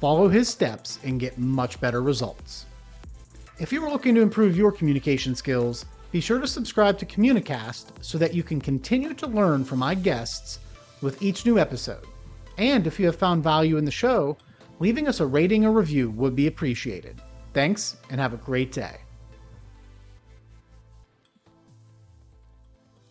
Follow 0.02 0.26
his 0.26 0.48
steps 0.48 0.98
and 1.04 1.20
get 1.20 1.38
much 1.38 1.80
better 1.80 2.02
results. 2.02 2.66
If 3.60 3.72
you 3.72 3.86
are 3.86 3.88
looking 3.88 4.16
to 4.16 4.20
improve 4.20 4.56
your 4.56 4.72
communication 4.72 5.36
skills, 5.36 5.84
be 6.10 6.20
sure 6.20 6.40
to 6.40 6.46
subscribe 6.48 6.98
to 6.98 7.06
Communicast 7.06 7.92
so 8.00 8.18
that 8.18 8.34
you 8.34 8.42
can 8.42 8.60
continue 8.60 9.14
to 9.14 9.28
learn 9.28 9.64
from 9.64 9.78
my 9.78 9.94
guests 9.94 10.58
with 11.02 11.22
each 11.22 11.46
new 11.46 11.56
episode. 11.56 12.04
And 12.58 12.84
if 12.84 12.98
you 12.98 13.06
have 13.06 13.14
found 13.14 13.44
value 13.44 13.76
in 13.76 13.84
the 13.84 13.92
show, 13.92 14.36
leaving 14.80 15.06
us 15.06 15.20
a 15.20 15.26
rating 15.26 15.64
or 15.64 15.70
review 15.70 16.10
would 16.10 16.34
be 16.34 16.48
appreciated. 16.48 17.22
Thanks 17.52 17.96
and 18.10 18.20
have 18.20 18.34
a 18.34 18.38
great 18.38 18.72
day. 18.72 19.01